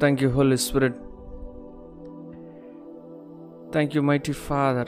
Thank 0.00 0.22
you, 0.22 0.30
Holy 0.30 0.56
Spirit. 0.58 0.94
Thank 3.70 3.94
you, 3.94 4.02
mighty 4.02 4.32
Father. 4.32 4.86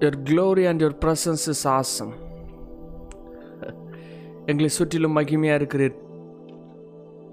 Your 0.00 0.10
glory 0.22 0.66
and 0.66 0.80
your 0.80 0.92
presence 1.04 1.44
is 1.48 1.62
awesome. 1.68 2.12
எங்களை 4.50 4.68
சுற்றிலும் 4.76 5.16
மகிமையாக 5.18 5.58
இருக்கிறீர் 5.60 5.96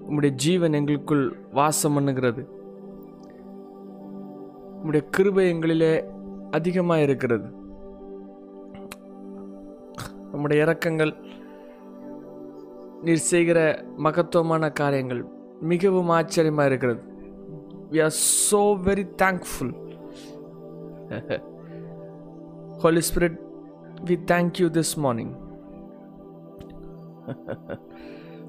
உம்முடைய 0.08 0.32
ஜீவன் 0.44 0.76
எங்களுக்குள் 0.78 1.24
வாசம் 1.52 1.96
பண்ணுகிறது 1.96 2.42
உம்முடைய 4.78 5.02
கிருபை 5.16 5.46
எங்களிலே 5.54 5.92
அதிகமாக 6.50 7.06
இருக்கிறது 7.08 7.48
நம்முடைய 10.32 10.64
இறக்கங்கள் 10.64 11.12
நீர் 13.05 13.25
செய்கிற 13.31 13.59
மகத்துவமான 14.05 14.69
காரியங்கள் 14.81 15.23
மிகவும் 15.71 16.13
ஆச்சரியமாக 16.19 16.69
இருக்கிறது 16.71 17.01
we 17.93 18.01
are 18.07 18.15
so 18.49 18.63
very 18.87 19.07
thankful 19.23 19.73
Holy 22.83 23.01
Spirit, 23.01 23.35
we 24.07 24.15
thank 24.29 24.59
you 24.59 24.69
this 24.69 24.97
morning. 24.97 25.29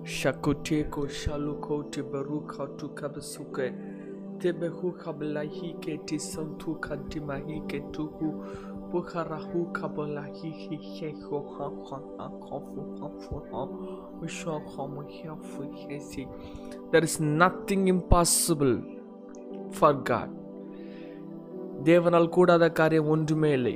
Shakuteko 0.04 1.02
shaluko 1.18 1.76
tiberuka 1.90 2.66
tu 2.78 2.88
kabasuke 2.88 3.66
tebehu 4.38 4.88
kablahi 5.02 5.70
ke 5.84 5.94
tisantu 6.08 6.74
kantimahi 6.80 7.58
ke 7.68 7.80
There 16.91 17.03
is 17.03 17.19
nothing 17.19 17.83
impossible 17.87 18.75
for 19.71 19.93
God. 20.03 20.29
தேவனால் 21.83 22.27
கூடாத 22.29 22.65
காரியம் 22.71 23.07
ஒன்றுமே 23.07 23.51
இல்லை 23.51 23.73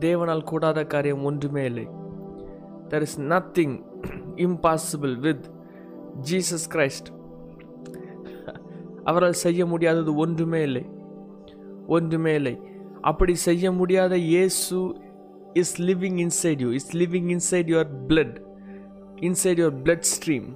தேவனால் 0.00 0.44
கூடாத 0.44 0.84
காரியம் 0.84 1.24
ஒன்றுமே 1.24 1.64
இல்லை 1.64 1.86
there 2.88 3.02
is 3.02 3.18
nothing 3.32 3.74
impossible 4.36 5.14
with 5.18 5.46
Jesus 6.20 6.66
Christ 6.70 7.08
அவரால் 9.04 9.42
செய்ய 9.44 9.66
முடியாதது 9.66 10.14
ஒன்றுமே 10.16 10.62
இல்லை 10.62 10.84
ஒன்றுமே 11.86 12.34
இல்லை 12.34 12.54
அப்படி 13.10 13.34
செய்ய 13.46 13.72
முடியாத 13.72 14.14
Yesu 14.32 14.78
is 15.62 15.74
living 15.88 16.18
inside 16.24 16.60
you 16.64 16.70
is 16.78 16.90
living 16.96 17.30
inside 17.36 17.70
your 17.74 17.90
blood 18.10 18.36
inside 19.28 19.60
your 19.62 19.78
bloodstream 20.12 20.48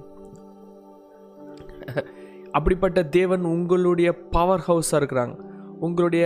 அப்படிப்பட்ட 2.51 2.99
தேவன் 3.17 3.43
உங்களுடைய 3.55 4.09
பவர் 4.35 4.63
ஹவுஸாக 4.67 4.99
இருக்கிறாங்க. 4.99 5.35
உங்களுடைய 5.85 6.25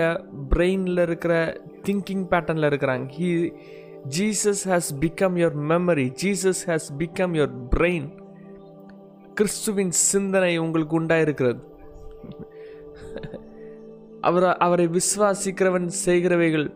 பிரெயினில் 0.52 1.02
இருக்கிற 1.08 1.34
திங்கிங் 1.86 2.26
பேட்டர்னில் 2.32 2.70
இருக்கிறாங்க. 2.70 3.06
He 3.18 3.30
Jesus 4.18 4.64
has 4.72 4.90
become 5.04 5.36
your 5.42 5.58
memory 5.72 6.08
Jesus 6.22 6.62
has 6.70 6.88
become 7.00 7.34
your 7.40 7.56
brain 7.76 8.08
கிறிஸ்துவின் 9.34 9.94
சிந்தனை 10.12 10.54
உங்களுக்கு 10.58 10.96
உண்டாயிருக்கிறது. 11.00 11.62
அவர் 14.28 14.46
அவரை 14.66 14.88
விசுவாசிக்கிறவன் 14.98 15.88
செய்கிறவைகள். 16.06 16.68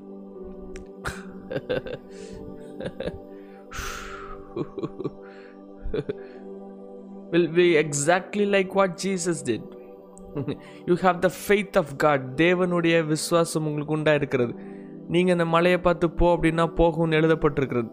Will 7.32 7.48
be 7.60 7.68
exactly 7.84 8.46
like 8.56 8.72
what 8.80 8.92
Jesus 9.04 9.40
did. 9.50 9.64
You 10.90 10.96
have 11.04 11.18
the 11.26 11.30
faith 11.42 11.78
of 11.82 11.92
God 12.04 12.26
தேவனுடைய 12.42 12.96
விசுவாசம் 13.12 13.68
உங்களுக்கு 13.70 13.96
உண்டா 13.98 14.14
இருக்கிறது 14.20 14.54
நீங்கள் 15.14 15.36
இந்த 15.36 15.46
மலையை 15.54 15.80
பார்த்து 15.86 16.06
போ 16.20 16.28
அப்படின்னா 16.36 16.66
போகும்னு 16.80 17.18
எழுதப்பட்டிருக்கிறது. 17.20 17.90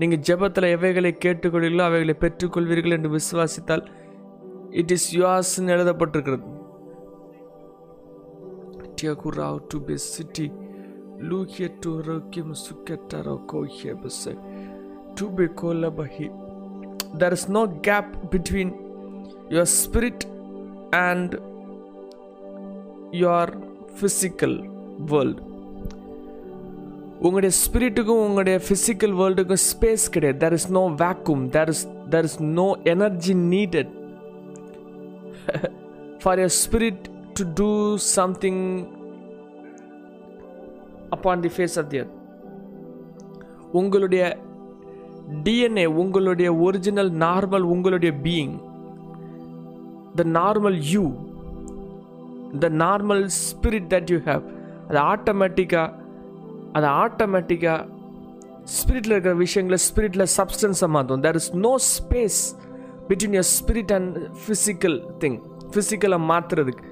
நீங்கள் 0.00 0.22
ஜெபத்தில் 0.28 0.72
எவைகளை 0.76 1.12
கேட்டுக்கொள்வீர்களோ 1.24 1.84
அவைகளை 1.90 2.14
பெற்றுக்கொள்வீர்கள் 2.24 2.96
என்று 2.96 3.10
விசுவாசித்தால் 3.18 3.84
இட் 4.80 4.94
இஸ் 4.96 5.08
யுவாஸ்ன்னு 5.18 5.74
எழுதப்பட்டிருக்கிறது. 5.76 6.44
Tiakurau 9.01 9.69
to 9.69 9.79
be 9.79 9.97
city, 9.97 10.51
Lukia 11.19 11.69
to 11.81 12.01
Rokim 12.07 12.49
Suketaro 12.55 13.45
Kohebase, 13.45 14.33
to 15.15 15.29
be 15.29 15.47
Kolabahi. 15.47 16.29
There 17.19 17.33
is 17.33 17.47
no 17.49 17.67
gap 17.67 18.29
between 18.31 18.73
your 19.49 19.65
spirit 19.65 20.25
and 20.93 21.37
your 23.23 23.45
physical 23.99 24.55
world 25.11 25.37
உங்களுடைய 27.25 27.51
ஸ்பிரிட்டுக்கும் 27.61 28.23
உங்களுடைய 28.25 28.57
ஃபிசிக்கல் 28.65 29.13
வேர்ல்டுக்கும் 29.19 29.61
ஸ்பேஸ் 29.69 30.03
கிடையாது 30.15 30.37
there 30.41 30.55
is 30.57 30.67
no 30.75 30.83
vacuum 30.99 31.43
there 31.55 31.69
is 31.73 31.81
there 32.13 32.27
is 32.29 32.37
no 32.57 32.65
energy 32.93 33.33
needed 33.53 33.93
for 36.21 36.39
your 36.43 36.53
spirit 36.63 37.05
to 37.38 37.44
do 37.60 37.70
something 37.96 38.62
upon 41.14 41.42
the 41.44 41.50
face 41.56 41.76
of 41.80 41.90
the 41.92 41.98
earth. 42.02 42.14
உங்களுடைய 43.80 44.24
DNA 45.44 45.84
உங்களுடைய 46.02 46.48
original 46.66 47.10
normal 47.24 47.64
உங்களுடைய 47.74 48.12
being 48.26 48.54
the 50.20 50.24
normal 50.38 50.78
you 50.94 51.04
the 52.64 52.68
normal 52.84 53.24
spirit 53.44 53.88
that 53.94 54.10
you 54.14 54.18
have 54.28 54.44
அது 54.88 54.98
ஆட்டோமேட்டிக்காக 55.12 55.88
அது 56.72 56.86
ஆட்டோமேட்டிக்காக 57.04 57.80
ஸ்பிரிட்டில் 58.78 59.14
இருக்கிற 59.14 59.34
விஷயங்களை 59.44 59.78
ஸ்பிரிட்டில் 59.88 60.26
சப்ஸ்டன்ஸை 60.38 60.88
மாற்றும். 60.96 61.22
There 61.26 61.38
is 61.40 61.50
no 61.66 61.72
space 61.94 62.40
between 63.08 63.36
your 63.38 63.48
spirit 63.58 63.94
and 63.98 64.18
physical 64.42 64.98
thing 65.24 65.38
ஃபிசிக்கலை 65.74 66.18
மாற்றுறதுக்கு 66.30 66.84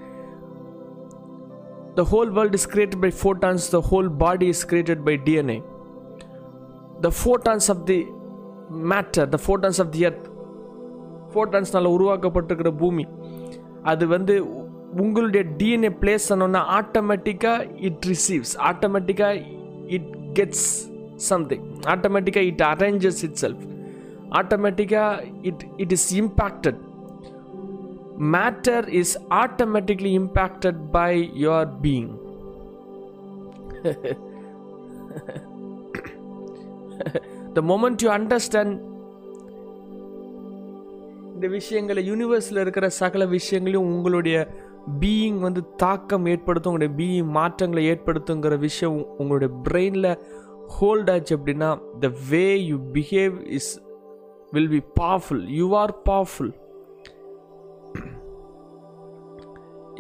The 1.97 2.05
whole 2.05 2.31
world 2.31 2.55
is 2.55 2.67
created 2.67 3.01
by 3.01 3.11
photons, 3.12 3.69
the 3.69 3.81
whole 3.81 4.09
body 4.09 4.49
is 4.49 4.65
created 4.65 5.05
by 5.05 5.17
DNA. 5.19 5.62
The 7.01 7.11
photons 7.12 7.69
of 7.69 7.84
the 7.87 8.06
matter, 8.71 9.27
the 9.27 9.39
photons 9.39 9.81
of 9.81 9.91
the 9.93 10.06
earth, 10.09 10.27
ஃபோட்டான்ஸ்னால் 11.33 11.89
உருவாக்கப்பட்டிருக்கிற 11.97 12.71
பூமி 12.81 13.05
அது 13.91 14.05
வந்து 14.12 14.34
உங்களுடைய 15.03 15.43
DNA 15.61 15.91
place 16.00 16.25
பண்ணோன்னா 16.31 16.62
ஆட்டோமேட்டிக்காக 16.79 17.67
it 17.89 18.06
receives 18.12 18.55
ஆட்டோமேட்டிக்காக 18.71 19.45
it 19.97 20.09
gets 20.39 20.67
something 21.29 21.62
ஆட்டோமேட்டிக்காக 21.95 22.50
it 22.53 22.65
arranges 22.73 23.21
it 23.29 23.39
self 23.45 23.62
ஆட்டோமேட்டிக்காக 24.41 25.29
it 25.50 25.62
it 25.84 25.95
is 25.99 26.09
impacted 26.23 26.81
matter 28.20 28.86
is 28.91 29.16
automatically 29.32 30.14
impacted 30.14 30.92
by 30.92 31.10
your 31.34 31.64
being. 31.66 32.19
the 37.54 37.62
moment 37.62 38.03
you 38.03 38.10
understand 38.10 38.70
இந்த 41.34 41.48
விஷயங்களை 41.48 42.02
யூனிவர்ஸில் 42.08 42.61
இருக்கிற 42.61 42.87
சகல 42.96 43.26
விஷயங்களையும் 43.26 43.87
உங்களுடைய 43.93 44.38
பீயிங் 45.00 45.38
வந்து 45.38 45.62
தாக்கம் 45.76 46.26
ஏற்படுத்தும் 46.26 46.73
உங்களுடைய 46.73 46.93
பீயிங் 46.99 47.31
மாற்றங்களை 47.31 47.84
ஏற்படுத்துங்கிற 47.90 48.58
விஷயம் 48.58 48.99
உங்களுடைய 49.19 49.50
பிரெயினில் 49.69 50.11
ஹோல்ட் 50.69 51.11
ஆச்சு 51.11 51.37
அப்படின்னா 51.38 51.70
the 52.00 52.11
way 52.31 52.44
you 52.64 52.76
behave 52.93 53.37
is 53.58 53.70
will 54.50 54.73
be 54.76 54.82
powerful 55.00 55.43
you 55.58 55.69
are 55.75 55.94
powerful 56.05 56.52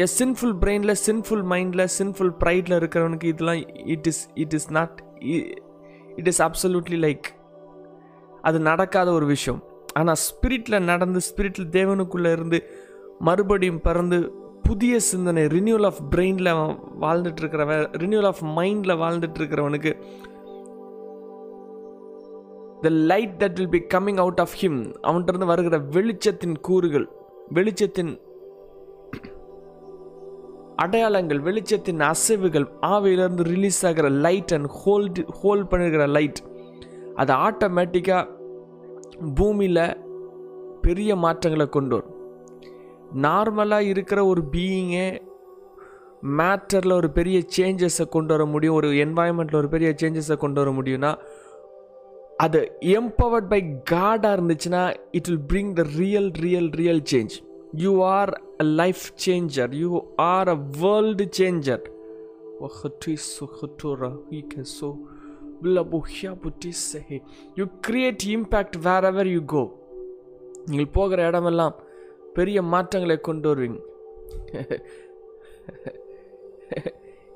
a 0.00 0.06
sinful 0.18 0.54
பிரெயினில் 0.62 0.94
சின்ஃபுல் 1.06 1.44
மைண்டில் 1.52 1.84
சின்ஃபுல் 1.98 2.32
ப்ரைடில் 2.44 2.74
இருக்கிறவனுக்கு 2.76 3.24
இதெல்லாம் 3.24 3.60
it 3.86 4.06
is 4.06 4.28
it 4.34 4.54
is 4.54 4.68
not 4.72 4.98
it 6.16 6.28
is 6.32 6.42
absolutely 6.42 6.98
like 7.06 7.28
அது 8.42 8.58
நடக்காத 8.60 9.12
ஒரு 9.12 9.26
விஷயம். 9.26 9.60
ஆனால் 9.92 10.20
ஸ்பிரிட்டில் 10.26 10.78
நடந்து 10.82 11.20
ஸ்பிரிட்டில் 11.28 11.68
தேவனுக்குள்ளே 11.70 12.32
இருந்து 12.32 12.58
மறுபடியும் 13.18 13.80
பிறந்து 13.80 14.18
புதிய 14.62 15.00
சிந்தனை 15.00 15.42
ரினியூவல் 15.46 15.84
ஆஃப் 15.84 16.00
பிரெயினில் 16.10 16.52
வாழ்ந்துட்டு 17.00 17.40
இருக்கிறவன் 17.42 17.84
ரினியூவல் 17.96 18.30
ஆஃப் 18.32 18.42
மைண்டில் 18.58 19.00
வாழ்ந்துட்டு 19.02 19.38
இருக்கிறவனுக்கு 19.40 19.92
the 22.80 22.90
light 23.10 23.34
that 23.42 23.58
will 23.58 23.68
be 23.68 23.82
coming 23.94 24.16
out 24.16 24.40
of 24.40 24.56
him 24.62 24.80
அவன்கிட்ட 25.02 25.32
இருந்து 25.32 25.46
வருகிற 25.46 25.78
வெளிச்சத்தின் 25.78 26.56
கூறுகள் 26.60 27.08
வெளிச்சத்தின் 27.54 28.12
அடையாளங்கள் 30.82 31.40
வெளிச்சத்தின் 31.48 32.02
அசைவுகள் 32.10 32.66
ஆவையிலிருந்து 32.90 33.44
ரிலீஸ் 33.54 33.80
ஆகிற 33.86 34.08
லைட் 34.26 34.52
அண்ட் 34.56 34.68
ஹோல்டு 34.80 35.22
ஹோல்ட் 35.40 35.70
பண்ணிருக்கிற 35.70 36.04
லைட் 36.16 36.40
அது 37.14 37.32
ஆட்டோமேட்டிக்காக 37.46 38.28
பூமியில் 39.34 39.84
பெரிய 40.82 41.16
மாற்றங்களை 41.24 41.66
கொண்டு 41.68 41.94
வரும். 41.96 42.14
நார்மலாக 43.26 43.90
இருக்கிற 43.92 44.20
ஒரு 44.24 44.42
பீயிங்கே 44.52 45.08
மேட்டரில் 46.38 46.92
ஒரு 46.92 47.08
பெரிய 47.18 47.38
சேஞ்சஸை 47.56 48.04
கொண்டு 48.08 48.32
வர 48.34 48.44
முடியும். 48.44 48.74
ஒரு 48.74 48.88
என்வாயன்மெண்ட்டில் 49.04 49.60
ஒரு 49.62 49.68
பெரிய 49.68 49.90
சேஞ்சஸை 50.02 50.36
கொண்டு 50.36 50.60
வர 50.62 50.72
முடியும்னா 50.78 51.12
அது 52.44 52.60
எம்பவர்ட் 52.98 53.48
பை 53.48 53.60
காடாக 53.84 54.36
இருந்துச்சுன்னா 54.36 54.82
it 55.10 55.28
will 55.28 55.46
bring 55.52 55.72
the 55.72 55.82
real 55.96 56.30
real 56.44 56.70
real 56.80 57.02
change 57.12 57.34
you 57.72 58.04
are 58.04 58.42
a 58.60 58.64
life 58.64 59.04
changer 59.26 59.72
you 59.74 60.02
are 60.16 60.48
a 60.48 60.54
world 60.54 61.26
changer 61.38 61.84
you 67.54 67.64
create 67.88 68.24
impact 68.36 68.78
wherever 69.04 69.26
you 69.26 69.44
go 69.44 69.62
நீங்கள் 70.66 70.92
போகிற 70.92 71.28
இடமெல்லாம் 71.28 71.76
பெரிய 72.34 72.62
மாற்றங்களை 72.62 73.20
கொண்டு 73.20 73.54
வருவீங்க. 73.54 73.80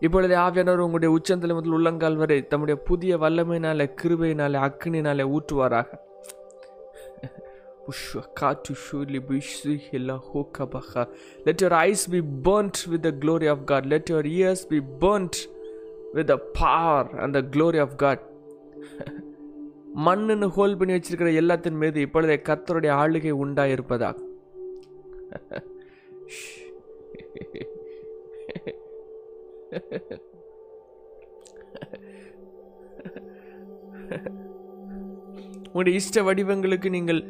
இப்பொழுது 0.00 0.34
ஆவியானவர் 0.36 0.84
உங்களுடைய 0.86 1.10
உச்சந்தலை 1.16 1.54
முதல் 1.54 1.72
உள்ளங்கால் 1.72 2.16
வரை 2.16 2.46
தம்முடைய 2.46 2.82
புதிய 2.82 3.16
வல்லமையினாலே 3.16 3.86
கிருபையினாலே 4.02 4.58
அக்கினினாலே 4.68 5.24
ஊற்றுவாராக. 5.36 5.88
Let 11.46 11.60
your 11.60 11.74
eyes 11.74 12.06
be 12.06 12.20
burnt 12.20 12.86
with 12.86 13.02
the 13.02 13.12
glory 13.12 13.48
of 13.48 13.66
God. 13.66 13.86
Let 13.86 14.08
your 14.08 14.24
ears 14.24 14.64
be 14.64 14.80
burnt 14.80 15.48
with 16.14 16.28
the 16.28 16.38
power 16.38 17.10
and 17.18 17.34
the 17.34 17.42
glory 17.42 17.78
of 17.78 17.96
God. 17.96 18.20
மண்ணுன்னு 20.06 20.46
ஹோல் 20.54 20.76
பண்ணி 20.78 20.92
வச்சிருக்கிற 20.94 21.28
எல்லாத்தின் 21.40 21.78
மீது 21.82 21.98
இப்பொழுதே 22.00 22.36
கத்தருடைய 22.48 22.92
ஆளுகை 23.02 23.32
உண்டாயிருப்பதாக 23.42 24.16
உங்களுடைய 35.66 36.00
இஷ்ட 36.00 36.22
வடிவங்களுக்கு 36.22 36.88
நீங்கள் 36.88 37.20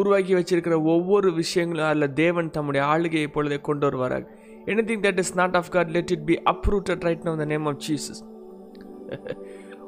உருவாக்கி 0.00 0.32
வச்சிருக்கிற 0.38 0.76
ஒவ்வொரு 0.92 1.28
விஷயங்களும் 1.40 1.88
அதில் 1.90 2.14
தேவன் 2.22 2.48
தம்முடைய 2.56 2.82
ஆளுகையை 2.92 3.24
இப்பொழுதே 3.28 3.58
கொண்டு 3.68 3.84
வருவாராக. 3.88 4.24
Anything 4.72 5.02
that 5.06 5.20
is 5.22 5.34
not 5.40 5.56
of 5.60 5.70
God 5.74 5.90
let 5.96 6.12
it 6.16 6.24
be 6.30 6.36
uprooted 6.52 7.04
right 7.08 7.26
now 7.28 7.34
the 7.42 7.46
name 7.54 7.66
of 7.72 7.80
Jesus 7.86 8.22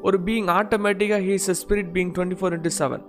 ஒரு 0.09 0.19
பீயிங் 0.29 0.51
ஆட்டோமேட்டிக்காக 0.59 1.23
he 1.29 1.35
is 1.41 1.51
a 1.55 1.57
spirit 1.63 1.91
being 1.97 2.13
twenty 2.17 2.39
four 2.41 2.55
into 2.59 2.73
seven 2.81 3.05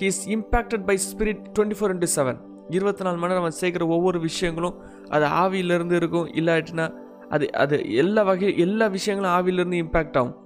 he 0.00 0.06
is 0.12 0.22
impacted 0.36 0.84
by 0.90 0.96
spirit 1.10 1.42
twenty 1.56 1.78
four 1.80 1.94
into 1.94 2.10
seven 2.16 2.38
இருபத்தி 2.76 3.04
நாலு 3.06 3.18
மணி 3.22 3.30
நேரம் 3.32 3.44
அவன் 3.44 3.58
சேர்க்குற 3.60 3.84
ஒவ்வொரு 3.96 4.18
விஷயங்களும் 4.28 4.76
அது 5.16 5.26
ஆவியிலேருந்து 5.42 5.96
இருக்கும். 6.00 6.26
இல்லாட்டினா 6.40 6.86
அது 7.34 7.44
அது 7.62 7.76
எல்லா 8.02 8.22
வகை 8.22 8.50
எல்லா 8.64 8.86
விஷயங்களும் 8.96 9.34
ஆவியிலேருந்து 9.36 9.78
இம்பேக்ட் 9.84 10.18
ஆகும். 10.20 10.36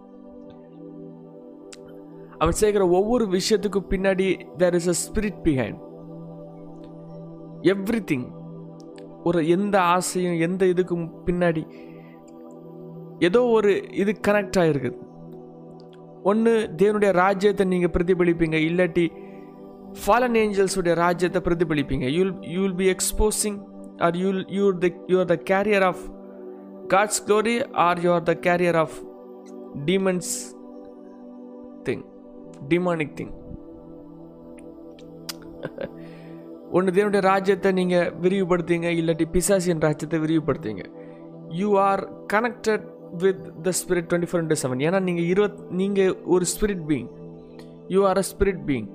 அவன் 2.40 2.58
சேர்க்குற 2.60 2.88
ஒவ்வொரு 2.90 3.24
விஷயத்துக்கும் 3.26 3.88
பின்னாடி 3.90 4.56
there 4.56 4.74
is 4.74 4.88
a 4.88 4.94
spirit 5.06 5.40
behind 5.44 5.78
everything 8.04 8.26
ஒரு 9.24 9.48
எந்த 9.48 9.80
ஆசையும் 9.80 10.38
எந்த 10.40 10.64
இதுக்கும் 10.64 11.10
பின்னாடி 11.26 11.66
ஏதோ 13.18 13.42
ஒரு 13.42 13.86
இது 13.92 14.16
கனெக்ட் 14.28 14.58
ஆகிருக்குது 14.58 14.98
ஒன்று 16.22 16.74
தேவனுடைய 16.76 17.10
ராஜ்யத்தை 17.10 17.66
நீங்கள் 17.66 17.90
பிரதிபலிப்பீங்க 17.90 18.54
இல்லாட்டி 18.54 19.10
ஃபாலன் 20.06 20.36
ஏஞ்சல்ஸுடைய 20.36 20.94
ராஜ்யத்தை 20.94 21.40
பிரதிபலிப்பீங்க. 21.44 22.06
You'll 22.06 22.34
you 22.46 22.60
will 22.60 22.74
be 22.74 22.88
exposing 22.88 23.58
or 23.98 24.16
you'll 24.16 24.50
you 24.50 24.72
the 24.72 24.90
you're 25.06 25.24
the 25.24 25.36
carrier 25.44 25.82
of 25.82 26.02
God's 26.88 27.26
glory 27.26 27.62
or 27.72 27.98
you're 27.98 28.22
the 28.22 28.34
carrier 28.42 28.76
of 28.76 28.96
demons 29.84 30.59
demonic 32.68 33.16
thing 33.16 33.34
ஒன்று 36.70 36.92
தேவனுடைய 36.92 37.20
ராஜ்யத்தை 37.20 37.72
நீங்கள் 37.72 38.12
விரிவுபடுத்துங்க 38.20 38.88
இல்லாட்டி 38.90 39.26
பிசாசியன் 39.30 39.80
ராஜ்யத்தை 39.80 40.18
விரிவுபடுத்துங்க. 40.18 40.84
You 41.48 41.78
are 41.78 42.26
connected 42.32 42.84
with 43.12 43.62
the 43.62 43.70
spirit 43.70 44.08
twenty 44.10 44.28
four 44.30 44.42
into 44.42 44.60
seven 44.62 44.78
ஏன்னா 44.78 45.00
நீங்கள் 45.00 45.24
இருபத் 45.24 45.70
நீங்கள் 45.70 46.16
ஒரு 46.24 46.44
spirit 46.44 46.84
being 46.88 47.10
you 47.88 48.06
are 48.06 48.18
a 48.18 48.22
spirit 48.32 48.62
being 48.66 48.88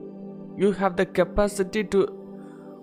you 0.57 0.71
have 0.71 0.93
the 0.93 1.07
capacity 1.13 1.87
to 1.87 2.05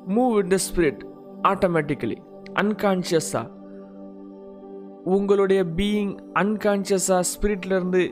move 0.08 0.38
in 0.38 0.48
the 0.48 0.58
spirit 0.68 1.02
automatically 1.42 2.16
அன்கான்ஷியஸாக 2.54 3.48
உங்களுடைய 5.04 5.64
பீயிங் 5.64 6.16
அன்கான்ஷியஸாக 6.34 7.20
ஸ்பிரிட்லேருந்து 7.20 8.02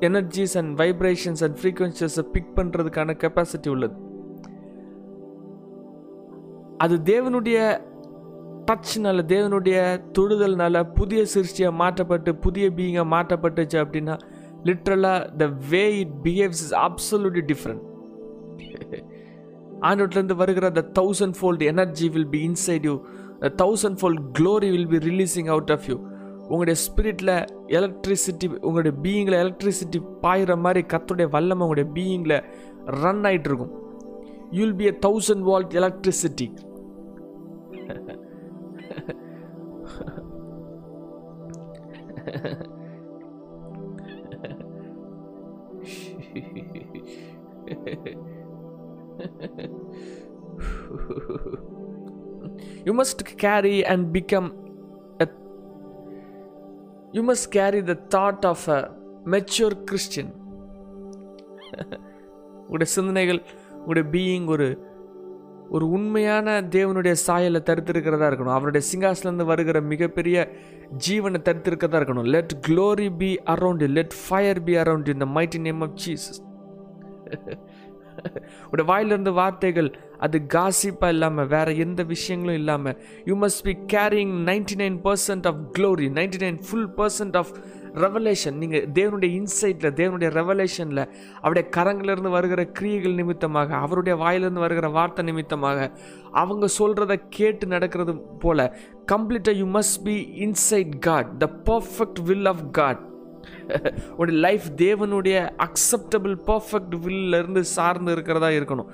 எனர்ஜிஸ் 0.00 0.56
அண்ட் 0.58 0.80
வைப்ரேஷன்ஸ் 0.80 1.44
அண்ட் 1.44 1.56
ஃப்ரீக்வன்சிஸை 1.58 2.24
pick 2.34 2.52
பண்ணுறதுக்கான 2.56 3.16
capacity 3.22 3.68
உள்ளது. 3.68 3.96
அது 6.78 6.96
தேவனுடைய 7.04 7.58
டச்னால 8.70 9.22
தேவனுடைய 9.26 9.78
தொடுதல்னால 10.18 10.82
புதிய 10.92 11.24
சிருஷ்டியாக 11.34 11.74
மாற்றப்பட்டு 11.74 12.34
புதிய 12.34 12.70
பீயிங்காக 12.70 13.08
மாற்றப்பட்டுச்சு 13.08 13.78
அப்படின்னா 13.84 14.14
லிட்ரலாக 14.64 15.36
the 15.36 15.46
way 15.70 15.98
it 15.98 16.14
behaves 16.22 16.62
is 16.64 16.74
absolutely 16.88 17.44
different 17.52 17.82
ஆண்டோட்லேருந்து 19.80 20.36
வருகிற 20.36 20.70
the 20.70 20.82
thousand 21.00 21.36
fold 21.40 21.64
energy 21.64 22.08
will 22.08 22.28
be 22.28 22.42
inside 22.48 22.84
you 22.84 22.94
the 23.40 23.50
thousand 23.56 23.98
fold 24.00 24.22
glory 24.38 24.70
will 24.70 24.88
be 24.88 24.98
releasing 25.10 25.46
out 25.46 25.70
of 25.70 25.86
you 25.88 25.96
உங்களுடைய 26.50 26.76
ஸ்பிரிட்டில் 26.84 27.34
எலக்ட்ரிசிட்டி 27.78 28.46
உங்களுடைய 28.60 28.94
பீயிங்கில் 29.02 29.40
எலக்ட்ரிசிட்டி 29.42 29.98
பாயிற 30.22 30.56
மாதிரி 30.56 30.82
கத்துடைய 30.92 31.28
வல்லமை 31.30 31.64
உங்களுடைய 31.66 31.88
பீயிங்கில் 31.96 32.38
ரன் 33.02 33.24
ஆகிட்டு 33.24 33.48
இருக்கும் 33.50 33.74
you'll 34.50 34.76
be 34.76 34.86
a 34.86 34.94
thousand 35.06 35.44
volt 35.50 35.74
electricity 35.80 36.46
you 52.84 52.92
must 52.92 53.24
carry 53.36 53.84
and 53.84 54.12
become 54.12 54.46
you 57.12 57.24
must 57.24 57.48
carry 57.48 57.82
the 57.82 57.98
thought 58.14 58.46
of 58.46 58.68
a 58.68 58.96
mature 59.24 59.84
Christian 59.84 60.32
உங்களுடைய 62.52 62.92
சிந்தனைகள் 62.92 63.42
உங்களுடைய 63.72 64.08
பீயிங் 64.10 64.46
ஒரு 64.46 64.88
ஒரு 65.70 65.90
உண்மையான 65.90 66.60
தேவனுடைய 66.60 67.12
சாயலை 67.12 67.62
தடுத்திருக்கிறதா 67.64 68.28
இருக்கணும். 68.30 68.52
அவருடைய 68.52 68.86
சிங்காசிலேருந்து 68.92 69.44
வருகிற 69.44 69.80
மிகப்பெரிய 69.80 70.50
ஜீவனை 71.08 71.36
தடுத்திருக்கிறதா 71.42 72.00
இருக்கணும். 72.00 72.24
Let 72.24 72.52
glory 72.68 73.16
be 73.16 73.40
around 73.46 73.88
let 73.88 74.14
fire 74.28 74.62
be 74.62 74.74
around 74.74 75.08
in 75.08 75.18
the 75.18 75.24
mighty 75.24 75.60
name 75.60 75.80
of 75.80 75.94
Jesus 76.06 76.48
உடைய 78.66 78.90
வாயிலிருந்து 78.92 79.32
வார்த்தைகள் 79.32 79.98
அது 80.20 80.38
காசிப்பாக 80.54 81.14
இல்லாமல் 81.14 81.46
வேறு 81.46 81.72
எந்த 81.78 82.02
விஷயங்களும் 82.02 82.58
இல்லாமல் 82.60 82.96
you 83.24 83.36
must 83.42 83.64
be 83.68 83.74
carrying 83.94 84.34
ninety 84.50 84.76
nine 84.82 84.96
percent 85.06 85.46
of 85.46 85.60
glory 85.78 86.08
ninety 86.18 86.40
nine 86.44 86.58
full 86.66 86.90
percent 86.98 87.36
of 87.36 87.52
revelation 88.04 88.56
நீங்கள் 88.62 88.84
தேவனுடைய 88.92 89.30
இன்சைட்டில் 89.40 89.94
தேவனுடைய 90.00 90.30
ரெவலேஷனில் 90.30 91.04
அவருடைய 91.40 91.64
கரங்களிலிருந்து 91.76 92.32
வருகிற 92.36 92.64
கிரியைகள் 92.78 93.18
நிமித்தமாக 93.20 93.76
அவருடைய 93.76 94.16
வாயிலிருந்து 94.16 94.60
வருகிற 94.60 94.88
வார்த்தை 94.88 95.24
நிமித்தமாக 95.24 95.90
அவங்க 96.34 96.66
சொல்கிறத 96.78 97.16
கேட்டு 97.28 97.66
நடக்கிறது 97.66 98.14
போல் 98.44 98.66
கம்ப்ளீட்டாக 99.12 99.56
you 99.56 99.68
must 99.78 100.00
be 100.02 100.16
inside 100.46 100.96
God 101.08 101.30
the 101.38 101.48
perfect 101.70 102.20
will 102.30 102.50
of 102.54 102.64
God 102.70 103.00
உடைய 104.16 104.36
லைஃப் 104.38 104.66
தேவனுடைய 104.76 105.36
அக்செப்டபிள் 105.66 106.34
பர்ஃபெக்ட் 106.46 106.94
இருந்து 107.34 107.62
சார்ந்து 107.76 108.12
இருக்கிறதா 108.12 108.48
இருக்கணும். 108.58 108.90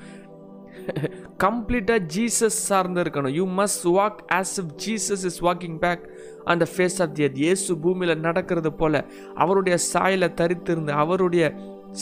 கம்ப்ளீட்டாக 1.45 2.01
ஜீசஸ் 2.15 2.59
சார்ந்து 2.69 3.01
இருக்கணும். 3.05 3.35
You 3.39 3.45
must 3.61 3.87
walk 3.97 4.19
as 4.39 4.55
if 4.63 4.73
Jesus 4.85 5.25
is 5.31 5.41
walking 5.47 5.79
back 5.85 6.03
அந்த 6.45 6.65
ஃபேஸ் 6.73 6.99
ஆஃப் 7.05 7.15
தி 7.17 7.25
எர்த் 7.27 7.41
இயேசு 7.45 7.77
பூமியில் 7.85 8.23
நடக்கிறது 8.27 8.73
போல் 8.73 8.99
அவருடைய 9.45 9.77
சாயலை 9.93 10.29
தரித்திருந்து 10.41 10.93
அவருடைய 11.03 11.45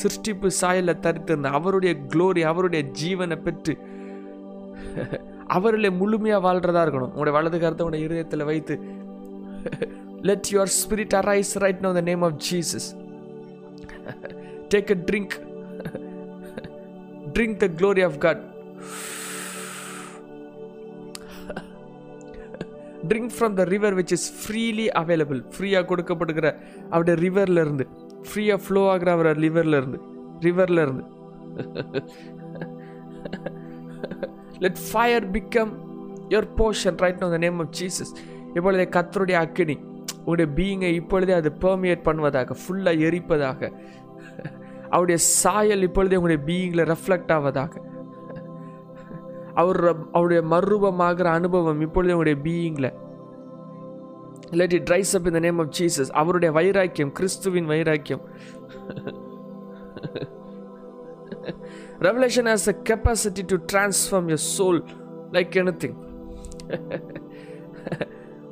சிருஷ்டிப்பு 0.00 0.48
சாயில 0.60 0.94
தரித்திருந்து 1.06 1.50
அவருடைய 1.58 1.92
க்ளோரி 2.12 2.44
அவருடைய 2.52 2.82
ஜீவனை 3.02 3.38
பெற்று 3.46 3.74
அவரில் 5.56 5.96
முழுமையாக 6.00 6.44
வாழ்கிறதா 6.46 6.82
இருக்கணும். 6.84 7.10
உங்களுடைய 7.12 7.34
வலது 7.36 7.58
கருத்தை 7.58 7.82
உங்களுடைய 7.84 8.06
இருதயத்தில் 8.06 8.48
வைத்து 8.50 8.74
let 10.28 10.48
your 10.54 10.72
spirit 10.80 11.16
arise 11.20 11.52
right 11.64 11.82
now 11.86 11.90
the 11.98 12.02
name 12.10 12.22
of 12.28 12.38
Jesus 12.48 12.88
take 14.74 14.92
a 14.96 14.98
drink 15.10 15.34
drink 17.36 17.58
the 17.64 17.68
glory 17.80 18.04
of 18.08 18.18
God 18.18 18.42
drink 23.08 23.34
from 23.36 23.54
the 23.54 23.64
river 23.64 23.94
which 23.94 24.12
is 24.12 24.28
freely 24.40 24.86
available 25.02 25.40
ஃப்ரீயாக 25.54 25.86
கொடுக்கப்படுகிற 25.90 26.46
அவருடைய 26.90 27.16
ரிவர்லேருந்து 27.20 27.84
ஃப்ரீயாக 28.28 28.60
ஃப்ளோ 28.66 28.82
ஆகிற 28.90 29.08
அவரோட 29.16 29.38
லிவரில் 29.38 29.96
ரிவர்லேருந்து 30.40 31.04
let 34.64 34.80
fire 34.90 35.26
become 35.30 35.72
your 36.32 36.48
portion 36.56 36.98
right 37.04 37.20
now 37.20 37.28
the 37.28 37.38
name 37.38 37.58
of 37.58 37.72
Jesus 37.80 38.12
இப்பொழுதே 38.56 38.86
கத்தருடைய 38.96 39.38
அக்கினி 39.44 39.76
உங்களுடைய 40.18 40.48
பீயிங்கை 40.56 40.92
இப்பொழுதே 41.00 41.34
அது 41.34 41.50
பெர்மியேட் 41.64 42.06
பண்ணுவதாக 42.08 42.56
ஃபுல்லாக 42.60 43.06
எரிப்பதாக 43.08 43.60
அவருடைய 44.90 45.18
சாயல் 45.42 45.82
இப்பொழுதே 45.82 46.16
உங்களுடைய 46.16 46.40
பீயிங்கில் 46.46 46.88
ரெஃப்ளெக்ட் 46.92 47.32
ஆவதாக. 47.32 47.72
அவர் 49.54 49.96
அவருடைய 50.12 50.42
மறுரூபமாகிற 50.50 51.24
அனுபவம் 51.24 51.80
இப்பொழுது 51.80 52.12
அவருடைய 52.12 52.40
பீயிங்கில் 52.42 52.92
இல்லாட்டி 54.50 54.78
ட்ரைஸ் 54.90 55.12
அப் 55.16 55.26
இந்த 55.26 55.38
நேம் 55.38 55.58
ஆஃப் 55.58 55.72
ஜீசஸ் 55.78 56.10
அவருடைய 56.12 56.54
வைராக்கியம் 56.54 57.12
கிறிஸ்துவின் 57.12 57.66
வைராக்கியம். 57.66 58.24
Revelation 62.00 62.46
a 62.46 62.56
capacity 62.88 63.42
to 63.46 63.56
transform 63.72 64.28
your 64.32 64.44
soul 64.58 64.80
like 65.32 65.54
anything 65.82 65.96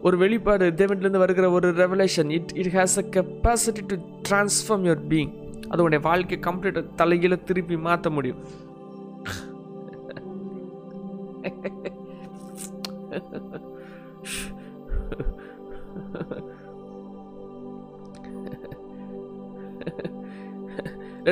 ஒரு 0.02 0.16
வெளிப்பாடு 0.16 0.70
தேவன்லேருந்து 0.70 1.18
வருகிற 1.18 1.50
ஒரு 1.50 1.68
revelation 1.70 2.30
it 2.30 2.52
it 2.54 2.72
has 2.74 2.96
a 2.98 3.04
capacity 3.16 3.82
to 3.86 3.96
transform 4.28 4.84
your 4.88 5.02
being 5.08 5.32
அது 5.68 5.82
உடைய 5.82 6.02
வாழ்க்கையை 6.04 6.40
கம்ப்ளீட்டாக 6.48 6.88
தலைகீழ 6.96 7.42
திருப்பி 7.42 7.76
மாற்ற 7.76 8.10
முடியும். 8.10 8.61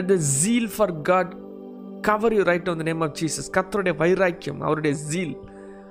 Let 0.00 0.12
the 0.12 0.18
zeal 0.34 0.68
for 0.74 0.94
God 1.02 1.32
cover 2.08 2.34
you 2.36 2.42
right 2.42 2.68
on 2.68 2.80
the 2.82 2.86
name 2.90 3.02
of 3.02 3.16
Jesus 3.20 3.48
கத்தருடைய 3.56 3.94
வைராக்கியம் 3.96 4.60
அவருடைய 4.60 4.94
ஜீல் 5.10 5.34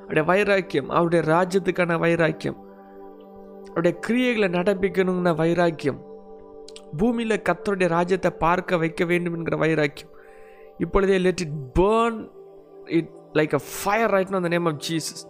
அவருடைய 0.01 0.25
வைராக்கியம் 0.30 0.89
அவருடைய 0.89 1.22
ராஜ்யத்துக்கான 1.30 1.98
வைராக்கியம் 2.00 2.60
அவருடைய 3.68 3.96
கிரியைகளை 4.08 4.48
நடப்பிக்கணுங்கிற 4.50 5.34
வைராக்கியம் 5.36 6.00
பூமியில் 7.00 7.44
கத்தருடைய 7.50 7.88
ராஜ்யத்தை 7.89 8.32
பார்க்க 8.39 8.78
வைக்க 8.78 9.04
வேண்டும் 9.06 9.36
என்கிற 9.38 9.58
வைராக்கியம் 9.58 10.13
இப்பொழுதே 10.80 11.18
let 11.18 11.44
it 11.46 11.58
burn 11.80 12.18
it 13.00 13.13
like 13.34 13.54
a 13.54 13.62
fire 13.74 14.12
right 14.16 14.34
அந்த 14.34 14.51
நேம் 14.56 14.70
ஆஃப் 14.72 14.82
ஜீசஸ் 14.88 15.22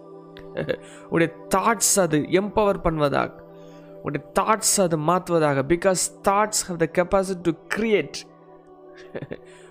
உடைய 1.10 1.30
தாட்ஸ் 1.54 1.94
அது 2.00 2.18
எம்பவர் 2.40 2.82
பண்ணுவதாக 2.86 3.36
உடைய 4.02 4.22
தாட்ஸ் 4.38 4.76
அது 4.80 4.96
மாற்றுவதாக 5.08 5.64
because 5.74 6.02
thoughts 6.28 6.62
have 6.68 6.78
the 6.78 6.88
capacity 6.98 7.44
to 7.48 7.54
create 7.76 8.18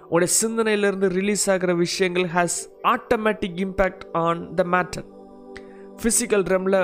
உடைய 0.10 0.30
சிந்தனையிலிருந்து 0.42 1.08
ரிலீஸ் 1.10 1.50
ஆகிற 1.50 1.74
விஷயங்கள் 1.76 2.28
has 2.28 2.58
automatic 2.88 3.60
impact 3.60 4.06
on 4.18 4.56
the 4.56 4.64
matter 4.68 5.06
physical 6.02 6.46
ரம்மில் 6.54 6.80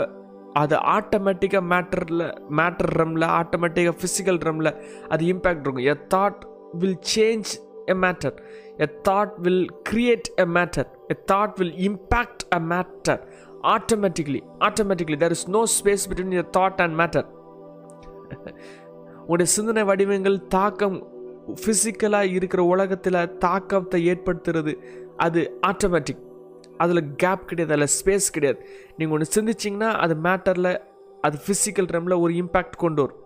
அது 0.54 0.76
ஆட்டோமேட்டிக்காக 0.76 1.66
மேட்டரில் 1.66 2.26
மேட்டர் 2.50 2.92
ரம்மில் 3.00 3.28
ஆட்டோமேட்டிக்காக 3.40 3.96
ஃபிசிக்கல் 4.02 4.38
ரம்மில் 4.38 4.72
அது 5.08 5.24
இம்பேக்ட் 5.26 5.64
இருக்கும். 5.66 5.86
A 5.86 5.96
thought 6.08 6.44
will 6.74 7.00
change 7.16 7.50
a 7.86 7.96
matter 7.96 8.36
a 8.78 8.88
thought 9.10 9.34
will 9.38 9.66
create 9.90 10.30
a 10.38 10.46
matter 10.58 10.88
a 11.10 11.18
thought 11.26 11.56
will 11.60 11.76
impact 11.90 12.46
a 12.56 12.60
matter 12.72 13.22
automatically 13.64 14.42
automatically 14.60 15.18
there 15.18 15.32
is 15.32 15.48
no 15.50 15.66
space 15.78 16.06
between 16.10 16.34
your 16.34 16.50
thought 16.52 16.82
and 16.82 16.98
matter 17.02 17.28
உடைய 19.26 19.48
சிந்தனை 19.50 19.84
வடிவங்கள் 19.84 20.40
தாக்கம் 20.48 20.98
ஃபிசிக்கலாக 21.62 22.34
இருக்கிற 22.38 22.62
உலகத்தில் 22.74 23.20
தாக்கத்தை 23.46 24.00
ஏற்படுத்துறது 24.12 24.74
அது 25.26 25.42
ஆட்டோமேட்டிக் 25.70 26.24
அதில் 26.84 27.04
கேப் 27.24 27.48
கிடையாது 27.50 27.74
அதில் 27.76 27.94
ஸ்பேஸ் 27.98 28.28
கிடையாது. 28.36 28.60
நீங்கள் 28.98 29.16
ஒன்று 29.18 29.34
சிந்திச்சிங்கன்னா 29.36 29.90
அது 30.06 30.16
மேட்டரில் 30.28 30.72
அது 31.28 31.38
ஃபிசிக்கல் 31.46 31.92
ரம்மில் 31.96 32.22
ஒரு 32.24 32.34
இம்பேக்ட் 32.42 32.82
கொண்டு 32.84 33.02
வரும். 33.04 33.22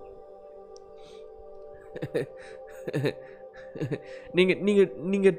நீங்கள் 4.37 4.59
நீங்கள் 4.67 4.91
நீங்கள் 5.13 5.37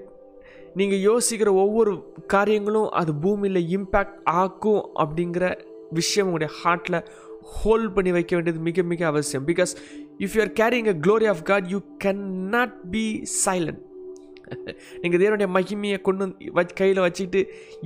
நீங்கள் 0.80 1.04
யோசிக்கிற 1.10 1.50
ஒவ்வொரு 1.64 1.92
காரியங்களும் 2.34 2.90
அது 3.00 3.12
பூமியில் 3.24 3.62
இம்பேக்ட் 3.76 4.18
ஆக்கும் 4.42 4.82
அப்படிங்கிற 5.02 5.44
விஷயம் 5.98 6.28
உங்களுடைய 6.28 6.50
ஹார்ட்டில் 6.60 6.98
ஹோல்ட் 7.56 7.92
பண்ணி 7.94 8.10
வைக்க 8.16 8.32
வேண்டியது 8.36 8.60
மிக 8.68 8.82
மிக 8.90 9.06
அவசியம். 9.12 9.46
Because 9.50 9.72
if 10.24 10.34
you 10.36 10.42
are 10.46 10.54
carrying 10.62 10.90
a 10.94 10.96
glory 11.06 11.28
of 11.34 11.44
God 11.52 11.68
you 11.74 11.80
can 12.04 12.24
not 12.56 12.74
be 12.96 13.04
silent 13.44 13.80
நீங்கள் 15.02 15.20
தேவனுடைய 15.22 15.48
மகிமையை 15.56 15.98
கொண்டு 16.06 16.24
வச் 16.56 16.74
கையில் 16.78 17.00
வச்சுக்கிட்டு 17.04 17.40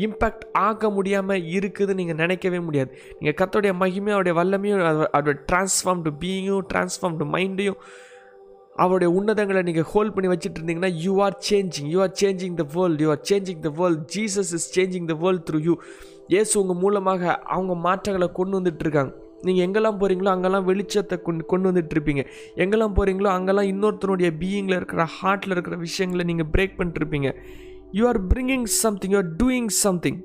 இம்பேக்ட் 0.04 0.44
ஆக்க 0.66 0.90
முடியாமல் 0.90 1.42
இருக்குதுன்னு 1.56 1.98
நீங்கள் 2.00 2.18
நினைக்கவே 2.22 2.60
முடியாது. 2.66 2.90
நீங்கள் 3.18 3.36
கத்தோடைய 3.40 3.72
மகிமையும் 3.82 4.16
அவருடைய 4.16 4.34
வல்லமையும் 4.40 4.80
அவருடைய 5.16 5.36
டிரான்ஸ்ஃபார்ம்டு 5.50 6.12
பீயிங்கும் 6.22 6.66
டிரான்ஸ்ஃபார்ம்டு 6.72 7.26
மைண்டையும் 7.34 7.78
அவருடைய 8.84 9.08
உன்னதங்களை 9.18 9.62
நீங்கள் 9.62 9.88
ஹோல்ட் 9.90 10.14
பண்ணி 10.14 10.30
வச்சுட்டு 10.32 10.58
இருந்தீங்கன்னா 10.60 10.92
you 11.04 11.12
are 11.26 11.36
changing 11.50 11.90
you 11.94 12.00
are 12.06 12.14
changing 12.22 12.56
the 12.62 12.66
world 12.76 13.02
you 13.04 13.10
are 13.16 13.22
changing 13.30 13.60
the 13.68 13.72
world 13.80 14.02
Jesus 14.16 14.52
is 14.58 14.68
changing 14.78 15.06
the 15.12 15.16
world 15.24 15.44
through 15.50 15.60
you 15.68 15.74
ஏசு 16.40 16.54
உங்கள் 16.62 16.80
மூலமாக 16.84 17.22
அவங்க 17.56 17.74
மாற்றங்களை 17.86 18.28
கொண்டு 18.40 18.56
வந்துட்டு 18.60 18.84
இருக்காங்க. 18.86 19.12
நீங்கள் 19.44 19.66
எங்கெல்லாம் 19.66 20.00
போகிறீங்களோ 20.00 20.28
அங்கெல்லாம் 20.28 20.68
வெளிச்சத்தை 20.68 21.22
கொண்டு 21.22 21.44
கொண்டு 21.46 21.72
வந்துட்டு 21.72 21.94
இருப்பீங்க 21.94 22.26
எங்கெல்லாம் 22.56 22.96
போகிறீங்களோ 22.96 23.30
அங்கெல்லாம் 23.36 23.64
இன்னொருத்தனுடைய 23.64 24.30
பீயிங்கில் 24.40 24.78
இருக்கிற 24.80 25.08
ஹார்ட்டில் 25.22 25.50
இருக்கிற 25.50 25.76
விஷயங்களை 25.76 26.34
நீங்கள் 26.34 26.50
break 26.52 26.78
பண்ணிட்டுருப்பீங்க. 26.78 27.30
You 27.92 28.06
are 28.06 28.26
bringing 28.26 28.64
something 28.64 29.10
you 29.10 29.16
are 29.16 29.32
doing 29.42 29.66
something 29.66 30.20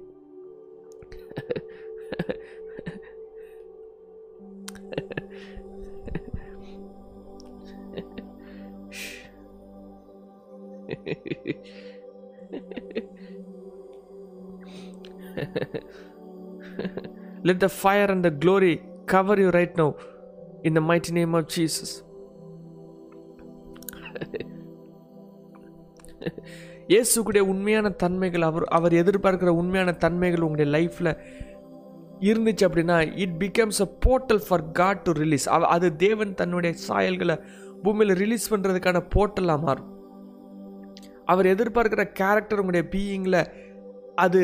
Let 17.47 17.59
the 17.59 17.69
fire 17.69 18.07
and 18.11 18.23
the 18.25 18.31
glory 18.43 18.73
cover 19.09 19.35
you 19.39 19.49
right 19.49 19.75
now 19.77 19.95
in 20.63 20.73
the 20.73 20.81
mighty 20.81 21.13
name 21.13 21.35
of 21.35 21.45
Jesus. 21.47 21.89
இயேசுக்குடைய 26.89 27.43
உண்மையான 27.47 27.87
தன்மைகள் 27.89 28.41
அவர் 28.41 28.63
அவர் 28.63 28.93
எதிர்பார்க்கிற 28.93 29.47
உண்மையான 29.53 29.91
தன்மைகள் 29.93 30.41
உங்களுடைய 30.41 30.69
லைஃப்பில் 30.77 31.11
இருந்துச்சு 32.21 32.63
அப்படின்னா 32.67 32.95
it 33.15 33.35
becomes 33.39 33.81
a 33.81 33.87
portal 34.05 34.41
for 34.47 34.63
God 34.71 35.03
to 35.03 35.11
release 35.11 35.45
அது 35.67 35.95
தேவன் 35.95 36.33
தன்னுடைய 36.33 36.73
சாயல்களை 36.87 37.35
பூமியில் 37.83 38.15
ரிலீஸ் 38.15 38.49
பண்ணுறதுக்கான 38.53 39.01
போர்ட்டலாக 39.15 39.65
மாறும் 39.65 39.91
அவர் 41.25 41.45
எதிர்பார்க்கிற 41.45 42.03
கேரக்டர் 42.11 42.59
உங்களுடைய 42.59 42.85
பீயிங்கில் 42.91 43.41
அது 44.15 44.41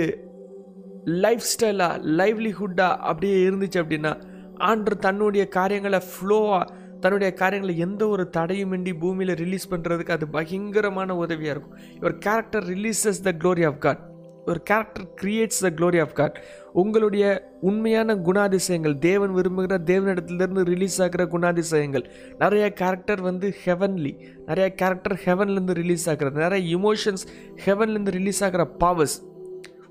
லைஃப் 1.18 1.48
ஸ்டைலாக 1.54 2.02
லைவ்லிஹுட்டாக 2.18 3.02
அப்படியே 3.02 3.38
இருந்துச்சு 3.50 3.82
அப்படின்னா 3.82 4.14
ஆண்டு 4.58 4.98
தன்னுடைய 4.98 5.48
காரியங்களை 5.48 6.00
ஃப்ளோவாக 6.00 6.66
தன்னுடைய 7.00 7.34
காரியங்களை 7.34 7.78
எந்த 7.78 8.08
ஒரு 8.08 8.30
தடையுமின்றி 8.38 9.00
பூமியில் 9.00 9.36
ரிலீஸ் 9.36 9.72
பண்ணுறதுக்கு 9.72 10.12
அது 10.12 10.28
பயங்கரமான 10.28 11.16
உதவியாக 11.16 11.60
இருக்கும். 11.60 12.02
Your 12.02 12.18
character 12.18 12.64
releases 12.64 13.24
the 13.24 13.32
glory 13.32 13.66
of 13.66 13.80
God 13.80 14.14
ஒரு 14.46 14.62
character 14.64 15.08
creates 15.22 15.60
the 15.60 15.70
glory 15.70 16.02
of 16.02 16.14
God 16.14 16.42
உங்களுடைய 16.74 17.52
உண்மையான 17.62 18.16
குணாதிசயங்கள் 18.16 18.98
தேவன் 19.00 19.36
விரும்புகிற 19.36 19.78
தேவனிடத்துலேருந்து 19.78 20.64
ரிலீஸ் 20.64 21.02
ஆகிற 21.02 21.26
குணாதிசயங்கள் 21.26 22.06
நிறைய 22.38 22.74
கேரக்டர் 22.74 23.22
வந்து 23.22 23.56
ஹெவன்லி 23.66 24.14
நிறைய 24.46 24.74
கேரக்டர் 24.74 25.20
ஹெவன்லேருந்து 25.26 25.72
ரிலீஸ் 25.72 26.10
ஆகிறது 26.10 26.40
நிறைய 26.40 26.78
இமோஷன்ஸ் 26.78 27.26
ஹெவன்லேருந்து 27.66 28.06
ரிலீஸ் 28.06 28.44
ஆகிற 28.44 28.66
பவர்ஸ் 28.66 29.24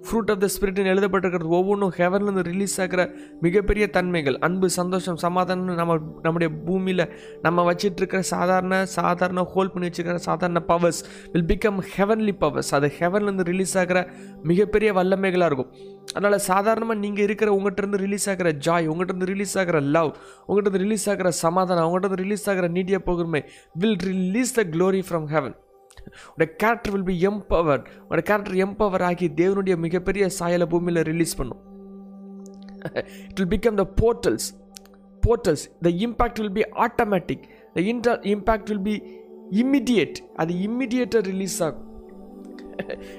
ஃப்ரூட் 0.06 0.30
ஆஃப் 0.32 0.40
த 0.44 0.49
ஸ்பிரிட்னு 0.54 0.90
எழுதப்பட்டிருக்கிறது. 0.92 1.52
ஒவ்வொன்றும் 1.58 1.92
ஹெவன்லேருந்து 1.99 2.44
ரிலீஸ் 2.50 2.76
ஆகிற 2.84 3.02
மிகப்பெரிய 3.46 3.84
தன்மைகள். 3.96 4.37
அன்பு 4.46 4.68
சந்தோஷம் 4.78 5.18
சமாதானம் 5.25 5.80
நம்ம 5.80 5.96
நம்முடைய 6.26 6.50
பூமியில் 6.66 7.04
நம்ம 7.46 7.64
வச்சிட்ருக்கிற 7.70 8.20
சாதாரண 8.34 8.75
சாதாரண 8.99 9.42
ஹோல் 9.54 9.73
பண்ணி 9.73 9.88
வச்சுருக்கிற 9.88 10.23
சாதாரண 10.28 10.62
powers 10.73 11.00
will 11.34 11.49
become 11.52 11.80
heavenly 11.94 12.34
powers 12.44 12.73
அது 12.78 12.90
ஹெவன்லேருந்து 13.00 13.49
ரிலீஸ் 13.52 13.76
ஆகிற 13.82 13.99
மிகப்பெரிய 14.52 14.92
வல்லமைகளாக 15.00 15.50
இருக்கும். 15.52 15.73
அதனால் 16.14 16.44
சாதாரணமாக 16.50 16.99
நீங்கள் 17.04 17.25
இருக்கிற 17.26 17.50
உங்கள்கிட்ட 17.56 18.02
ரிலீஸ் 18.06 18.26
ஆகிற 18.32 18.49
ஜாய் 18.66 18.88
உங்கள்கிட்ட 18.92 19.30
ரிலீஸ் 19.32 19.56
ஆகிற 19.61 19.78
லவ் 19.96 20.11
உங்கள்கிட்ட 20.49 20.80
ரிலீஸ் 20.84 21.06
ஆகிற 21.12 21.30
சமாதானம் 21.44 21.87
உங்கள்கிட்ட 21.88 22.23
ரிலீஸ் 22.25 22.49
ஆகிற 22.52 22.68
நீடிய 22.78 22.99
பொறுமை 23.08 23.42
will 23.82 24.00
release 24.11 24.56
the 24.58 24.64
glory 24.75 25.02
from 25.08 25.28
heaven 25.34 25.54
உடைய 26.34 26.49
கேரக்டர் 26.62 26.92
வில் 26.94 27.08
பி 27.12 27.16
எம்பவர் 27.30 27.82
உடைய 28.08 28.25
கேரக்டர் 28.30 28.58
எம்பவர் 28.66 29.04
ஆகி 29.11 29.28
தேவனுடைய 29.40 29.76
மிகப்பெரிய 29.84 30.26
சாயலை 30.38 30.68
பூமியில் 30.75 31.02
ரிலீஸ் 31.11 31.34
பண்ணும். 31.40 31.62
It 33.30 33.38
will 33.40 33.52
become 33.56 33.78
the 33.82 33.87
portals 34.02 34.49
portals 35.23 35.66
the 35.87 35.90
impact 36.06 36.40
will 36.42 36.56
be 36.61 36.64
automatic 36.87 37.44
the 37.76 37.87
inter 37.92 38.20
impact 38.34 38.70
will 38.73 38.87
be 38.90 38.96
immediate 39.62 40.18
அது 40.42 40.52
இம்மிடியேட்டாக 40.66 41.23
ரிலீஸ் 41.32 41.58
ஆகும். 41.66 41.88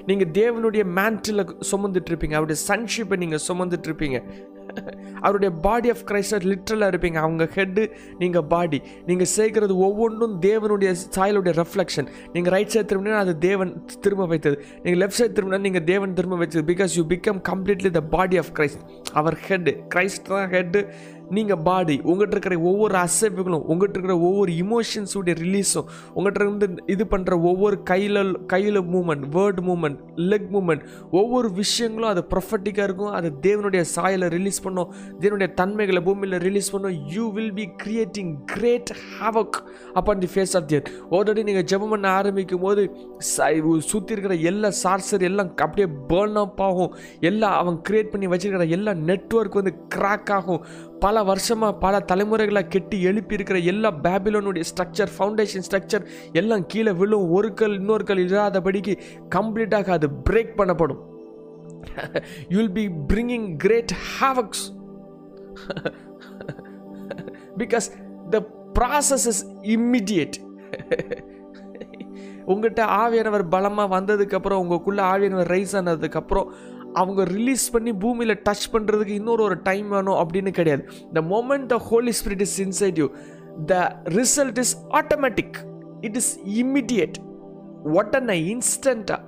நீங்கள் 0.08 0.30
தேவனுடைய 0.38 0.82
மேண்டில் 0.98 1.42
சுமந்துட்டு 1.70 2.10
இருப்பீங்க. 2.10 2.36
அவருடைய 2.38 2.58
சன்ஷிப்பை 2.70 3.16
நீங்கள் 3.22 3.42
சுமந்துட்டு 3.48 3.88
இருப்பீங்க. 3.88 4.18
அவருடைய 5.24 5.50
பாடி 5.66 5.88
ஆஃப் 5.94 6.04
கிரைஸ்டர் 6.10 6.46
லிட்ரலாக 6.52 6.90
இருப்பீங்க. 6.92 7.18
அவங்க 7.24 7.44
ஹெட்டு 7.56 7.84
நீங்கள் 8.22 8.46
பாடி 8.54 8.80
நீங்கள் 9.10 9.30
சேர்க்கிறது 9.36 9.76
ஒவ்வொன்றும் 9.88 10.34
தேவனுடைய 10.48 10.90
சாயலுடைய 11.16 11.54
ரெஃப்ளெக்ஷன் 11.62 12.08
நீங்கள் 12.34 12.54
ரைட் 12.56 12.72
சைடு 12.74 12.88
திரும்பினா 12.92 13.18
அது 13.24 13.34
தேவன் 13.48 13.72
திரும்ப 14.06 14.26
வைத்தது. 14.32 14.56
நீங்கள் 14.82 15.00
லெஃப்ட் 15.02 15.20
சைடு 15.20 15.34
திரும்பினா 15.38 15.60
நீங்கள் 15.66 15.86
தேவன் 15.92 16.16
திரும்ப 16.20 16.38
வச்சது 16.44 16.64
because 16.72 16.94
you 16.98 17.04
become 17.14 17.40
completely 17.50 17.92
the 17.98 18.02
body 18.16 18.38
of 18.42 18.52
Christ 18.58 18.82
our 19.20 19.38
head 19.48 19.70
Christ 19.94 20.26
தான் 20.32 20.50
ஹெட்டு 20.56 20.82
நீங்கள் 21.30 21.62
பாடி 21.68 21.96
உங்கள்கிட்ட 22.04 22.36
இருக்கிற 22.36 22.58
ஒவ்வொரு 22.70 22.96
அசைப்புகளும் 22.96 23.64
உங்கள்கிட்ட 23.72 23.96
இருக்கிற 23.98 24.16
ஒவ்வொரு 24.28 24.52
இமோஷன்ஸுடைய 24.64 25.34
ரிலீஸும் 25.44 25.88
உங்கள்கிட்ட 26.16 26.46
இருந்து 26.46 26.68
இது 26.94 27.06
பண்ணுற 27.10 27.42
ஒவ்வொரு 27.50 27.82
கையில் 27.82 28.20
கையில் 28.46 28.80
moment 28.94 29.24
word 29.36 29.60
moment 29.68 29.98
leg 30.30 30.48
moment 30.56 30.84
ஒவ்வொரு 31.10 31.50
விஷயங்களும் 31.60 32.10
அது 32.10 32.24
ப்ரொஃபட்டிக்காக 32.34 32.86
இருக்கும். 32.88 33.12
அது 33.18 33.28
தேவனுடைய 33.46 33.82
சாயலை 33.94 34.28
ரிலீஸ் 34.36 34.62
பண்ணும். 34.62 34.92
தேவனுடைய 35.20 35.50
தன்மைகளை 35.60 36.02
பூமியில் 36.08 36.38
ரிலீஸ் 36.46 36.70
பண்ணும். 36.70 36.96
You 37.14 37.24
will 37.38 37.54
be 37.60 37.66
creating 37.84 38.32
great 38.54 38.92
havoc 39.20 39.58
upon 40.00 40.18
the 40.18 40.30
face 40.34 40.54
of 40.60 40.68
their 40.72 40.86
already 41.10 41.44
நீங்கள் 41.50 41.68
ஜெபம் 41.72 41.92
பண்ண 41.94 42.08
ஆரம்பிக்கும் 42.08 42.64
போது 42.66 42.82
சுற்றி 43.90 44.12
இருக்கிற 44.14 44.34
எல்லா 44.52 44.68
சார்சர் 44.82 45.26
எல்லாம் 45.30 45.52
அப்படியே 45.56 45.88
பேர்ன் 46.08 46.38
அப் 46.42 46.62
ஆகும். 46.62 46.92
எல்லாம் 47.20 47.54
அவன் 47.60 47.80
கிரியேட் 47.88 48.10
பண்ணி 48.12 48.26
வச்சிருக்கிற 48.32 48.68
எல்லா 48.76 48.92
நெட்ஒர்க் 49.08 49.58
வந்து 49.60 49.74
கிராக் 49.94 50.30
ஆகும். 50.36 50.62
பல 51.00 51.22
வருஷமாக 51.22 51.78
பல 51.78 52.04
தலைமுறைகளாக 52.12 52.68
கெட்டி 52.68 53.02
எழுப்பி 53.02 53.34
இருக்கிற 53.34 53.58
எல்லா 53.58 53.90
பேபிலோனுடைய 54.02 54.64
ஸ்ட்ரக்சர் 54.70 55.10
ஃபவுண்டேஷன் 55.18 55.66
ஸ்ட்ரக்சர் 55.68 56.04
எல்லாம் 56.32 56.66
கீழே 56.66 56.92
விழும் 56.92 57.30
ஒரு 57.30 57.54
கல் 57.54 57.74
இன்னொரு 57.74 58.04
கல் 58.04 58.22
இல்லாதபடிக்கு 58.26 58.94
கம்ப்ளீட்டாக 59.34 59.90
அது 59.90 60.08
பிரேக் 60.30 60.56
பண்ணப்படும். 60.56 61.02
You'll 62.48 62.72
be 62.72 62.84
bringing 63.08 63.56
great 63.56 63.94
havocs 64.20 64.64
because 67.58 67.88
the 68.30 68.40
process 68.74 69.26
is 69.26 69.42
immediate 69.76 70.36
உங்கள்கிட்ட 72.46 72.82
ஆவியானவர் 73.02 73.44
பலமாக 73.48 74.00
வந்ததுக்கப்புறம் 74.00 74.60
உங்களுக்குள்ளே 74.62 75.02
ஆவியானவர் 75.12 75.52
ரைஸ் 75.54 75.76
ஆனதுக்கப்புறம் 75.76 76.48
அவங்க 77.00 77.22
ரிலீஸ் 77.24 77.64
பண்ணி 77.70 77.92
பூமியில் 78.02 78.42
டச் 78.48 78.66
பண்ணுறதுக்கு 78.72 79.14
இன்னொரு 79.20 79.42
ஒரு 79.42 79.56
டைம் 79.62 79.88
வேணும் 79.88 80.18
அப்படின்னு 80.22 80.52
கிடையாது. 80.58 80.82
The 81.12 81.22
moment 81.32 81.66
the 81.72 81.78
Holy 81.90 82.12
Spirit 82.20 82.44
is 82.46 82.56
inside 82.64 82.98
you 83.02 83.08
the 83.66 83.76
result 84.18 84.60
is 84.64 84.74
automatic 84.90 85.56
it 86.00 86.16
is 86.16 86.32
immediate 86.62 87.18
உடனே 87.98 88.36
இன்ஸ்டண்ட்டாக 88.52 89.20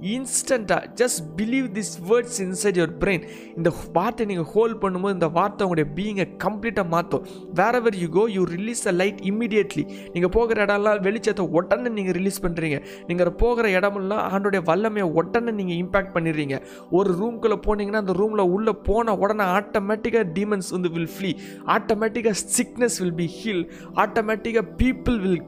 இன்ஸ்டண்ட்டாக 0.00 0.80
just 0.94 1.22
believe 1.36 1.72
this 1.72 2.00
words 2.00 2.40
inside 2.40 2.76
your 2.76 2.94
brain 2.98 3.24
இந்த 3.56 3.72
வார்த்தை 3.92 4.26
நீங்கள் 4.26 4.44
ஹோல்ட் 4.44 4.80
பண்ணும்போது 4.82 5.12
இந்த 5.12 5.26
வார்த்தை 5.28 5.66
உங்களுடைய 5.66 5.92
பீயிங்கை 5.96 6.26
கம்ப்ளீட்டாக 6.36 6.88
மாற்றும் 6.88 7.24
wherever 7.74 7.94
you 7.94 8.08
go 8.08 8.28
you 8.28 8.44
release 8.44 8.88
a 8.88 8.92
light 8.92 9.20
immediately 9.22 9.84
நீங்கள் 10.12 10.30
போகிற 10.30 10.64
இடம்லாம் 10.64 10.98
வெளிச்சத்தை 10.98 11.44
உடனே 11.50 11.88
நீங்கள் 11.88 12.12
ரிலீஸ் 12.12 12.42
பண்ணுறீங்க 12.42 12.82
நீங்கள் 13.08 13.34
போகிற 13.34 13.70
இடமெல்லாம் 13.70 14.32
ஆண்டோடைய 14.32 14.62
வல்லமையை 14.62 15.08
உடனே 15.12 15.50
நீங்கள் 15.50 15.76
இம்பேக்ட் 15.76 16.14
பண்ணிடுறீங்க. 16.14 16.56
ஒரு 16.90 17.12
ரூம்குள்ளே 17.12 17.56
போனீங்கன்னா 17.66 17.98
அந்த 17.98 18.12
ரூமில் 18.12 18.38
உள்ளே 18.38 18.72
போன 18.72 19.14
உடனே 19.14 19.42
ஆட்டோமேட்டிக்காக 19.42 20.24
டீமன்ஸ் 20.34 20.70
வந்து 20.70 20.88
வில் 20.88 21.06
ஃப்ளீ 21.06 21.36
ஆட்டோமேட்டிக்காக 21.66 22.32
சிக்னஸ் 22.56 23.00
வில் 23.02 23.14
பி 23.14 23.26
ஹீல் 23.26 23.64
ஆட்டோமேட்டிக்காக 23.96 24.66
people 24.76 25.18
will 25.18 25.40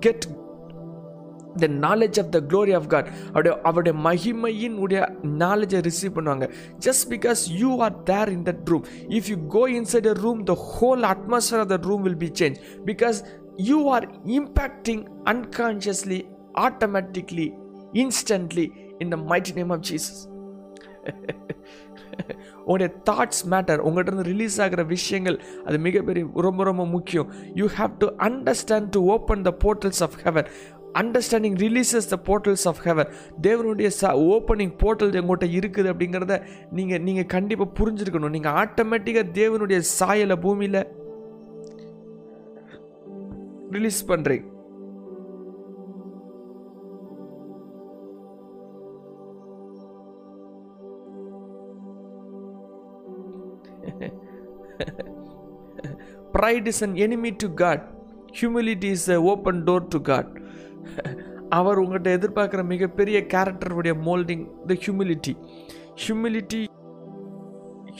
get 0.00 0.26
the 1.64 1.68
knowledge 1.86 2.18
of 2.22 2.30
the 2.36 2.40
glory 2.50 2.74
of 2.78 2.88
God 2.94 3.08
அவருடைய 3.30 3.54
அவருடைய 3.68 3.94
மகிமையின் 4.08 4.76
உடைய 4.84 5.00
நாலேஜை 5.42 5.80
ரிசீவ் 5.88 6.14
பண்ணுவாங்க. 6.16 6.46
Just 6.86 7.06
because 7.14 7.42
you 7.62 7.72
are 7.86 7.96
there 8.12 8.32
in 8.36 8.44
that 8.50 8.62
room 8.72 8.86
if 9.18 9.28
you 9.32 9.36
go 9.56 9.64
inside 9.78 10.08
a 10.12 10.16
room 10.26 10.42
the 10.52 10.56
whole 10.70 11.04
atmosphere 11.14 11.64
of 11.64 11.72
that 11.74 11.88
room 11.90 12.04
will 12.08 12.22
be 12.24 12.30
change 12.42 12.58
because 12.92 13.20
you 13.72 13.80
are 13.96 14.06
impacting 14.38 15.04
unconsciously 15.34 16.20
automatically 16.66 17.48
instantly 18.04 18.66
in 18.98 19.12
the 19.14 19.18
mighty 19.32 19.54
name 19.60 19.70
of 19.70 19.84
Jesus 19.90 20.22
உங்களுடைய 22.66 22.88
thoughts 23.08 23.42
matter 23.52 23.80
உங்கள்கிட்ட 23.86 24.10
இருந்து 24.10 24.30
release 24.30 24.56
ஆகிற 24.60 24.82
விஷயங்கள் 24.92 25.36
அது 25.66 25.76
மிகப்பெரிய 25.78 26.26
ரொம்ப 26.46 26.64
ரொம்ப 26.64 26.84
முக்கியம். 26.94 27.28
You 27.54 27.66
have 27.78 27.92
to 27.98 28.06
understand 28.28 28.88
to 28.96 29.00
open 29.14 29.42
the 29.42 29.50
portals 29.64 30.02
of 30.06 30.16
heaven 30.24 30.48
understanding 31.02 31.58
releases 31.64 32.10
the 32.12 32.18
portals 32.28 32.66
of 32.70 32.80
heaven 32.86 33.10
தேவனுடைய 33.42 33.90
ச 34.00 34.12
ஓப்பனிங் 34.34 34.74
போர்ட்டல் 34.82 35.16
எங்கள்கிட்ட 35.20 35.48
இருக்குது 35.58 35.90
அப்படிங்கிறத 35.92 36.36
நீங்கள் 36.78 37.02
நீங்கள் 37.08 37.30
கண்டிப்பாக 37.36 37.70
புரிஞ்சிருக்கணும். 37.78 38.34
நீங்கள் 38.36 38.56
ஆட்டோமேட்டிக்காக 38.64 39.32
தேவனுடைய 39.40 39.80
சாயலை 39.98 40.38
பூமியில் 40.46 40.82
ரிலீஸ் 43.76 44.02
பண்ணுறீங்க 44.10 44.54
pride 56.34 56.66
is 56.70 56.82
an 56.86 56.96
enemy 57.04 57.30
to 57.42 57.48
God 57.54 57.84
humility 58.40 58.90
is 58.96 59.10
a 59.10 59.18
open 59.32 59.60
door 59.68 59.86
to 59.94 59.98
God 60.10 60.30
அவர் 61.58 61.80
உங்கள்கிட்ட 61.82 62.10
எதிர்பார்க்குற 62.18 62.62
மிகப்பெரிய 62.74 63.18
கேரக்டருடைய 63.34 63.94
moulding 64.06 64.44
the 64.70 64.76
humility 64.84 65.34
humility 66.04 66.62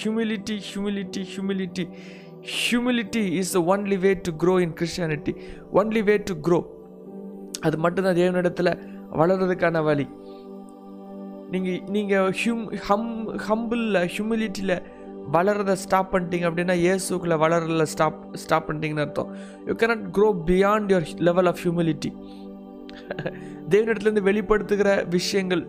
humility 0.00 0.56
humility 0.70 1.22
humility 1.34 1.84
humility 2.56 3.22
is 3.40 3.52
the 3.56 3.60
only 3.74 3.98
way 4.06 4.10
to 4.26 4.32
grow 4.42 4.54
in 4.64 4.74
Christianity 4.80 5.32
only 5.80 6.02
way 6.08 6.16
to 6.30 6.34
grow 6.48 6.58
அது 7.66 7.76
மட்டும்தான் 7.84 8.18
தேவனிடத்தில் 8.20 8.72
வளர்கிறதுக்கான 9.20 9.82
வழி. 9.88 10.06
நீங்கள் 11.52 11.80
நீங்கள் 11.94 12.28
ஹியூம் 12.40 12.62
ஹம் 12.88 13.10
ஹம்பிளில் 13.48 13.98
ஹியூமிலிட்டியில் 14.14 14.76
வளர்றதை 15.36 15.74
ஸ்டாப் 15.84 16.10
பண்ணிட்டீங்க 16.12 16.46
அப்படின்னா 16.48 16.74
இயேசுக்குள்ளே 16.84 17.36
வளரல 17.44 17.86
ஸ்டாப் 17.92 18.18
ஸ்டாப் 18.42 18.66
பண்ணிட்டீங்கன்னு 18.68 19.04
அர்த்தம். 19.06 19.30
You 19.68 19.74
cannot 19.82 20.04
grow 20.16 20.28
beyond 20.50 20.92
your 20.94 21.08
level 21.28 21.50
of 21.52 21.62
humility 21.64 22.10
தேவனிடத்துலேருந்து 23.72 24.28
வெளிப்படுத்துகிற 24.30 24.90
விஷயங்கள் 25.16 25.64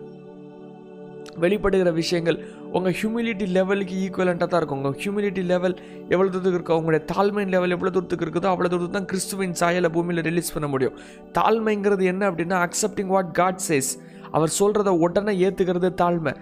வெளிப்படுகிற 1.42 1.90
விஷயங்கள் 1.98 2.38
உங்கள் 2.76 2.94
ஹியூமிலிட்டி 3.00 3.46
லெவலுக்கு 3.56 3.96
ஈக்குவலண்ட்டாக 4.04 4.48
தான் 4.50 4.60
இருக்கும். 4.60 4.80
உங்கள் 4.80 4.96
ஹியூமிலிட்டி 5.02 5.42
லெவல் 5.50 5.74
எவ்வளோ 6.14 6.28
தூரத்துக்கு 6.32 6.58
இருக்கோ 6.58 6.78
உங்களுடைய 6.80 7.02
தாழ்மையின் 7.12 7.52
லெவல் 7.54 7.74
எவ்வளோ 7.76 7.92
தூரத்துக்கு 7.96 8.26
இருக்குதோ 8.26 8.50
அவ்வளோ 8.52 8.68
தூரத்துக்கு 8.70 8.98
தான் 8.98 9.10
கிறிஸ்துவின் 9.12 9.56
சாயலை 9.60 9.90
பூமியில் 9.96 10.26
ரிலீஸ் 10.28 10.54
பண்ண 10.54 10.68
முடியும். 10.74 10.96
தாழ்மைங்கிறது 11.38 12.04
என்ன 12.12 12.22
அப்படின்னா 12.30 12.58
அக்செப்டிங் 12.66 13.12
வாட் 13.14 13.32
காட் 13.40 13.62
சேஸ் 13.68 13.92
அவர் 14.36 14.56
சொல்கிறத 14.60 14.90
உடனே 15.04 15.32
ஏற்றுக்கிறது 15.46 15.90
தாழ்மை. 16.00 16.32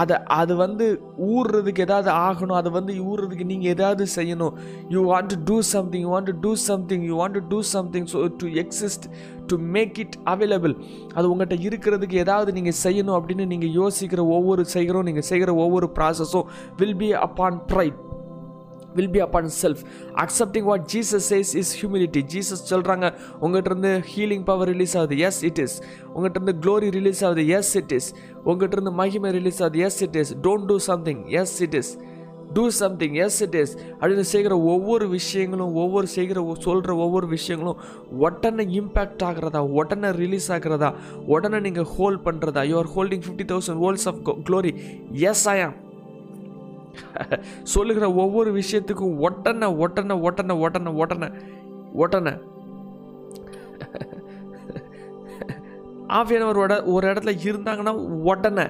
அதை 0.00 0.16
அது 0.38 0.52
வந்து 0.62 0.86
ஊறுறதுக்கு 1.32 1.84
ஏதாவது 1.86 2.10
ஆகணும் 2.26 2.58
அதை 2.60 2.70
வந்து 2.78 2.92
ஊறுறதுக்கு 3.10 3.46
நீங்கள் 3.52 3.72
ஏதாவது 3.74 4.04
செய்யணும். 4.16 4.54
You 4.94 5.02
want 5.12 5.30
to 5.34 5.38
do 5.50 5.58
something 5.74 6.04
you 6.06 6.10
want 6.14 6.30
to 6.32 6.36
do 6.46 6.52
something 6.70 7.04
you 7.10 7.16
want 7.20 7.36
to 7.38 7.42
do 7.52 7.60
something 7.74 8.08
so 8.14 8.20
to 8.42 8.48
exist 8.62 9.06
to 9.46 9.56
make 9.76 9.98
it 10.04 10.16
available 10.24 10.74
அது 11.14 11.26
உங்கள்கிட்ட 11.32 11.58
இருக்கிறதுக்கு 11.68 12.16
ஏதாவது 12.24 12.52
நீங்கள் 12.58 12.78
செய்யணும் 12.82 13.18
அப்படின்னு 13.18 13.46
நீங்கள் 13.52 13.74
யோசிக்கிற 13.80 14.22
ஒவ்வொரு 14.38 14.64
செய்கிறோம் 14.74 15.06
நீங்கள் 15.10 15.28
செய்கிற 15.32 15.54
ஒவ்வொரு 15.64 15.88
ப்ராசஸும் 15.98 16.48
will 16.76 16.98
be 17.02 17.10
upon 17.26 17.58
pride 17.72 18.00
will 18.98 19.10
be 19.14 19.20
upon 19.24 19.50
self 19.62 19.80
accepting 20.24 20.66
what 20.70 20.84
Jesus 20.92 21.26
says 21.32 21.50
is 21.60 21.72
humility 21.80 22.20
Jesus 22.34 22.62
சொல்கிறாங்க 22.70 23.06
உங்கள்கிட்ட 23.40 23.70
இருந்து 23.72 23.92
ஹீலிங் 24.12 24.44
பவர் 24.44 24.70
ரிலீஸ் 24.72 24.94
ஆகுது. 25.00 25.16
எஸ் 25.28 25.40
இட் 25.48 25.60
இஸ் 25.64 25.76
உங்கள்கிட்ட 26.14 26.40
இருந்து 26.40 26.54
க்ளோரி 26.62 26.88
ரிலீஸ் 26.98 27.22
ஆகுது. 27.24 27.42
எஸ் 27.58 27.72
இட் 27.80 27.94
இஸ் 27.98 28.08
உங்கள்கிட்ட 28.44 28.78
இருந்து 28.78 28.94
மகிமை 29.00 29.32
ரிலீஸ் 29.38 29.60
ஆகுது. 29.62 29.80
Yes 29.88 30.00
it 30.06 30.16
is 30.22 30.32
don't 30.46 30.66
do 30.70 30.78
something 30.90 31.22
yes 31.40 31.56
it 31.66 31.76
is 31.82 31.92
do 32.56 32.64
something 32.78 33.14
yes 33.14 33.38
it 33.42 33.54
is 33.54 33.72
அப்படின்னு 34.00 34.26
செய்கிற 34.32 34.54
ஒவ்வொரு 34.72 35.08
விஷயங்களும் 35.08 35.74
ஒவ்வொரு 35.74 36.06
செய்கிற 36.06 36.56
சொல்கிற 36.58 36.94
ஒவ்வொரு 36.96 37.26
விஷயங்களும் 37.26 37.80
உடனே 38.18 38.64
இம்பேக்ட் 38.78 39.24
ஆகிறதா 39.24 39.62
உடனே 39.78 40.10
ரிலீஸ் 40.10 40.48
ஆகிறதா 40.52 40.90
உடனே 41.26 41.60
நீங்கள் 41.60 41.88
ஹோல்ட் 41.96 42.24
பண்ணுறதா 42.28 42.64
you 42.68 42.76
are 42.76 42.90
holding 42.96 43.24
fifty 43.26 43.46
thousand 43.52 43.80
volts 43.84 44.06
of 44.08 44.20
glory 44.48 44.72
yes 45.30 45.46
I 45.48 45.58
am 45.62 45.76
சொல்லுகிற 47.62 48.06
ஒவ்வொரு 48.14 48.50
விஷயத்துக்கும் 48.60 49.16
ஒட்டனை 49.28 49.68
ஒட்டனை 49.84 50.16
ஒட்டனை 50.28 50.56
ஒட்டனை 50.66 50.92
ஒட்டனை 51.02 51.28
ஒட்டனை 51.98 52.34
ஆஃபியானவர் 56.16 56.58
ஒரு 56.86 57.04
இடத்துல 57.10 57.32
இருந்தாங்கன்னா 57.44 57.94
உடனே. 58.24 58.66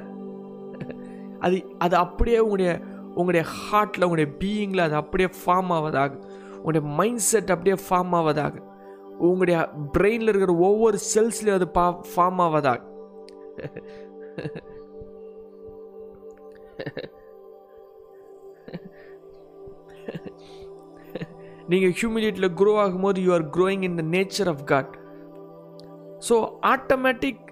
அது 1.41 1.57
அது 1.79 1.95
அப்படியே 1.97 2.39
உங்களுடைய 2.39 2.71
உங்களுடைய 3.19 3.45
ஹார்ட்டில் 3.59 4.07
உங்களுடைய 4.07 4.31
பீயிங்கில் 4.41 4.87
அது 4.87 4.97
அப்படியே 5.03 5.29
ஃபார்ம் 5.41 5.73
ஆவதாக. 5.77 6.13
உங்களுடைய 6.57 6.85
மைண்ட் 6.99 7.25
செட் 7.31 7.53
அப்படியே 7.55 7.77
ஃபார்ம் 7.87 8.15
ஆவதாக. 8.21 8.55
உங்களுடைய 9.29 9.59
பிரெயினில் 9.97 10.31
இருக்கிற 10.33 10.55
ஒவ்வொரு 10.69 10.99
செல்ஸ்லையும் 11.13 11.59
அது 11.59 11.69
பா 11.79 11.87
ஃபார்ம் 12.13 12.41
ஆவதாக. 12.47 12.81
நீங்கள் 21.71 21.95
ஹியூமிலிட்டியில் 21.99 22.55
க்ரோ 22.59 22.73
ஆகும்போது 22.83 23.19
you 23.27 23.31
are 23.37 23.47
growing 23.57 23.85
in 23.89 23.97
the 24.01 24.05
nature 24.17 24.49
of 24.53 24.65
God 24.73 24.93
so 26.29 26.37
automatic 26.75 27.43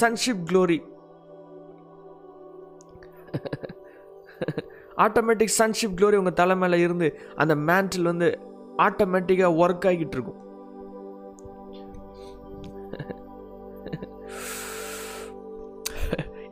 sonship 0.00 0.42
glory 0.50 0.78
automatic 5.04 5.56
sonship 5.60 5.96
glory 5.98 6.16
உங்கள் 6.22 6.38
தலை 6.40 6.54
மேலே 6.62 6.78
இருந்து 6.86 7.08
அந்த 7.42 7.54
மேண்டில் 7.68 8.10
வந்து 8.12 8.28
ஆட்டோமேட்டிக்காக 8.86 9.58
ஒர்க் 9.64 9.86
ஆகிட்டு 9.90 10.16
இருக்கும். 10.16 10.40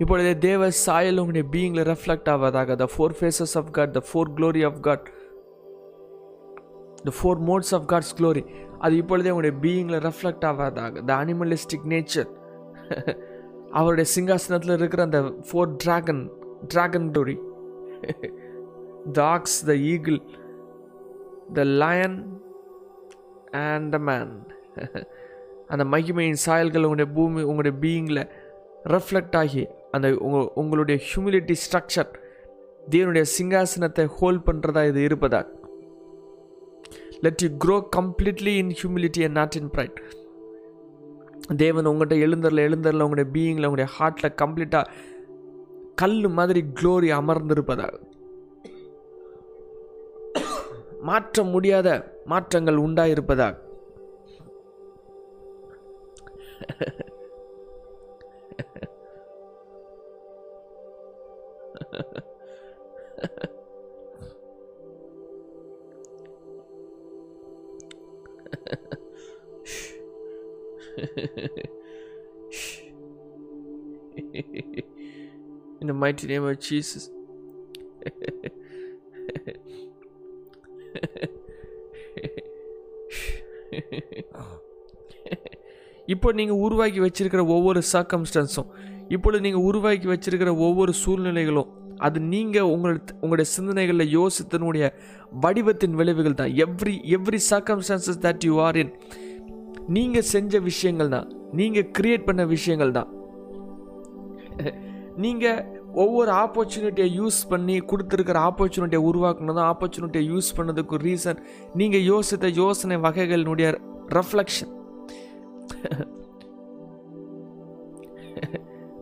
இப்பொழுது 0.02 0.30
தேவ 0.44 0.68
சாயல் 0.84 1.20
உங்களுடைய 1.22 1.44
பீயிங்கில் 1.54 1.86
reflect 1.90 2.30
ஆவதாக. 2.32 2.74
The 2.80 2.86
four 2.94 3.14
faces 3.18 3.54
of 3.60 3.70
God 3.76 3.92
the 3.96 4.00
four 4.08 4.30
glory 4.38 4.62
of 4.68 4.80
God 4.86 5.06
the 7.06 7.12
four 7.18 7.40
modes 7.50 7.72
of 7.76 7.86
God's 7.92 8.14
glory 8.18 8.42
அது 8.84 8.94
இப்பொழுதே 9.02 9.32
உங்களுடைய 9.34 9.54
பீயிங்கில் 9.64 10.00
ரெஃப்ளெக்ட் 10.08 10.46
ஆவதாக. 10.50 10.94
த 11.08 11.12
அனிமலிஸ்டிக் 11.24 11.86
நேச்சர் 11.92 12.30
அவருடைய 13.78 14.06
சிங்காசனத்தில் 14.14 14.76
இருக்கிற 14.78 15.02
அந்த 15.08 15.20
four 15.48 15.70
dragon 15.84 16.22
dragon 16.74 17.08
glory 17.14 17.36
the 19.12 19.22
the 19.66 19.74
eagle 19.86 20.18
the 21.54 21.64
lion 21.76 22.18
and 23.64 23.88
the 23.92 23.98
man 23.98 24.32
அந்த 25.68 25.84
மகிமையின் 25.84 26.42
சாயல்கள் 26.46 26.82
உங்களுடைய 26.82 27.08
பூமி 27.14 27.42
உங்களுடைய 27.42 27.74
பீயிங்கில் 27.80 28.22
ரெஃப்ளெக்ட் 28.86 29.36
ஆகி 29.36 29.64
அந்த 29.92 30.06
உங்க 30.18 30.38
உங்களுடைய 30.54 30.96
ஹியூமிலிட்டி 31.08 31.54
ஸ்ட்ரக்சர் 31.64 32.10
தேவனுடைய 32.90 33.24
சிங்காசனத்தை 33.36 34.04
ஹோல்ட் 34.18 34.42
பண்ணுறதா 34.48 34.82
இது 34.86 35.00
இருப்பதா 35.00 35.40
let 37.20 37.42
you 37.42 37.50
grow 37.64 37.76
completely 37.96 38.54
in 38.56 38.74
humility 38.80 39.22
and 39.24 39.38
not 39.38 39.56
in 39.56 39.70
pride 39.70 39.98
தேவன் 41.56 41.86
உங்கள்கிட்ட 41.86 42.16
எழுந்தரில் 42.26 42.66
எழுந்தரில் 42.68 43.00
உங்களுடைய 43.00 43.28
பீயிங்கில் 43.32 43.66
உங்களுடைய 43.66 43.88
ஹார்ட்டில் 43.96 44.36
கம்ப்ளீட்டாக 44.42 44.90
கல் 45.98 46.16
மாதிரி 46.28 46.60
க்ளோரி 46.80 47.08
அமர்ந்திருப்பதாக 47.18 48.00
மாற்ற 51.02 51.44
முடியாத 51.44 51.88
மாற்றங்கள் 52.24 52.78
உண்டாயிருப்பதாக 52.78 53.52
mighty 76.04 76.26
name 76.32 76.46
of 76.52 76.56
Jesus. 76.68 77.04
இப்போ 86.12 86.28
நீங்கள் 86.38 86.60
உருவாக்கி 86.64 87.00
வச்சிருக்கிற 87.04 87.42
ஒவ்வொரு 87.54 87.80
சர்க்கம்ஸ்டன்ஸும் 87.92 88.68
இப்பொழுது 89.14 89.40
நீங்கள் 89.46 89.64
உருவாக்கி 89.68 90.06
வச்சிருக்கிற 90.10 90.50
ஒவ்வொரு 90.66 90.92
சூழ்நிலைகளும் 91.02 91.70
அது 92.06 92.18
நீங்கள் 92.32 92.70
உங்களோட 92.74 92.98
உங்களுடைய 93.22 93.48
சிந்தனைகளில் 93.54 94.12
யோசித்தனுடைய 94.18 94.84
வடிவத்தின் 95.44 95.96
விளைவுகள் 96.00 96.38
தான். 96.40 96.52
Every 96.64 96.94
every 97.16 97.40
circumstances 97.52 98.20
that 98.26 98.44
you 98.48 98.54
are 98.66 98.78
in 98.82 98.92
நீங்கள் 99.96 100.28
செஞ்ச 100.34 100.60
விஷயங்கள் 100.70 101.12
தான். 101.16 101.28
நீங்கள் 101.60 101.88
கிரியேட் 101.98 102.26
பண்ண 102.28 102.44
விஷயங்கள் 102.54 102.96
தான். 102.98 103.10
நீங்கள் 105.24 105.60
ஒவ்வொரு 105.94 106.32
ஆப்பர்ச்சுனிட்டியை 106.32 107.20
யூஸ் 107.20 107.48
பண்ணி 107.48 107.78
கொடுத்துருக்கிற 107.80 108.50
ஆப்பர்ச்சுனிட்டியை 108.50 109.02
உருவாக்கணும் 109.12 109.72
ஆப்பர்ச்சுனிட்டியை 109.72 110.24
யூஸ் 110.30 110.56
பண்ணதுக்கு 110.56 110.98
ரீசன் 111.06 111.42
நீங்கள் 111.74 112.00
யோசித்த 112.00 112.52
யோசனை 112.52 112.96
வகைகளினுடைய 112.96 113.78
reflection 114.08 114.72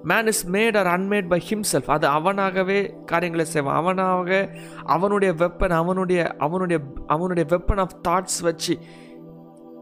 man 0.05 0.27
is 0.27 0.51
made 0.51 0.79
or 0.79 0.87
unmade 0.87 1.29
by 1.29 1.43
himself 1.51 1.91
அது 1.91 2.09
அவனாகவே 2.09 3.05
காரியங்களை 3.05 3.45
செய்வான். 3.45 3.77
அவனாக 3.77 4.51
அவனுடைய 4.83 5.35
வெப்பன் 5.35 5.69
அவனுடைய 5.69 6.37
அவனுடைய 6.37 6.81
அவனுடைய 7.07 7.57
வெப்பன் 7.57 7.81
ஆஃப் 7.81 7.97
தாட்ஸ் 8.09 8.43
வச்சு 8.43 8.79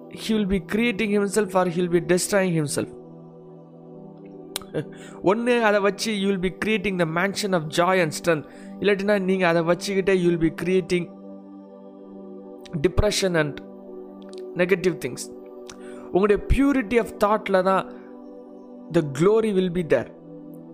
he 0.08 0.32
will 0.34 0.46
be 0.46 0.62
creating 0.72 1.14
himself 1.18 1.56
or 1.56 1.68
he'll 1.68 1.90
be 1.90 2.00
destroying 2.00 2.54
himself 2.54 2.99
ஒன்று 5.22 5.54
அதை 5.68 5.78
வச்சு 5.80 6.10
you 6.20 6.26
will 6.28 6.44
be 6.46 6.52
creating 6.62 6.98
the 7.02 7.06
mansion 7.18 7.54
of 7.58 7.66
joy 7.78 8.02
and 8.04 8.16
strength 8.18 8.46
இல்லாட்டினா 8.80 9.16
நீங்கள் 9.30 9.50
அதை 9.52 9.62
வச்சுக்கிட்டே 9.70 10.16
you 10.20 10.26
will 10.28 10.44
be 10.46 10.52
creating 10.62 11.06
depression 12.80 13.36
and 13.36 13.58
negative 14.56 14.96
things 15.04 15.26
உங்களுடைய 16.12 16.38
purity 16.52 16.96
of 16.98 17.14
தாட்டில் 17.24 17.62
தான் 17.62 17.84
the 18.92 19.00
glory 19.18 19.50
will 19.52 19.72
be 19.72 19.84
there 19.86 20.10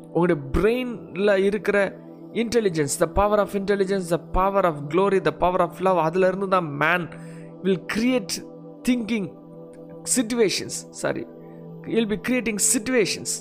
உங்களுடைய 0.08 0.38
பிரெயினில் 0.56 1.34
இருக்கிற 1.46 1.78
intelligence 2.42 2.94
the 2.98 3.06
power 3.18 3.40
of 3.44 3.54
intelligence 3.54 4.08
the 4.08 4.18
power 4.32 4.66
of 4.66 4.80
glory 4.92 5.18
the 5.20 5.32
power 5.42 5.64
of 5.66 5.80
love 5.80 6.00
அதிலிருந்து 6.06 6.48
தான் 6.48 6.68
man 6.82 7.04
will 7.64 7.84
create 7.94 8.34
thinking 8.88 9.28
situations 10.16 10.78
sorry 10.94 11.24
will 11.88 12.10
be 12.14 12.18
creating 12.26 12.60
situations 12.72 13.34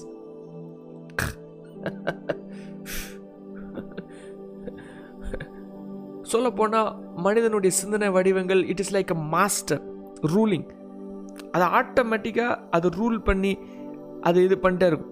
சொல்ல 6.31 6.47
போனால் 6.59 6.89
மனிதனுடைய 7.25 7.71
சிந்தனை 7.81 8.07
வடிவங்கள் 8.15 8.61
it 8.71 8.81
is 8.83 8.93
like 8.95 9.11
a 9.15 9.19
master 9.35 9.81
ruling 10.33 10.67
அதை 11.55 11.65
ஆட்டோமேட்டிக்காக 11.79 12.57
அதை 12.77 12.89
ரூல் 12.99 13.19
பண்ணி 13.27 13.51
அது 14.27 14.37
இது 14.47 14.55
பண்ணிட்டே 14.63 14.87
இருக்கும். 14.91 15.11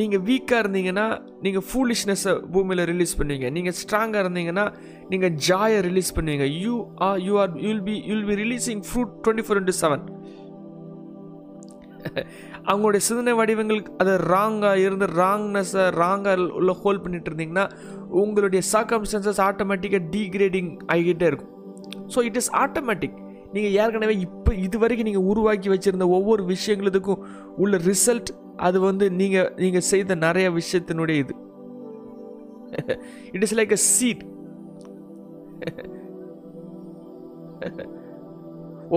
நீங்கள் 0.00 0.22
வீக்காக 0.28 0.62
இருந்தீங்கன்னா 0.62 1.06
நீங்கள் 1.44 1.66
ஃபூலிஷ்னஸை 1.68 2.32
பூமியில் 2.54 2.82
ரிலீஸ் 2.92 3.14
பண்ணுவீங்க. 3.18 3.48
நீங்கள் 3.56 3.76
ஸ்ட்ராங்காக 3.80 4.22
இருந்தீங்கன்னா 4.24 4.64
நீங்கள் 5.12 5.34
ஜாயை 5.48 5.78
ரிலீஸ் 5.88 6.10
பண்ணுவீங்க. 6.16 6.46
You 6.64 6.74
are 7.08 7.20
you 7.26 7.34
are 7.42 7.52
you'll 7.66 7.84
be 7.88 7.96
you'll 8.10 8.26
be 8.30 8.36
releasing 8.44 8.82
fruit 8.88 9.12
twenty 9.24 9.44
four 9.46 9.60
into 9.62 9.76
seven 9.82 10.04
அவங்களுடைய 12.68 13.02
சிந்தனை 13.08 13.32
வடிவங்களுக்கு 13.38 13.92
அது 14.02 14.12
ராங்காக 14.34 14.82
இருந்து 14.86 15.06
ராங்னஸை 15.20 15.84
ராங்காக 16.02 16.46
உள்ள 16.60 16.72
ஹோல்ட் 16.82 17.02
பண்ணிட்டு 17.04 17.30
இருந்தீங்கன்னா 17.30 17.64
உங்களுடைய 18.22 18.62
சர்க்கம்ஸ்டன்சஸ் 18.72 19.40
ஆட்டோமேட்டிக்காக 19.48 20.02
டீக்ரேடிங் 20.14 20.70
ஆகிக்கிட்டே 20.92 21.28
இருக்கும். 21.30 21.52
ஸோ 22.14 22.18
இட் 22.28 22.38
இஸ் 22.40 22.50
ஆட்டோமேட்டிக் 22.64 23.16
நீங்கள் 23.54 23.74
ஏற்கனவே 23.82 24.14
இப்போ 24.26 24.50
இது 24.66 24.76
வரைக்கும் 24.82 25.08
நீங்கள் 25.08 25.26
உருவாக்கி 25.32 25.68
வச்சுருந்த 25.72 26.06
ஒவ்வொரு 26.18 26.44
விஷயங்களுக்கும் 26.52 27.22
உள்ள 27.64 27.80
ரிசல்ட் 27.90 28.30
அது 28.66 28.78
வந்து 28.88 29.04
நீங்கள் 29.20 29.50
நீங்கள் 29.64 29.88
செய்த 29.92 30.14
நிறைய 30.26 30.46
விஷயத்தினுடைய 30.60 31.16
இது. 31.24 31.34
It 33.34 33.44
is 33.48 33.56
like 33.60 33.74
a 33.78 33.80
seed 33.94 34.22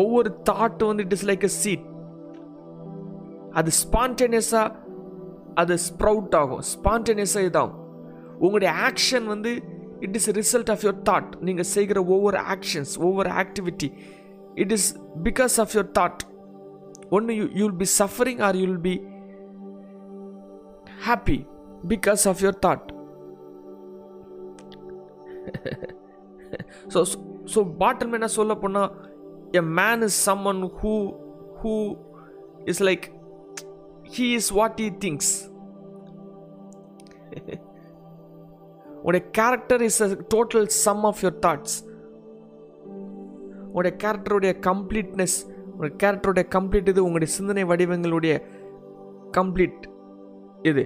ஒவ்வொரு 0.01 0.29
தாட்டும் 0.49 0.89
வந்து 0.91 1.05
it 1.07 1.17
is 1.17 1.27
like 1.31 1.45
a 1.49 1.53
seed 1.61 1.85
அது 3.59 3.71
ஸ்பான்டேனியஸாக 3.83 4.67
அது 5.61 5.73
ஸ்ப்ரவுட் 5.87 6.35
ஆகும். 6.41 6.63
ஸ்பான்டேனியஸாக 6.73 7.47
இதாகும். 7.49 7.81
உங்களுடைய 8.43 8.71
ஆக்ஷன் 8.87 9.25
வந்து 9.33 9.51
it 10.05 10.15
is 10.19 10.29
result 10.39 10.71
of 10.73 10.83
your 10.85 11.01
thought 11.09 11.29
நீங்கள் 11.47 11.69
செய்கிற 11.75 11.99
ஒவ்வொரு 12.15 12.39
ஆக்ஷன்ஸ் 12.53 12.93
ஒவ்வொரு 13.07 13.29
activity 13.41 13.89
it 14.63 14.73
is 14.77 14.87
because 15.27 15.55
of 15.63 15.73
your 15.75 15.91
thought 15.99 16.23
ஒன்று 17.17 17.35
you 17.39 17.45
you 17.59 17.63
will 17.67 17.81
be 17.83 17.89
suffering 18.01 18.41
or 18.47 18.57
you 18.59 18.65
will 18.67 18.85
be 18.89 18.95
happy 21.07 21.37
because 21.93 22.23
of 22.31 22.41
your 22.45 22.59
thought 22.65 22.85
so 26.93 26.99
so 27.53 27.59
bottom 27.81 28.15
என்ன 28.17 28.27
சொல்ல 28.39 28.53
போனால் 28.63 28.91
a 29.61 29.63
man 29.79 30.03
is 30.07 30.19
summon 30.27 30.63
who 30.79 30.93
who 31.61 31.73
is 32.71 32.83
like 32.89 33.05
he 34.13 34.27
is 34.39 34.51
what 34.59 34.79
he 34.85 34.87
thinks 35.05 35.33
உடைய 39.07 39.23
character 39.39 39.81
is 39.87 40.01
a 40.05 40.09
total 40.35 40.67
sum 40.85 41.03
of 41.03 41.21
your 41.23 41.39
thoughts 41.45 41.77
உடைய 43.77 43.93
கேரக்டருடைய 44.03 44.53
completeness 44.69 45.37
உடைய 45.77 45.93
கேரக்டருடைய 46.03 46.45
complete 46.57 46.91
இது 46.93 47.05
உங்களுடைய 47.07 47.31
சிந்தனை 47.37 47.63
வடிவங்களுடைய 47.71 48.35
கம்ப்ளீட் 49.37 49.83
இது. 50.71 50.83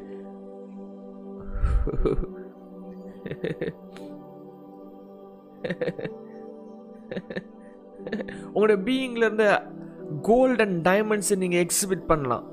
உங்களுடைய 8.53 8.77
பீயிங்ல 8.87 9.27
கோல்ட் 10.21 10.61
அண்ட் 10.61 10.79
டைமண்ட்ஸை 10.87 11.35
நீங்கள் 11.43 11.63
எக்ஸிபிட் 11.65 12.05
பண்ணலாம். 12.11 12.45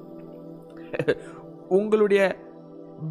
உங்களுடைய 1.68 2.22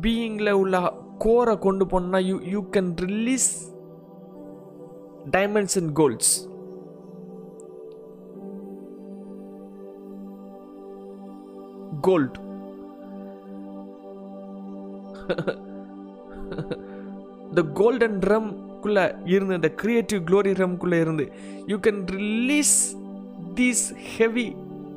பீயிங்கில் 0.02 0.58
உள்ள 0.62 0.76
கோரை 1.20 1.56
கொண்டு 1.60 1.86
போனால் 1.88 2.26
you 2.26 2.38
you 2.46 2.62
can 2.72 2.92
release 3.06 3.50
diamonds 5.32 5.78
and 5.78 5.94
golds 5.94 6.34
gold 12.02 12.38
the 17.56 17.64
golden 17.74 18.20
ரம்குள்ள 18.32 19.00
இருந்து 19.26 19.56
இந்த 19.56 19.72
கிரியேட்டிவ் 19.76 20.22
க்ளோரி 20.30 20.54
ரம்குள்ள 20.54 20.96
இருந்து 21.00 21.26
you 21.68 21.78
can 21.78 22.02
release 22.18 22.76
these 23.54 23.84
heavy 24.18 24.48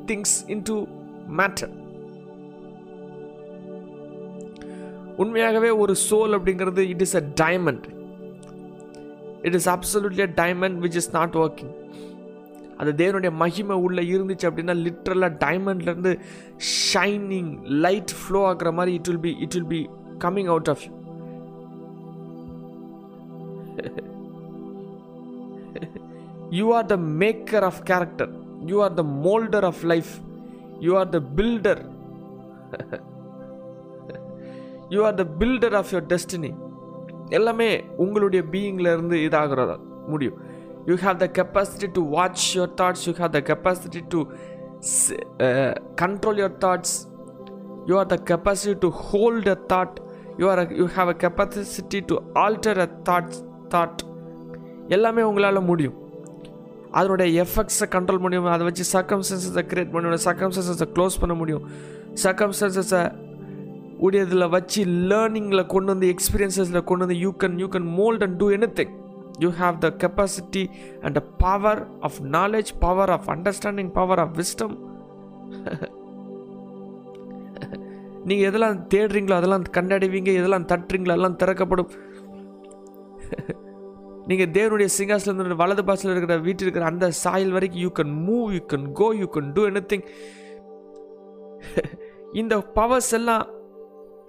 things 0.05 0.35
into 0.63 0.75
matter 1.37 1.71
உண்மையாகவே 5.19 5.69
ஒரு 5.83 5.93
சோல் 6.09 6.35
அப்படிங்கிறது 6.37 6.83
it 6.93 7.03
is 7.05 7.17
a 7.21 7.23
diamond 7.41 7.85
it 9.47 9.57
is 9.59 9.69
absolutely 9.69 10.23
a 10.27 10.31
diamond 10.41 10.77
which 10.85 10.99
is 11.01 11.11
not 11.13 11.35
working 11.35 11.73
அது 12.79 12.91
தேவனுடைய 13.01 13.31
மகிமை 13.35 13.75
உள்ளே 13.85 14.03
இருந்துச்சு 14.11 14.47
அப்படின்னா 14.49 14.75
லிட்ரலாக 14.85 15.31
டைமண்ட்லேருந்து 15.41 16.13
ஷைனிங் 16.85 17.51
லைட் 17.85 18.13
ஃப்ளோ 18.19 18.41
ஆகுற 18.51 18.71
மாதிரி 18.73 18.93
it 18.99 19.09
will 19.09 19.23
be 19.27 19.33
it 19.39 19.55
will 19.55 19.71
be 19.73 19.81
coming 20.17 20.49
out 20.53 20.71
of 20.75 20.85
you 26.51 26.67
are 26.73 26.87
the 26.87 26.97
maker 27.23 27.65
of 27.71 27.81
character 27.83 28.31
you 28.65 28.77
are 28.81 28.95
the 28.95 29.05
moulder 29.25 29.67
of 29.71 29.83
life 29.85 30.13
you 30.79 30.93
are 30.97 31.09
the 31.09 31.21
builder 31.35 31.83
you 34.95 34.99
are 35.07 35.17
the 35.21 35.25
builder 35.39 35.75
of 35.79 35.91
your 35.93 36.07
destiny 36.13 36.51
எல்லாமே 37.37 37.69
உங்களுடைய 38.03 38.41
பீயிங்லேருந்து 38.53 39.17
இதாகிறதா? 39.27 39.75
முடியும். 40.13 40.37
You 40.89 40.95
have 41.05 41.17
the 41.23 41.27
capacity 41.39 41.87
to 41.97 42.01
watch 42.15 42.45
your 42.57 42.73
thoughts 42.81 43.03
you 43.07 43.13
have 43.21 43.33
the 43.37 43.41
capacity 43.51 44.01
to 44.13 44.19
control 46.03 46.39
your 46.41 46.57
thoughts 46.65 46.95
you 47.89 47.95
are 48.01 48.09
the 48.15 48.17
capacity 48.31 48.75
to 48.85 48.89
hold 49.07 49.49
a 49.55 49.57
thought 49.73 49.97
you 50.41 50.47
are 50.51 50.61
you 50.81 50.87
have 50.97 51.11
a 51.13 51.17
capacity 51.25 52.01
to 52.11 52.17
alter 52.45 52.81
a 52.85 52.89
thoughts 53.09 53.41
thought 53.75 54.01
எல்லாமே 54.97 55.21
உங்களால் 55.29 55.67
முடியும். 55.71 55.97
அதனுடைய 56.99 57.43
எஃபெக்ட்ஸை 57.43 57.87
control 57.95 58.21
பண்ண 58.21 58.25
முடியும் 58.25 58.45
அதை 58.53 58.63
வச்சு 58.67 58.85
சர்க்கம்ஸ்டன்சஸை 58.93 59.63
create 59.71 59.91
பண்ண 59.95 60.05
முடியும் 60.07 60.27
சர்க்கம்ஸ்டன்சஸை 60.29 60.87
க்ளோஸ் 60.95 61.19
பண்ண 61.23 61.33
முடியும். 61.41 61.65
சர்க்கம்ஸ்டன்சஸை 62.23 63.01
உடையதில் 63.99 64.49
வச்சு 64.49 64.81
லேர்னிங்கில் 65.09 65.65
கொண்டு 65.67 65.91
வந்து 65.91 66.07
எக்ஸ்பீரியன்ஸஸில் 66.07 66.83
கொண்டு 66.83 67.05
வந்து 67.05 67.19
you 67.19 67.31
can 67.43 67.57
you 67.57 67.67
can 67.67 67.89
mould 67.91 68.23
and 68.23 68.37
do 68.39 68.47
anything 68.73 68.93
you 69.39 69.49
have 69.59 69.77
the 69.79 69.89
capacity 69.97 70.63
and 71.01 71.15
the 71.15 71.23
power 71.37 71.81
of 71.99 72.19
knowledge 72.31 72.71
power 72.79 73.09
of 73.09 73.29
understanding 73.29 73.91
power 73.91 74.19
of 74.19 74.35
wisdom 74.37 74.75
நீங்கள் 78.25 78.47
எதெல்லாம் 78.49 78.79
தேடுறீங்களோ 78.87 79.35
அதெல்லாம் 79.35 79.65
கண்டடைவீங்க 79.71 80.31
எதெல்லாம் 80.31 80.65
தட்டுறீங்களோ 80.65 81.11
அதெல்லாம் 81.11 81.35
திறக்கப்படும். 81.35 81.91
நீங்கள் 84.27 84.51
தேவனுடைய 84.51 84.89
சிங்காசனம் 84.97 85.61
வலது 85.61 85.83
பாசில் 85.83 86.11
இருக்கிற 86.11 86.37
வீட்டில் 86.37 86.65
இருக்கிற 86.65 86.85
அந்த 86.85 87.11
சாயல் 87.11 87.51
வரைக்கும் 87.51 87.81
you 87.81 87.91
can 87.99 88.11
move 88.27 88.49
you 88.53 88.61
can 88.67 88.91
go 88.91 89.07
you 89.13 89.27
can 89.33 89.49
do 89.53 89.61
anything 89.85 90.03
இந்த 92.33 92.55
பவர்ஸ் 92.73 93.11
எல்லாம் 93.11 93.45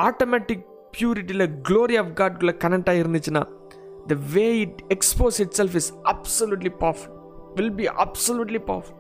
ஆட்டோமேட்டிக் 0.01 0.65
பியூரிட்டியில் 0.95 1.47
க்ளோரி 1.69 1.97
ஆஃப் 1.97 2.13
காட்குள்ளே 2.21 2.55
connect 2.65 2.91
ஆகிருந்துச்சுன்னா 2.93 3.43
the 4.07 4.17
way 4.35 4.47
it 4.61 4.81
expose 4.91 5.39
itself 5.61 5.77
is 5.81 5.91
absolutely 6.13 6.73
powerful 6.81 7.17
will 7.57 7.75
be 7.75 7.87
absolutely 8.05 8.63
powerful 8.71 8.99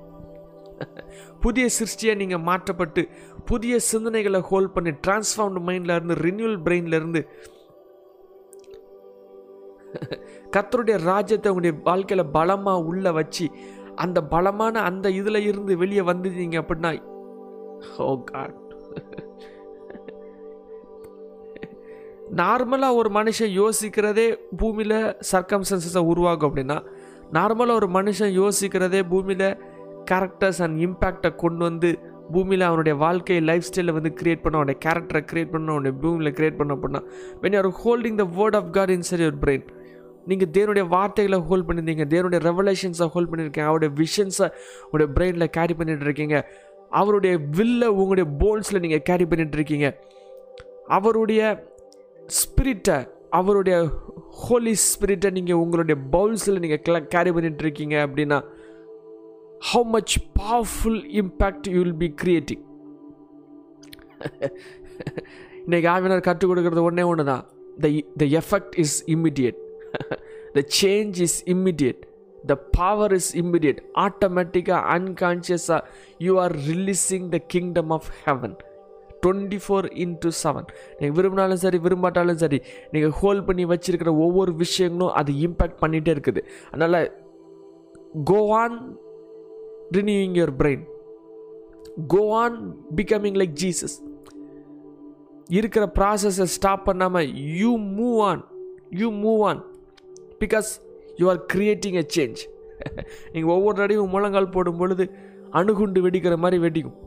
புதிய 1.43 1.67
சிருஷ்டியை 1.77 2.13
நீங்கள் 2.15 2.45
மாற்றப்பட்டு 2.49 3.03
புதிய 3.45 3.75
சிந்தனைகளை 3.89 4.41
ஹோல்ட் 4.51 4.73
பண்ணி 4.73 4.93
டிரான்ஸ்ஃபார்ம்டு 5.05 5.63
மைண்டில் 5.69 5.95
இருந்து 5.97 6.17
ரினியூவல் 6.23 6.61
பிரெயினில் 6.67 6.99
இருந்து 7.01 7.23
கத்தருடைய 10.55 10.97
ராஜ்யத்தை 11.07 11.49
உங்களுடைய 11.51 11.75
வாழ்க்கையில் 11.87 12.31
பலமாக 12.35 12.85
உள்ளே 12.91 13.11
வச்சு 13.17 13.47
அந்த 13.97 14.19
பலமான 14.33 14.83
அந்த 14.83 15.07
இதில் 15.11 15.47
இருந்து 15.47 15.73
வெளியே 15.77 16.03
வந்துட்டீங்க 16.11 16.59
அப்படின்னா 16.63 16.91
oh 16.93 18.05
ஓ 18.05 18.13
காட் 18.25 18.59
நார்மலாக 22.38 22.97
ஒரு 22.97 23.11
மனுஷன் 23.11 23.53
யோசிக்கிறதே 23.55 24.27
பூமியில் 24.57 24.99
சர்க்கம்சன்சஸை 25.31 26.03
உருவாகும் 26.05 26.49
அப்படின்னா 26.49 26.77
நார்மலாக 27.33 27.79
ஒரு 27.81 27.88
மனுஷன் 27.88 28.33
யோசிக்கிறதே 28.35 29.01
பூமியில் 29.09 29.49
கேரக்டர்ஸ் 30.11 30.61
அண்ட் 30.62 30.79
இம்பேக்டை 30.81 31.31
கொண்டு 31.37 31.62
வந்து 31.64 31.90
பூமியில் 32.31 32.64
அவனுடைய 32.69 32.95
வாழ்க்கை 32.97 33.37
லைஃப் 33.40 33.66
ஸ்டைலை 33.69 33.93
வந்து 33.93 34.11
கிரியேட் 34.19 34.43
பண்ண 34.43 34.57
அவனுடைய 34.57 34.79
கேரக்டரை 34.85 35.23
கிரியேட் 35.31 35.53
பண்ண 35.53 35.73
அவனுடைய 35.73 35.95
பூமியில் 36.03 36.35
கிரியேட் 36.35 36.59
பண்ண 36.61 36.77
அப்படின்னா 36.77 37.01
when 37.43 37.55
you 37.55 37.61
are 37.62 37.71
holding 37.81 38.19
the 38.19 38.27
word 38.37 38.57
of 38.57 38.71
God 38.71 38.93
inside 38.97 39.23
your 39.23 39.40
brain 39.45 39.64
நீங்கள் 40.27 40.51
தேவனுடைய 40.55 40.85
வார்த்தைகளை 40.88 41.38
ஹோல்ட் 41.49 41.66
பண்ணியிருந்தீங்க 41.69 42.07
தேவனுடைய 42.12 42.40
ரெவலேஷன்ஸை 42.47 43.09
ஹோல்ட் 43.14 43.31
பண்ணியிருக்கீங்க 43.31 43.66
அவருடைய 43.66 43.93
விஷன்ஸை 44.01 44.49
உங்களுடைய 44.83 45.09
பிரெயினில் 45.16 45.51
கேரி 45.51 45.75
பண்ணிகிட்டு 45.75 46.09
இருக்கீங்க 46.09 46.37
அவருடைய 46.93 47.35
வில்லை 47.51 47.88
உங்களுடைய 47.95 48.27
போல்ஸில் 48.40 48.83
நீங்கள் 48.83 49.05
கேரி 49.05 49.25
பண்ணிகிட்டு 49.25 49.59
இருக்கீங்க 49.61 49.88
அவருடைய 50.88 51.40
ஸ்பிரிட்டை 52.35 52.99
அவருடைய 53.31 53.77
ஹோலி 54.40 54.75
ஸ்பிரிட்டை 54.85 55.31
நீங்கள் 55.31 55.61
உங்களுடைய 55.61 55.97
பவுல்ஸில் 56.12 56.61
நீங்கள் 56.61 57.07
கேரி 57.14 57.31
பண்ணிட்டு 57.31 57.64
இருக்கீங்க 57.64 57.97
அப்படின்னா 58.07 58.38
how 59.71 59.87
much 59.90 60.16
powerful 60.40 61.01
impact 61.23 61.69
you 61.69 61.79
will 61.79 61.99
be 61.99 62.11
creating 62.23 62.64
இன்னைக்கு 65.64 65.88
ஆவினர் 65.88 66.27
கற்றுக் 66.29 66.51
கொடுக்கறது 66.51 66.83
ஒன்றே 66.83 67.05
ஒன்று 67.05 67.25
தான் 67.25 67.45
the 67.81 67.88
the 68.16 68.27
effect 68.40 68.77
is 68.79 68.97
immediate 69.14 69.59
the 70.55 70.62
change 70.81 71.19
is 71.21 71.38
immediate 71.47 72.01
the 72.45 72.55
power 72.79 73.12
is 73.12 73.31
immediate 73.37 73.81
ஆட்டோமேட்டிக்காக 73.99 74.83
அன்கான்ஷியஸாக 74.97 75.81
you 76.19 76.35
are 76.38 76.55
releasing 76.71 77.29
the 77.29 77.40
kingdom 77.47 77.93
of 77.99 78.11
heaven 78.23 78.57
twenty 79.24 79.59
four 79.64 79.87
into 80.04 80.30
seven 80.42 80.68
நீங்கள் 80.98 81.16
விரும்பினாலும் 81.18 81.62
சரி 81.64 81.78
விரும்பாட்டாலும் 81.87 82.40
சரி 82.42 82.59
நீங்கள் 82.92 83.14
ஹோல்ட் 83.20 83.46
பண்ணி 83.48 83.66
வச்சுருக்கிற 83.72 84.12
ஒவ்வொரு 84.26 84.52
விஷயங்களும் 84.62 85.14
அது 85.20 85.33
இம்பேக்ட் 85.46 85.80
பண்ணிகிட்டே 85.83 86.12
இருக்குது. 86.16 86.42
அதனால் 86.72 87.00
go 88.30 88.40
on 88.62 88.78
renewing 89.96 90.37
your 90.40 90.54
brain 90.62 90.85
go 92.14 92.22
on 92.42 92.56
becoming 93.00 93.38
like 93.42 93.56
Jesus 93.64 93.96
இருக்கிற 95.59 95.85
ப்ராசஸை 95.98 96.46
ஸ்டாப் 96.56 96.87
பண்ணாமல் 96.88 97.28
you 97.61 97.70
move 97.98 98.18
on 98.30 98.42
you 99.00 99.09
move 99.24 99.42
on 99.50 99.61
because 100.42 100.70
you 101.20 101.26
are 101.33 101.40
creating 101.54 101.98
a 102.02 102.04
change 102.16 102.40
நீங்கள் 103.33 103.52
ஒவ்வொரு 103.56 103.76
தடையும் 103.80 104.12
முழங்கால் 104.14 104.52
போடும் 104.56 104.78
பொழுது 104.83 105.04
அணுகுண்டு 105.59 106.00
வெடிக்கிற 106.04 106.35
மாதிரி 106.44 106.59
வெடிக்கும். 106.64 106.98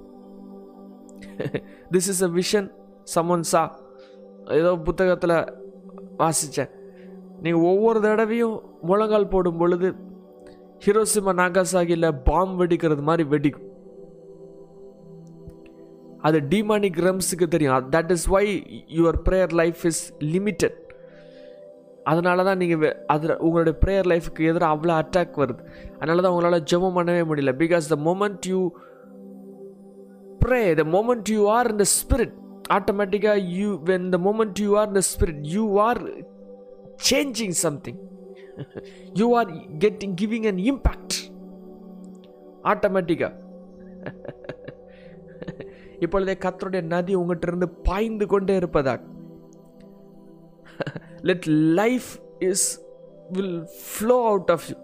This 1.93 2.10
is 2.13 2.24
a 2.28 2.32
vision 2.39 2.69
someone 3.15 3.46
saw 3.52 3.62
ஏதோ 4.60 4.72
புத்தகத்தில் 4.88 5.38
வாசித்தேன் 6.22 6.72
நீங்கள் 7.43 7.67
ஒவ்வொரு 7.72 8.00
தடவையும் 8.06 8.56
முழங்கால் 8.89 9.32
போடும் 9.34 9.60
பொழுது 9.62 9.88
ஹிரோசிமா 10.86 11.34
நாகாசாகியில் 11.39 12.08
பாம் 12.30 12.54
வெடிக்கிறது 12.60 13.04
மாதிரி 13.10 13.24
வெடிக்கும். 13.34 13.67
அது 16.28 16.38
டிமானிக் 16.54 17.00
ரம்ஸுக்கு 17.08 17.48
தெரியும். 17.54 17.89
That 17.96 18.12
is 18.15 18.28
why 18.36 18.46
your 18.98 19.19
prayer 19.28 19.54
life 19.62 19.82
is 19.89 20.04
limited 20.34 20.78
அதனால 22.12 22.43
தான் 22.48 22.60
நீங்கள் 22.62 22.96
அதில் 23.13 23.36
உங்களுடைய 23.46 23.76
ப்ரேயர் 23.84 24.08
லைஃபுக்கு 24.12 24.48
எதிராக 24.52 24.74
அவ்வளோ 24.76 24.93
அட்டாக் 25.02 25.38
வருது. 25.41 25.62
அதனால 26.00 26.22
தான் 26.22 26.34
உங்களால் 26.36 26.65
ஜெபம் 26.72 26.98
பண்ணவே 26.98 27.22
முடியல. 27.30 27.54
Because 27.63 27.86
the 27.93 27.98
moment 28.10 28.48
you 28.52 28.60
pray 30.44 30.62
the 30.80 30.86
moment 30.96 31.28
you 31.36 31.42
are 31.58 31.70
in 31.74 31.78
the 31.78 31.90
spirit 31.98 32.34
ஆட்டோமேட்டிக்காக 32.76 33.40
you 33.56 33.70
when 33.90 34.06
the 34.14 34.18
moment 34.26 34.60
you 34.64 34.70
are 34.82 34.92
the 34.92 35.02
spirit 35.10 35.42
you 35.54 35.64
are 35.86 36.00
changing 37.08 37.56
something 37.64 38.00
you 39.20 39.28
are 39.40 39.50
getting 39.78 40.16
giving 40.22 40.46
an 40.52 40.62
impact 40.72 41.16
ஆட்டோமேட்டிக்காக 42.72 43.32
இப்பொழுதே 46.04 46.36
கத்தருடைய 46.46 46.84
நதி 46.94 47.14
உங்கள்கிட்ட 47.16 47.52
இருந்து 47.52 47.70
பாய்ந்து 47.88 48.26
கொண்டே 48.28 48.56
இருப்பதா 48.62 48.96
let 51.30 51.48
life 51.80 52.10
is 52.50 52.68
will 53.30 53.58
flow 53.86 54.18
out 54.32 54.52
of 54.56 54.66
you 54.72 54.78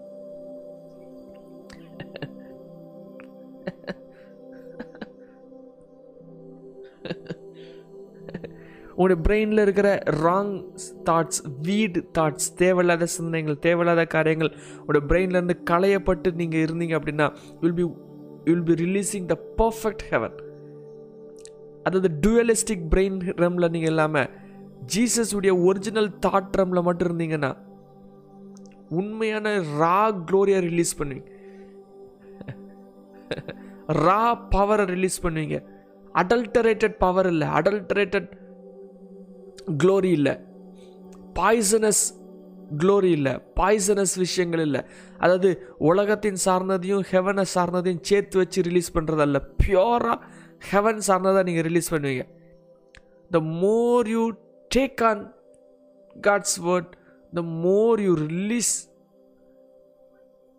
உங்களுடைய 8.94 9.18
பிரெயினில் 9.26 9.62
இருக்கிற 9.64 9.90
ராங் 10.24 10.54
தாட்ஸ் 11.08 11.40
வீடு 11.68 12.00
தாட்ஸ் 12.18 12.48
தேவையில்லாத 12.62 13.06
சிந்தனைகள் 13.16 13.62
தேவையில்லாத 13.66 14.04
காரியங்கள் 14.16 14.50
உங்களுடைய 14.80 15.04
பிரெயின்லேருந்து 15.10 15.56
களையப்பட்டு 15.70 16.30
நீங்கள் 16.40 16.64
இருந்தீங்க 16.66 16.96
அப்படின்னா 16.98 17.26
will 17.62 17.78
be 17.80 17.86
will 18.48 18.66
be 18.70 18.76
releasing 18.84 19.26
the 19.32 19.36
perfect 19.60 20.04
heaven 20.10 20.36
அதாவது 21.86 22.10
டுவலிஸ்டிக் 22.26 22.86
பிரெயின் 22.94 23.18
ரம்ல 23.42 23.68
நீங்கள் 23.76 23.92
இல்லாமல் 23.94 24.30
ஜீசஸ் 24.94 25.34
உடைய 25.38 25.54
ஒரிஜினல் 25.68 26.10
தாட் 26.26 26.56
ரம்ல 26.60 26.82
மட்டும் 26.88 27.08
இருந்தீங்கன்னா 27.08 27.52
உண்மையான 29.00 29.48
ரா 29.80 29.98
க்ளோரியை 30.28 30.60
ரிலீஸ் 30.68 30.92
பண்ணுவீங்க. 30.98 31.28
ரா 34.06 34.22
பவரை 34.54 34.84
ரிலீஸ் 34.94 35.18
பண்ணுவீங்க. 35.24 35.58
அடல்டரேட்டட் 36.14 36.96
பவர் 36.98 37.26
இல்லை. 37.26 37.48
அடல்டரேட்டட் 37.48 38.30
க்ளோரி 39.82 40.10
இல்லை. 40.18 40.34
பாய்சனஸ் 41.38 42.02
க்ளோரி 42.78 43.10
இல்லை. 43.18 43.32
பாய்சனஸ் 43.60 44.14
விஷயங்கள் 44.16 44.60
இல்லை. 44.60 44.80
அதாவது 45.18 45.50
உலகத்தின் 45.78 46.38
சார்ந்ததையும் 46.44 47.04
ஹெவனை 47.10 47.44
சார்ந்ததையும் 47.54 48.02
சேர்த்து 48.02 48.38
வச்சு 48.38 48.62
ரிலீஸ் 48.62 48.94
பண்ணுறதல்ல 48.98 49.40
பியூராக 49.62 50.18
ஹெவன் 50.70 51.02
சார்ந்ததாக 51.08 51.42
நீங்கள் 51.42 51.66
ரிலீஸ் 51.68 51.94
பண்ணுவீங்க. 51.94 52.26
The 53.30 53.40
more 53.40 54.08
you 54.08 54.32
take 54.76 55.02
on 55.10 55.34
God's 56.28 56.58
word 56.66 56.92
the 57.32 57.42
more 57.42 58.00
you 58.00 58.14
release 58.14 58.90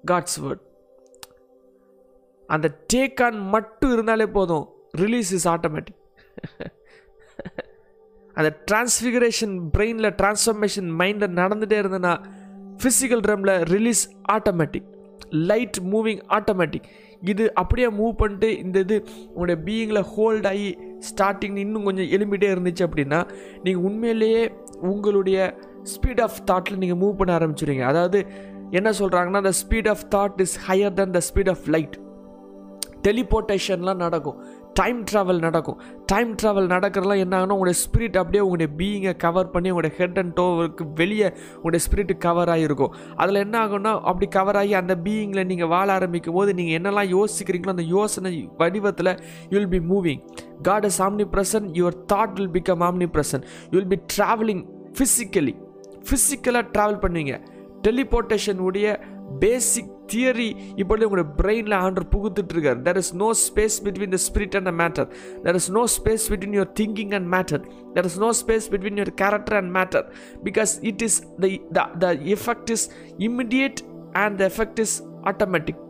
God's 0.04 0.40
word 0.44 0.64
அந்த 2.50 2.68
டேக் 2.94 3.22
ஆன் 3.24 3.40
மட்டும் 3.56 3.92
இருந்தாலே 3.92 4.26
போதும். 4.26 4.68
ரிலீஸ் 4.94 5.32
இஸ் 5.34 5.48
ஆட்டோமேட்டிக் 5.48 6.00
அந்த 8.38 8.50
டிரான்ஸ்ஃபிகரேஷன் 8.72 9.72
பிரெயினில் 9.76 10.14
டிரான்ஸ்ஃபர்மேஷன் 10.22 10.90
மைண்டில் 11.02 11.38
நடந்துகிட்டே 11.38 11.78
இருந்ததுன்னா 11.80 12.14
physical 12.78 13.20
ட்ரம்மில் 13.20 13.64
release 13.64 14.04
automatic 14.32 14.88
light 15.50 15.78
moving 15.84 16.22
automatic 16.30 16.88
இது 17.22 17.54
அப்படியே 17.54 17.88
மூவ் 17.90 18.14
பண்ணிட்டு 18.16 18.58
இந்த 18.58 18.80
இது 18.80 18.96
உங்களுடைய 19.28 19.58
பீயிங்கில் 19.66 20.04
ஹோல்ட் 20.16 20.48
ஆகி 20.48 20.70
ஸ்டார்டிங் 21.10 21.58
இன்னும் 21.58 21.84
கொஞ்சம் 21.84 22.10
எலும்பிட்டே 22.10 22.50
இருந்துச்சு 22.52 22.86
அப்படின்னா 22.88 23.20
நீங்கள் 23.64 23.84
உண்மையிலேயே 23.84 24.42
உங்களுடைய 24.80 25.54
ஸ்பீட் 25.84 26.22
ஆஃப் 26.22 26.40
தாட்டில் 26.52 26.78
நீங்கள் 26.78 26.98
மூவ் 26.98 27.16
பண்ண 27.16 27.38
ஆரம்பிச்சிடுங்க 27.40 27.82
அதாவது 27.82 28.20
என்ன 28.72 28.90
சொல்கிறாங்கன்னா 28.92 29.42
the 29.42 29.54
speed 29.64 29.88
of 29.88 30.06
thought 30.16 30.42
is 30.42 30.58
higher 30.68 30.94
than 30.94 31.12
the 31.12 31.22
speed 31.30 31.50
of 31.50 31.68
light 31.68 31.98
டெலிபோர்ட்டேஷன்லாம் 33.08 33.98
நடக்கும். 33.98 34.40
டைம் 34.80 35.00
ட்ராவல் 35.10 35.40
நடக்கும். 35.46 35.78
டைம் 36.12 36.30
ட்ராவல் 36.42 36.70
நடக்கிறதுலாம் 36.74 37.22
என்ன 37.24 37.34
ஆகுனா 37.38 37.56
உங்களுடைய 37.56 37.78
ஸ்பிரிட் 37.84 38.18
அப்படியே 38.22 38.42
உங்களுடைய 38.46 38.70
பீயிங்கை 38.80 39.14
கவர் 39.24 39.50
பண்ணி 39.54 39.70
உங்களுடைய 39.72 39.94
ஹெட் 39.98 40.20
அண்ட் 40.22 40.34
டோவுக்கு 40.40 40.84
வெளியே 41.00 41.28
உங்களுடைய 41.56 41.82
ஸ்பிரிட் 41.86 42.14
கவர் 42.26 42.52
ஆகிருக்கும் 42.54 42.94
அதில் 43.16 43.36
என்ன 43.36 43.56
ஆகும்னா 43.64 43.94
அப்படி 44.10 44.28
கவர் 44.38 44.60
ஆகி 44.62 44.74
அந்த 44.82 44.96
பீயிங்கில் 45.06 45.48
நீங்கள் 45.52 45.68
வாழ 45.68 45.88
ஆரம்பிக்கும் 45.94 46.38
போது 46.40 46.54
நீங்கள் 46.60 46.78
என்னெல்லாம் 46.80 47.12
யோசிக்கிறீங்களோ 47.18 47.74
அந்த 47.76 47.86
யோசனை 47.98 48.32
வடிவத்தில் 48.58 49.14
you 49.52 49.56
will 49.60 49.74
be 49.78 49.82
moving 49.94 50.22
God 50.70 50.88
is 50.92 51.02
omni 51.08 51.28
present 51.36 51.72
your 51.82 51.98
thought 52.14 52.36
will 52.40 52.54
become 52.58 52.86
omni 52.90 53.10
present 53.18 53.48
you 53.72 53.76
will 53.80 53.94
be 53.96 54.02
travelling 54.18 54.64
physically 55.00 55.56
ஃபிசிக்கலாக 56.10 56.66
ட்ராவல் 56.76 57.02
பண்ணுவீங்க. 57.06 57.36
டெலிபோர்டேஷன் 57.86 58.60
உடைய 58.68 58.88
பேசிக் 59.40 59.92
தியரி 60.08 60.48
இப்பொழுது 60.76 61.06
உங்களுடைய 61.06 61.30
பிரெயினில் 61.40 61.78
ஆண்டர் 61.80 62.08
புகுத்துட்டு 62.10 62.54
இருக்கார் 62.54 62.82
there 62.82 62.98
is 62.98 63.14
no 63.16 63.34
space 63.44 63.78
between 63.84 64.10
the 64.10 64.20
spirit 64.26 64.56
and 64.56 64.70
the 64.70 64.74
matter 64.74 65.08
there 65.44 65.56
is 65.56 65.70
no 65.72 65.84
space 65.88 66.26
between 66.32 66.54
your 66.54 66.74
thinking 66.74 67.14
and 67.14 67.30
matter 67.36 67.64
there 67.94 68.06
is 68.06 68.20
no 68.20 68.32
space 68.34 68.68
between 68.72 69.00
your 69.00 69.14
character 69.16 69.58
and 69.58 69.72
matter 69.78 70.06
because 70.44 70.74
it 70.84 71.02
is 71.02 71.20
the 72.02 72.10
effect 72.32 72.70
is 72.70 72.86
immediate 73.20 73.82
and 74.14 74.38
the 74.38 74.44
effect 74.44 74.80
is 74.80 74.98
automatic 75.24 75.82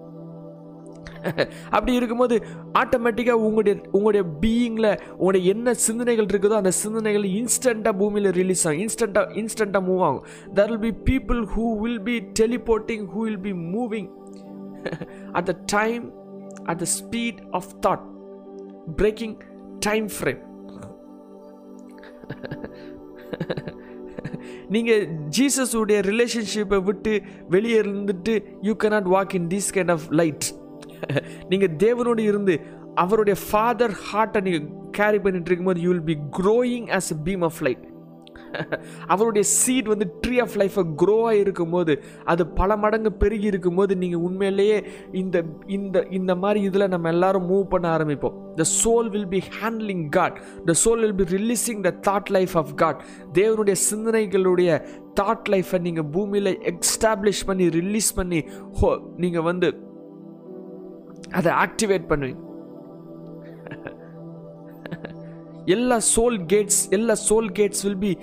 அப்படி 1.75 1.93
இருக்கும்போது 1.93 2.35
ஆட்டோமேட்டிக்காக 2.81 3.45
உங்களுடைய 3.47 3.75
உங்களுடைய 3.91 4.23
பீயிங்கில் 4.41 4.89
உங்களுடைய 5.11 5.53
என்ன 5.53 5.73
சிந்தனைகள் 5.73 6.25
இருக்குதோ 6.25 6.55
அந்த 6.59 6.71
சிந்தனைகள் 6.71 7.25
இன்ஸ்டண்ட்டாக 7.39 7.93
பூமியில் 7.97 8.29
ரிலீஸ் 8.31 8.63
ஆகும். 8.67 8.81
இன்ஸ்டண்ட்டாக 8.85 9.35
இன்ஸ்டண்ட்டாக 9.41 9.83
மூவ் 9.89 10.03
ஆகும். 10.07 10.23
There 10.53 10.71
will 10.71 10.83
be 10.87 10.93
people 11.11 11.41
who 11.55 11.65
will 11.81 12.01
be 12.01 12.15
teleporting 12.41 13.05
who 13.13 13.21
will 13.27 13.43
be 13.47 13.53
moving 13.75 14.09
at 15.31 15.49
the 15.51 15.55
time 15.77 16.05
at 16.65 16.81
the 16.85 16.87
speed 16.99 17.41
of 17.51 17.71
thought 17.87 18.05
breaking 18.95 19.35
time 19.79 20.07
frame 20.17 20.41
நீங்கள் 24.69 25.01
ஜீசஸ் 25.37 25.73
உடைய 25.81 25.99
ரிலேஷன்ஷிப்பை 26.01 26.79
விட்டு 26.83 27.13
வெளியே 27.47 27.77
இருந்துட்டு 27.81 28.33
you 28.61 28.73
cannot 28.83 29.09
walk 29.15 29.33
in 29.39 29.49
this 29.53 29.71
kind 29.77 29.93
of 29.95 30.05
light 30.21 30.47
நீங்கள் 31.51 31.75
தேவனோடு 31.77 32.23
இருந்து 32.23 32.55
அவருடைய 32.95 33.35
ஃபாதர் 33.45 33.95
ஹார்ட்டை 34.07 34.41
நீங்கள் 34.41 34.67
கேரி 34.91 35.19
பண்ணிட்டு 35.19 35.49
இருக்கும்போது 35.49 35.81
you 35.81 35.91
will 35.91 36.09
be 36.11 36.17
growing 36.41 36.89
as 36.89 37.09
a 37.13 37.19
beam 37.23 37.43
of 37.43 37.61
light 37.61 37.85
அவருடைய 39.07 39.43
சீட் 39.51 39.87
வந்து 39.87 40.05
ட்ரீ 40.23 40.35
ஆஃப் 40.39 40.55
லைஃப்பை 40.57 40.83
க்ரோவாக 40.95 41.39
இருக்கும்போது 41.39 41.93
அது 42.25 42.43
பல 42.47 42.75
மடங்கு 42.77 43.11
பெருகி 43.13 43.47
இருக்கும்போது 43.47 43.93
நீங்கள் 43.97 44.19
உண்மையிலேயே 44.19 44.77
இந்த 45.11 45.37
இந்த 45.67 46.05
இந்த 46.09 46.35
மாதிரி 46.35 46.61
இதில் 46.61 46.89
நம்ம 46.89 47.09
எல்லாரும் 47.09 47.47
மூவ் 47.49 47.65
பண்ண 47.67 47.87
ஆரம்பிப்போம். 47.97 48.35
The 48.55 48.65
soul 48.83 49.09
will 49.09 49.27
be 49.27 49.41
handling 49.59 50.05
God 50.09 50.37
the 50.65 50.75
soul 50.83 51.01
will 51.01 51.19
be 51.21 51.27
releasing 51.37 51.81
the 51.81 51.93
thought 52.09 52.31
life 52.31 52.55
of 52.57 52.73
God 52.75 53.01
தேவனுடைய 53.33 53.77
சிந்தனைகளுடைய 53.89 54.81
தாட் 55.13 55.49
லைஃப்பை 55.49 55.79
நீங்கள் 55.79 56.09
பூமியில் 56.09 56.53
எக்ஸ்டாப்ளிஷ் 56.73 57.45
பண்ணி 57.45 57.67
ரிலீஸ் 57.69 58.11
பண்ணி 58.13 58.41
ஹோ 58.81 58.91
நீங்கள் 59.17 59.47
வந்து 59.47 59.69
அதை 61.31 61.51
ஆக்டிவேட் 61.65 62.07
பண்ணுவீங்க 62.11 62.39
எல்லா 65.75 65.97
சோல் 66.13 66.37
கேட்ஸ் 66.45 66.81
எல்லா 66.91 67.15
soul 67.27 67.49
gates 67.51 67.83
will 67.85 68.01
be 68.05 68.13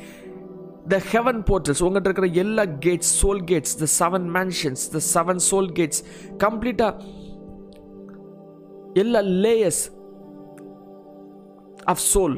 the 0.89 0.99
heaven 1.13 1.41
portals 1.49 1.83
உங்கள்கிட்ட 1.83 2.11
இருக்கிற 2.11 2.29
எல்லா 2.43 2.65
gates 2.87 3.13
soul 3.21 3.43
gates 3.45 3.75
the 3.83 3.89
seven 3.99 4.27
mansions 4.37 4.85
the 4.91 5.01
seven 5.15 5.43
soul 5.49 5.71
gates 5.73 6.03
கம்ப்ளீட்டாக 6.37 7.05
எல்லா 8.95 9.21
லேயர்ஸ் 9.45 9.83
ஆஃப் 11.87 12.05
சோல் 12.13 12.37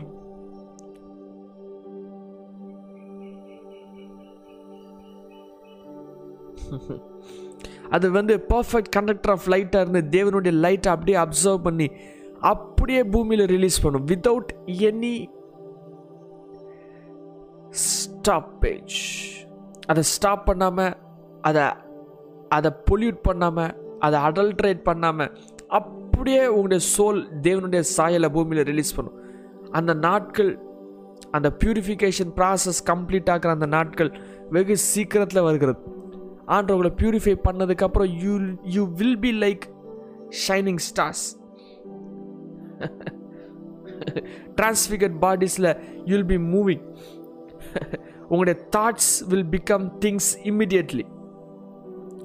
அது 7.97 8.07
வந்து 8.17 8.35
பர்ஃபெக்ட் 8.53 8.95
கண்டக்டர் 8.97 9.33
ஆஃப் 9.35 9.47
லைட்டாக 9.53 9.83
இருந்து 9.85 10.03
தேவனுடைய 10.17 10.53
லைட்டை 10.65 10.91
அப்படியே 10.95 11.19
அப்சர்வ் 11.25 11.67
பண்ணி 11.69 11.89
அப்படியே 12.53 13.01
பூமியில் 13.15 13.45
ரிலீஸ் 13.55 13.83
பண்ணும். 13.85 14.07
வித்தவுட் 14.11 14.53
எனி 14.91 15.15
ஸ்டாப்பேஜ் 17.87 18.99
அதை 19.91 20.03
ஸ்டாப் 20.15 20.47
பண்ணாமல் 20.49 20.95
அதை 21.49 21.67
அதை 22.57 22.71
பொல்யூட் 22.91 23.21
பண்ணாமல் 23.29 23.73
அதை 24.07 24.19
அடல்ட்ரேட் 24.29 24.83
பண்ணாமல் 24.89 25.33
அப்படியே 25.79 26.43
உங்களுடைய 26.55 26.83
சோல் 26.95 27.21
தேவனுடைய 27.47 27.83
சாயலை 27.97 28.29
பூமியில் 28.37 28.69
ரிலீஸ் 28.71 28.97
பண்ணும். 28.97 29.19
அந்த 29.79 29.93
நாட்கள் 30.07 30.51
அந்த 31.37 31.49
பியூரிஃபிகேஷன் 31.61 32.33
ப்ராசஸ் 32.39 32.81
கம்ப்ளீட் 32.91 33.31
ஆகிற 33.33 33.51
அந்த 33.57 33.67
நாட்கள் 33.77 34.11
வெகு 34.55 34.77
சீக்கிரத்தில் 34.93 35.47
வருகிறது. 35.49 35.81
ஆண்டவங்களை 36.51 36.93
பியூரிஃபை 37.01 37.35
பண்ணதுக்கப்புறம் 37.49 38.11
you 38.23 38.35
you 38.65 38.83
will 38.95 39.19
be 39.19 39.33
like 39.45 39.65
shining 40.49 40.83
stars 40.89 41.25
transfigured 44.59 45.17
பாடிஸில் 45.21 45.71
you'll 46.05 46.27
be 46.27 46.39
moving 46.55 46.85
உங்களுடைய 48.29 48.57
thoughts 48.77 49.15
will 49.29 49.49
become 49.51 49.87
things 50.05 50.31
immediately 50.45 51.05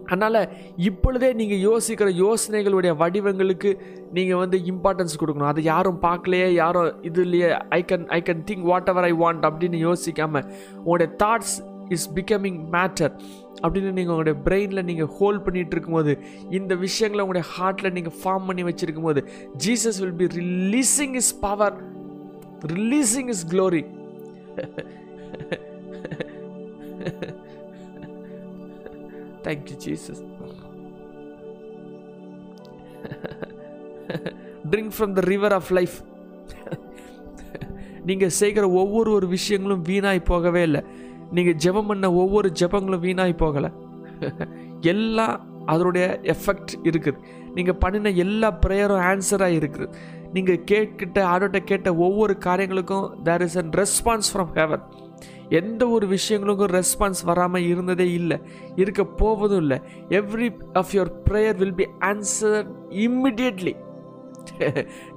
அதனால் 0.05 0.39
இப்பொழுதே 0.75 1.33
நீங்கள் 1.33 1.61
யோசிக்கிற 1.69 2.09
யோசனைகளுடைய 2.23 2.91
வடிவங்களுக்கு 2.97 3.69
நீங்கள் 4.11 4.37
வந்து 4.37 4.57
இம்பார்ட்டன்ஸ் 4.57 5.19
கொடுக்கணும். 5.19 5.51
அது 5.53 5.63
யாரும் 5.63 6.01
பார்க்கலையே 6.01 6.49
யாரும் 6.53 7.01
இது 7.01 7.21
இல்லையே 7.21 7.49
I 7.69 7.85
can 7.87 8.05
I 8.07 8.21
can 8.21 8.43
think 8.43 8.61
whatever 8.89 9.03
I 9.03 9.13
want 9.13 9.47
அப்படின்னு 9.47 9.79
யோசிக்காமல் 9.87 10.45
உங்களுடைய 10.75 11.15
தாட்ஸ் 11.23 11.55
இஸ் 11.89 12.07
பிகமிங் 12.13 12.59
மேட்டர் 12.71 13.13
அப்படின்னு 13.65 13.97
நீங்கள் 13.99 14.13
உங்களுடைய 14.15 14.37
பிரெயினில் 14.47 14.87
நீங்கள் 14.89 15.11
ஹோல்ட் 15.17 15.43
பண்ணிகிட்டு 15.45 15.75
இருக்கும்போது 15.75 16.13
இந்த 16.59 16.75
விஷயங்களை 16.85 17.23
உங்களுடைய 17.25 17.47
ஹார்ட்டில் 17.55 17.95
நீங்கள் 17.97 18.17
ஃபார்ம் 18.21 18.47
பண்ணி 18.49 18.65
வச்சுருக்கும் 18.69 19.09
போது 19.09 19.23
Jesus 19.65 19.99
will 20.03 20.19
be 20.23 20.29
releasing 20.39 21.15
his 21.21 21.33
power 21.47 21.77
releasing 22.73 23.31
his 23.35 23.45
glory 23.53 23.83
thank you 29.47 29.77
Jesus 29.85 30.21
drink 34.71 34.93
from 34.97 35.15
the 35.17 35.23
river 35.33 35.55
of 35.59 35.71
life 35.79 35.97
நீங்கள் 38.09 38.33
செய்கிற 38.39 38.65
ஒவ்வொரு 38.81 39.09
ஒரு 39.11 39.27
விஷயங்களும் 39.27 39.83
வீணாய் 39.83 40.19
போகவே 40.31 40.61
இல்லை. 40.63 40.81
நீங்கள் 41.37 41.59
ஜெபம் 41.65 41.89
பண்ண 41.91 42.07
ஒவ்வொரு 42.21 42.49
ஜெபங்களும் 42.61 43.03
வீணாய் 43.05 43.41
போகலை. 43.43 43.71
எல்லாம் 44.93 45.35
அதனுடைய 45.73 46.05
எஃபெக்ட் 46.33 46.73
இருக்குது. 46.89 47.21
நீங்கள் 47.55 47.79
பண்ணின 47.83 48.11
எல்லா 48.25 48.49
ப்ரேயரும் 48.63 49.05
ஆன்சராக 49.11 49.57
இருக்குது. 49.59 49.91
நீங்கள் 50.35 50.63
கேட்கிட்ட 50.71 51.19
ஆடோட்ட 51.31 51.59
கேட்ட 51.71 51.89
ஒவ்வொரு 52.05 52.33
காரியங்களுக்கும் 52.45 53.07
there 53.27 53.43
is 53.47 53.57
an 53.61 53.73
response 53.81 54.29
from 54.33 54.53
heaven 54.59 54.85
எந்த 55.59 55.83
ஒரு 55.95 56.05
விஷயங்களுக்கும் 56.13 56.71
ரெஸ்பான்ஸ் 56.77 57.21
வராமல் 57.29 57.67
இருந்ததே 57.71 58.07
இல்லை. 58.19 58.37
இருக்க 58.81 59.01
போவதும் 59.21 59.61
இல்லை. 59.63 59.77
Every 60.19 60.49
of 60.81 60.93
your 60.97 61.11
prayer 61.27 61.57
will 61.61 61.77
be 61.81 61.87
answer 62.11 62.65
immediately 63.05 63.75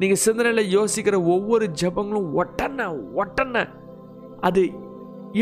நீங்கள் 0.00 0.22
சிந்தனையில் 0.26 0.72
யோசிக்கிற 0.78 1.16
ஒவ்வொரு 1.34 1.66
ஜபங்களும் 1.82 2.28
ஒட்டன 2.42 2.86
ஒட்டன. 3.22 3.64
அது 4.48 4.62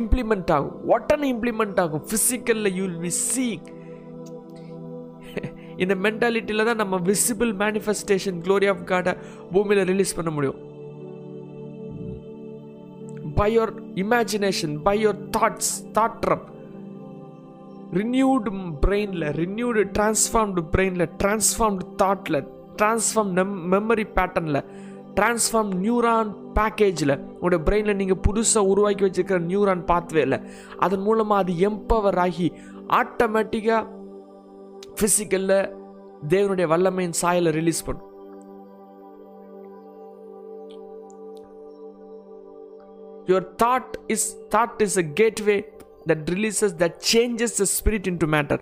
இம்ப்ளிமெண்ட் 0.00 0.50
ஆகும். 0.56 0.76
ஒட்டனை 0.94 1.26
இம்ப்ளிமெண்ட் 1.34 1.80
ஆகும். 1.84 2.04
ஃபிசிக்கலில் 2.10 2.74
யூ 2.78 2.84
வில் 2.86 3.04
பி 3.08 3.14
சீக் 3.32 3.66
இந்த 5.82 5.94
மென்டாலிட்டியில் 6.04 6.68
தான் 6.68 6.80
நம்ம 6.82 6.96
விசிபிள் 7.10 7.50
மேனிஃபெஸ்டேஷன் 7.62 8.38
க்ளோரி 8.44 8.68
ஆஃப் 8.72 8.84
காடை 8.90 9.12
பூமியில் 9.54 9.88
ரிலீஸ் 9.92 10.16
பண்ண 10.18 10.30
முடியும். 10.36 10.60
By 13.38 13.48
your 13.56 13.72
imagination 14.02 14.74
by 14.86 14.96
your 15.04 15.18
thoughts 15.36 15.72
தாட்ரம் 15.98 16.44
renewed 17.98 18.50
பிரெயினில் 18.84 19.26
ரினியூடு 19.42 19.82
டிரான்ஸ்ஃபார்ம்டு 19.96 20.62
பிரெயினில் 20.74 21.10
டிரான்ஸ்ஃபார்ம்டு 21.22 21.86
தாட்டில் 22.02 22.40
டிரான்ஸ்ஃபார்ம் 22.80 23.32
மெமரி 23.74 24.06
பேட்டர்னில் 24.16 24.62
டிரான்ஸ்ஃபார்ம் 25.16 25.72
நியூரான் 25.74 26.30
பேக்கேஜில் 26.54 27.14
உங்களோட 27.32 27.58
பிரெயினில் 27.66 27.96
நீங்கள் 27.96 28.22
புதுசாக 28.26 28.70
உருவாக்கி 28.72 29.04
வச்சுருக்கிற 29.04 29.38
நியூரான் 29.44 29.84
பாத்வேல 29.90 30.36
அதன் 30.78 31.00
மூலமாக 31.00 31.42
அது 31.42 31.52
எம்பவர் 31.68 32.18
ஆகி 32.18 32.48
ஆட்டோமேட்டிக்காக 33.00 33.84
ஃபிசிக்கலில் 34.98 35.58
தேவனுடைய 36.28 36.66
வல்லமையின் 36.66 37.16
சாயலை 37.20 37.50
ரிலீஸ் 37.50 37.86
பண்ணும். 37.86 38.12
Your 43.28 43.48
thought 43.62 43.94
is 44.06 44.26
thought 44.48 44.82
is 44.82 44.98
a 44.98 45.06
gateway 45.14 45.56
that 46.08 46.26
releases 46.30 46.74
that 46.82 46.98
changes 47.12 47.56
the 47.58 47.66
spirit 47.78 48.06
into 48.16 48.26
matter 48.26 48.60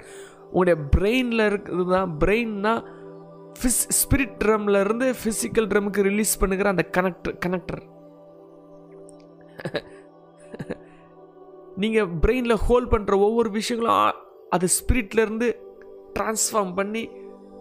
உங்களுடைய 0.51 0.77
பிரெயினில் 0.97 1.47
இருக்கிறது 1.47 1.85
தான் 1.93 2.13
பிரெயின்னா 2.19 2.75
ஃபிஸ் 3.59 3.83
ஸ்பிரிட் 4.01 4.37
ட்ரம்ல 4.43 4.81
இருந்து 4.85 5.07
ஃபிசிக்கல் 5.21 5.69
ட்ரமுக்கு 5.73 6.07
ரிலீஸ் 6.11 6.33
பண்ணுகிற 6.43 6.69
அந்த 6.75 6.85
கனெக்டர் 6.97 7.37
கனெக்டர் 7.45 7.83
நீங்கள் 11.83 12.11
பிரெயினில் 12.25 12.63
ஹோல்ட் 12.67 12.91
பண்ணுற 12.95 13.15
ஒவ்வொரு 13.29 13.51
விஷயங்களும் 13.51 14.19
அது 14.57 14.67
ஸ்பிரிட்லேருந்து 14.79 15.49
ட்ரான்ஸ்ஃபார்ம் 16.17 16.73
பண்ணி 16.81 17.03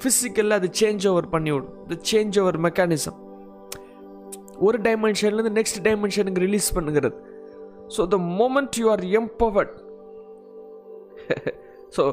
ஃபிசிக்கலில் 0.01 0.57
அது 0.59 0.67
சேஞ்ச் 0.79 1.05
ஓவர் 1.11 1.29
பண்ணிவிடும் 1.35 1.75
இந்த 1.83 1.95
சேஞ்ச் 2.11 2.37
ஓவர் 2.41 2.57
மெக்கானிசம் 2.65 3.19
ஒரு 4.67 4.77
டைமென்ஷன்லேருந்து 4.87 5.55
நெக்ஸ்ட் 5.59 5.79
டைமென்ஷனுக்கு 5.87 6.43
ரிலீஸ் 6.47 6.67
பண்ணுகிறது. 6.77 7.17
So 7.95 8.01
the 8.13 8.17
moment 8.41 8.77
you 8.81 8.85
are 8.91 9.03
empowered 9.21 9.73
so 11.95 12.03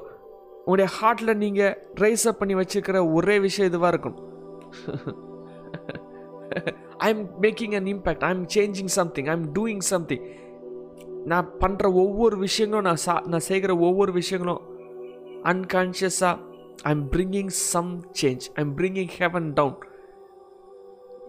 உங்களுடைய 0.71 0.89
ஹார்ட்டில் 0.97 1.39
நீங்கள் 1.43 1.73
ரைஸ் 2.01 2.25
அப் 2.31 2.39
பண்ணி 2.41 2.55
வச்சுருக்கிற 2.59 2.99
ஒரே 3.19 3.37
விஷயம் 3.45 3.69
இதுவாக 3.71 3.89
இருக்கணும். 3.93 4.19
I 7.05 7.09
am 7.13 7.23
making 7.45 7.75
an 7.79 7.89
impact 7.93 8.25
I 8.29 8.31
am 8.35 8.45
changing 8.55 8.91
something 8.97 9.29
I 9.33 9.35
am 9.39 9.47
doing 9.57 9.83
something 9.93 10.25
நான் 11.31 11.49
பண்ணுற 11.63 11.87
ஒவ்வொரு 12.03 12.37
விஷயங்களும் 12.45 12.87
நான் 12.89 13.01
சா 13.05 13.15
நான் 13.33 13.45
செய்கிற 13.49 13.73
ஒவ்வொரு 13.89 14.13
விஷயங்களும் 14.19 14.61
அன்கான்ஷியஸாக 15.53 16.37
I 16.91 16.93
am 16.97 17.07
bringing 17.15 17.53
some 17.73 17.91
change 18.21 18.47
I 18.59 18.61
am 18.67 18.75
bringing 18.81 19.11
heaven 19.23 19.49
down 19.61 19.77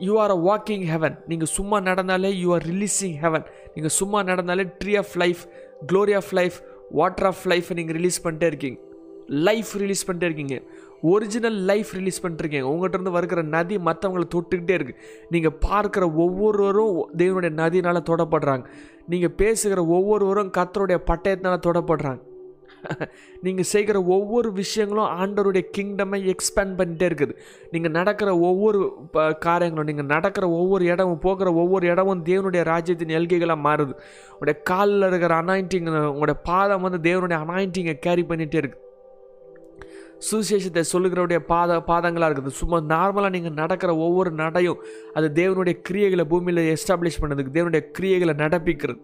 you 0.09 0.13
are 0.25 0.35
a 0.37 0.39
walking 0.49 0.85
heaven 0.93 1.17
நீங்கள் 1.31 1.53
சும்மா 1.57 1.79
நடந்தாலே 1.89 2.31
யூ 2.43 2.51
ஆர் 2.57 2.67
ரிலீஸிங் 2.73 3.17
ஹெவன் 3.25 3.47
நீங்கள் 3.75 3.95
சும்மா 3.99 4.21
நடந்தாலே 4.31 4.67
tree 4.83 4.95
of 5.03 5.17
life 5.23 5.43
glory 5.91 6.15
of 6.21 6.31
life 6.41 6.59
water 7.01 7.29
of 7.33 7.43
life 7.53 7.69
நீங்கள் 7.79 7.97
ரிலீஸ் 8.01 8.23
பண்ணிட்டே 8.27 8.49
இருக்கீங்க. 8.53 8.79
லைஃப் 9.27 9.73
ரிலீஸ் 9.77 10.07
பண்ணிட்டே 10.07 10.23
இருக்கீங்க. 10.23 10.61
ஒரிஜினல் 11.01 11.53
லைஃப் 11.53 11.91
ரிலீஸ் 11.91 12.27
பண்ணிருக்கீங்க 12.27 12.61
உங்கள்கிட்ட 12.61 12.93
இருந்து 12.93 13.11
வருகிற 13.11 13.41
நதி 13.41 13.77
மற்றவங்களை 13.77 14.25
தொட்டுக்கிட்டே 14.35 14.75
இருக்குது 14.77 14.99
நீங்கள் 15.29 15.57
பார்க்குற 15.67 16.15
ஒவ்வொருவரும் 16.15 17.09
தேவனுடைய 17.17 17.53
நதினால் 17.53 18.09
தொடப்படுறாங்க. 18.09 18.65
நீங்கள் 19.07 19.31
பேசுகிற 19.31 19.85
ஒவ்வொருவரும் 19.85 20.51
கத்தருடைய 20.57 20.97
பட்டயத்தினால 21.07 21.57
தொடப்படுறாங்க. 21.67 22.19
நீங்கள் 23.41 23.63
செய்கிற 23.63 24.03
ஒவ்வொரு 24.03 24.51
விஷயங்களும் 24.51 25.05
ஆண்டவருடைய 25.05 25.63
கிங்டமை 25.77 26.33
எக்ஸ்பேண்ட் 26.33 26.77
பண்ணிகிட்டே 26.77 27.07
இருக்குது. 27.09 27.35
நீங்கள் 27.71 27.91
நடக்கிற 27.91 28.37
ஒவ்வொரு 28.37 29.07
காரியங்களும் 29.39 29.85
நீங்கள் 29.85 30.05
நடக்கிற 30.05 30.49
ஒவ்வொரு 30.49 30.85
இடமும் 30.85 31.19
போகிற 31.19 31.53
ஒவ்வொரு 31.53 31.87
இடமும் 31.87 32.23
தேவனுடைய 32.25 32.63
ராஜ்யத்தின் 32.63 33.07
எல்கைகளாக 33.07 33.59
மாறுது. 33.63 33.93
உங்களுடைய 34.31 34.61
காலில் 34.61 35.07
இருக்கிற 35.07 35.41
அனாயிண்டிங் 35.41 36.09
உங்களுடைய 36.13 36.39
பாதம் 36.43 36.81
வந்து 36.81 37.11
தேவனுடைய 37.11 37.39
அனாயிண்டிங்கை 37.45 37.99
கேரி 37.99 38.21
பண்ணிகிட்டே 38.21 38.61
இருக்குது 38.61 38.89
சுவிசேஷத்தை 40.29 40.83
சொல்லுகிறவுடைய 40.93 41.39
பாத 41.39 41.77
பாதங்களாக 41.79 42.33
இருக்குது. 42.33 42.57
சும்மா 42.61 42.77
நார்மலாக 42.77 43.29
நீங்கள் 43.29 43.53
நடக்கிற 43.53 43.95
ஒவ்வொரு 43.95 44.31
நடையும் 44.31 44.83
அது 45.13 45.31
தேவனுடைய 45.33 45.75
கிரியைகளை 45.89 46.25
பூமியில் 46.27 46.75
எஸ்டாப்ளிஷ் 46.75 47.21
பண்ணதுக்கு 47.21 47.55
தேவனுடைய 47.57 47.83
கிரியைகளை 47.99 48.35
நடப்பிக்கிறது. 48.43 49.01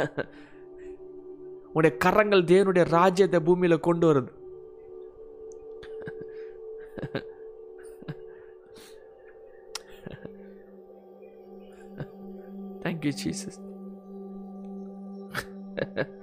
உங்களுடைய 1.66 1.96
கரங்கள் 1.96 2.42
தேவனுடைய 2.42 2.84
ராஜ்யத்தை 2.88 3.40
பூமியில் 3.40 3.84
கொண்டு 3.88 4.06
வருது. 4.12 4.30
தேங்க்யூ 12.82 13.12
ஜீசஸ் 13.22 13.58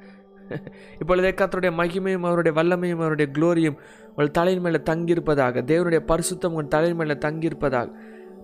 இப்பொழுதே 1.00 1.32
கத்தருடைய 1.32 1.72
மகிமையும் 1.72 2.26
அவருடைய 2.26 2.62
வல்லமையும் 2.62 2.94
அவருடைய 2.94 3.32
குளோரியும் 3.32 3.78
உங்கள் 4.10 4.32
தலையின் 4.32 4.62
மேலே 4.62 4.78
தங்கியிருப்பதாக 4.78 5.62
தேவனுடைய 5.64 6.00
பரிசுத்தம் 6.08 6.48
உங்கள் 6.48 6.68
தலையின் 6.68 6.98
மேலே 6.98 7.14
தங்கியிருப்பதாக 7.14 7.92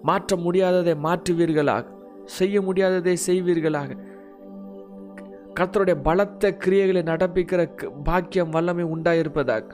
மாற்ற 0.01 0.35
முடியாததை 0.35 0.97
மாற்றுவீர்களாக 1.03 1.85
செய்ய 2.25 2.61
முடியாததை 2.61 3.15
செய்வீர்களாக. 3.27 3.97
கத்தருடைய 5.59 6.01
பலத்த 6.03 6.51
கிரியைகளை 6.51 7.03
நடப்பிக்கிற 7.03 7.75
க- 7.75 7.89
பாக்கியம் 7.89 8.49
வல்லமை 8.49 8.83
உண்டாயிருப்பதாக. 8.83 9.71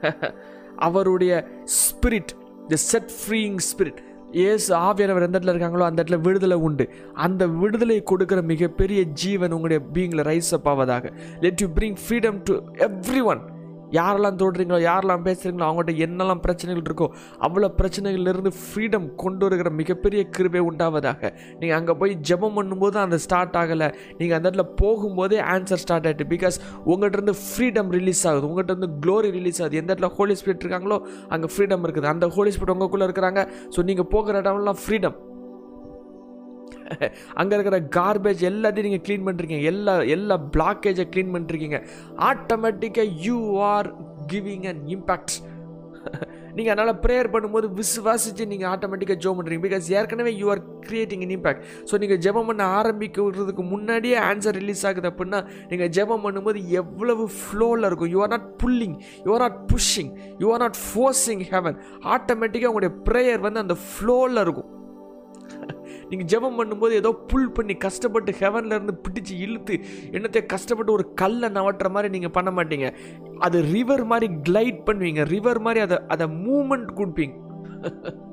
அவருடைய 0.76 1.48
spirit 1.62 2.28
the 2.68 2.76
set 2.76 3.10
freeing 3.26 3.58
spirit 3.74 4.13
Yesu 4.34 4.76
ஆவியானவர் 4.76 5.22
எந்த 5.22 5.38
இடத்துல 5.38 5.56
இருக்காங்களோ 5.56 5.80
அந்த 5.80 6.02
இடத்துல 6.02 6.20
விடுதலை 6.20 6.56
உண்டு. 6.56 6.88
அந்த 7.14 7.46
விடுதலை 7.46 8.02
கொடுக்குற 8.10 8.42
மிகப்பெரிய 8.42 9.02
ஜீவன் 9.02 9.52
உங்களுடைய 9.52 9.86
பீங்கில் 9.94 10.24
rise 10.24 10.54
up 10.54 10.68
ஆவதாக. 10.68 11.12
Let 11.40 11.60
you 11.60 11.68
bring 11.68 11.96
freedom 12.08 12.40
to 12.44 12.54
everyone 13.22 13.52
யாரெல்லாம் 13.98 14.38
தோடுறீங்களோ 14.42 14.78
யாரெல்லாம் 14.88 15.24
பேசுகிறீங்களோ 15.28 15.66
அவங்கள்ட்ட 15.68 15.94
என்னெல்லாம் 16.06 16.42
பிரச்சனைகள் 16.46 16.86
இருக்கோ 16.88 17.08
அவ்வளோ 17.46 17.68
பிரச்சனைகள்லேருந்து 17.80 18.52
ஃப்ரீடம் 18.62 19.06
கொண்டு 19.22 19.44
வருகிற 19.46 19.70
மிகப்பெரிய 19.80 20.22
கிருபை 20.36 20.62
உண்டாவதாக. 20.70 21.32
நீங்கள் 21.60 21.78
அங்கே 21.78 21.96
போய் 22.02 22.14
ஜெபம் 22.30 22.56
பண்ணும்போது 22.58 22.98
அந்த 23.04 23.18
ஸ்டார்ட் 23.26 23.58
ஆகலை. 23.62 23.88
நீங்கள் 24.20 24.36
அந்த 24.38 24.46
இடத்துல 24.48 24.66
போகும்போதே 24.82 25.40
ஆன்சர் 25.54 25.82
ஸ்டார்ட் 25.84 26.08
ஆகிட்டு 26.10 26.28
பிகாஸ் 26.34 26.58
உங்கள்கிட்ட 26.92 27.20
இருந்து 27.20 27.36
ஃப்ரீடம் 27.44 27.92
ரிலீஸ் 27.98 28.24
ஆகுது. 28.30 28.48
உங்கள்கிட்ட 28.50 28.76
இருந்து 28.76 28.90
க்ளோரி 29.04 29.30
ரிலீஸ் 29.38 29.60
ஆகுது. 29.62 29.80
எந்த 29.82 29.90
இடத்துல 29.92 30.10
ஹோலி 30.18 30.36
ஸ்பிரிட் 30.40 30.64
இருக்காங்களோ 30.66 30.98
அங்கே 31.34 31.50
ஃப்ரீடம் 31.54 31.84
இருக்குது. 31.86 32.10
அந்த 32.14 32.28
ஹோலி 32.38 32.52
ஸ்பிரிட் 32.56 32.74
உங்களுக்குள்ளே 32.76 33.08
இருக்கிறாங்க. 33.10 33.42
ஸோ 33.76 33.82
நீங்கள் 33.90 34.10
போகிற 34.16 34.42
இடம்லாம் 34.44 34.82
ஃப்ரீடம் 34.84 35.16
அங்கே 37.40 37.54
இருக்கிற 37.56 37.78
கார்பேஜ் 37.98 38.42
எல்லாத்தையும் 38.50 38.88
நீங்கள் 38.88 39.04
க்ளீன் 39.06 39.26
பண்ணிருக்கீங்க. 39.28 39.70
எல்லா 39.72 39.96
எல்லா 40.16 40.36
பிளாக்கேஜை 40.56 41.06
க்ளீன் 41.14 41.34
பண்ணிருக்கீங்க. 41.34 41.80
ஆட்டோமேட்டிக்காக 42.30 43.10
you 43.26 43.40
are 43.72 43.90
giving 44.32 44.68
an 44.72 44.84
impact 44.96 45.34
நீங்கள் 46.56 46.72
அதனால் 46.72 46.98
ப்ரேயர் 47.04 47.30
பண்ணும்போது 47.34 47.66
விசுவாசிச்சு 47.78 48.44
நீங்கள் 48.50 48.68
ஆட்டோமேட்டிக்காக 48.72 49.22
ஜோ 49.24 49.30
பண்ணுறீங்க 49.36 49.62
பிகாஸ் 49.66 49.86
ஏற்கனவே 49.98 50.32
you 50.40 50.46
are 50.52 50.60
creating 50.88 51.22
in 51.26 51.32
impact 51.36 51.62
so 51.90 51.98
நீங்கள் 52.02 52.20
ஜெபம் 52.26 52.48
பண்ண 52.50 52.64
ஆரம்பிக்கிறதுக்கு 52.80 53.64
முன்னாடியே 53.72 54.18
ஆன்சர் 54.28 54.56
ரிலீஸ் 54.60 54.84
ஆகுது 54.90 55.10
அப்படின்னா 55.10 55.40
நீங்கள் 55.70 55.90
ஜெபம் 55.96 56.24
பண்ணும்போது 56.26 56.60
எவ்வளவு 56.80 57.26
ஃப்ளோவில் 57.40 57.88
இருக்கும். 57.88 58.12
You 58.14 58.20
are 58.26 58.32
not 58.36 58.48
pulling 58.62 58.96
you 59.26 59.32
are 59.36 59.44
not 59.46 59.58
pushing 59.72 60.12
you 60.44 60.52
are 60.56 60.64
not 60.66 60.80
forcing 60.86 61.44
heaven 61.52 61.78
ஆட்டோமேட்டிக்காக 62.16 62.72
உங்களுடைய 62.72 62.94
ப்ரேயர் 63.10 63.44
வந்து 63.48 63.64
அந்த 63.64 63.78
ஃப்ளோவில் 63.88 64.42
இருக்கும். 64.44 64.70
நீங்கள் 66.10 66.28
ஜெபம் 66.32 66.58
பண்ணும்போது 66.60 66.94
ஏதோ 67.00 67.10
புல் 67.30 67.52
பண்ணி 67.52 67.74
கஷ்டப்பட்டு 67.86 68.32
ஹெவன்ல 68.42 68.76
இருந்து 68.78 68.94
பிடிச்சி 69.06 69.34
இழுத்து 69.46 69.76
என்னத்தை 70.16 70.42
கஷ்டப்பட்டு 70.54 70.96
ஒரு 70.98 71.06
கல்லை 71.22 71.50
நவட்டுற 71.58 71.90
மாதிரி 71.90 72.10
நீங்கள் 72.16 72.36
பண்ண 72.38 72.52
மாட்டீங்க. 72.58 72.88
அது 73.38 73.60
ரிவர் 73.74 74.04
மாதிரி 74.12 74.28
கிளைட் 74.48 74.80
பண்ணுவீங்க. 74.88 75.24
ரிவர் 75.34 75.60
மாதிரி 75.60 75.82
அதை 75.86 75.98
அதை 76.16 76.28
மூமெண்ட் 76.46 76.90
கொடுப்பீங்க. 77.00 77.34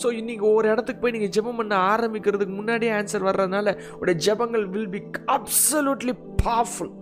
ஸோ 0.00 0.06
நீங்கள் 0.28 0.54
ஒரு 0.56 0.66
இடத்துக்கு 0.72 1.02
போய் 1.02 1.14
நீங்கள் 1.16 1.32
ஜெபம் 1.36 1.58
பண்ண 1.60 1.74
ஆரம்பிக்கிறதுக்கு 1.92 2.54
முன்னாடியே 2.58 2.92
ஆன்சர் 2.98 3.26
வர்றதுனால 3.28 3.74
உடைய 4.00 4.16
ஜெபங்கள் 4.26 4.64
will 4.74 4.90
be 4.94 5.00
absolutely 5.36 6.14
powerful 6.42 6.92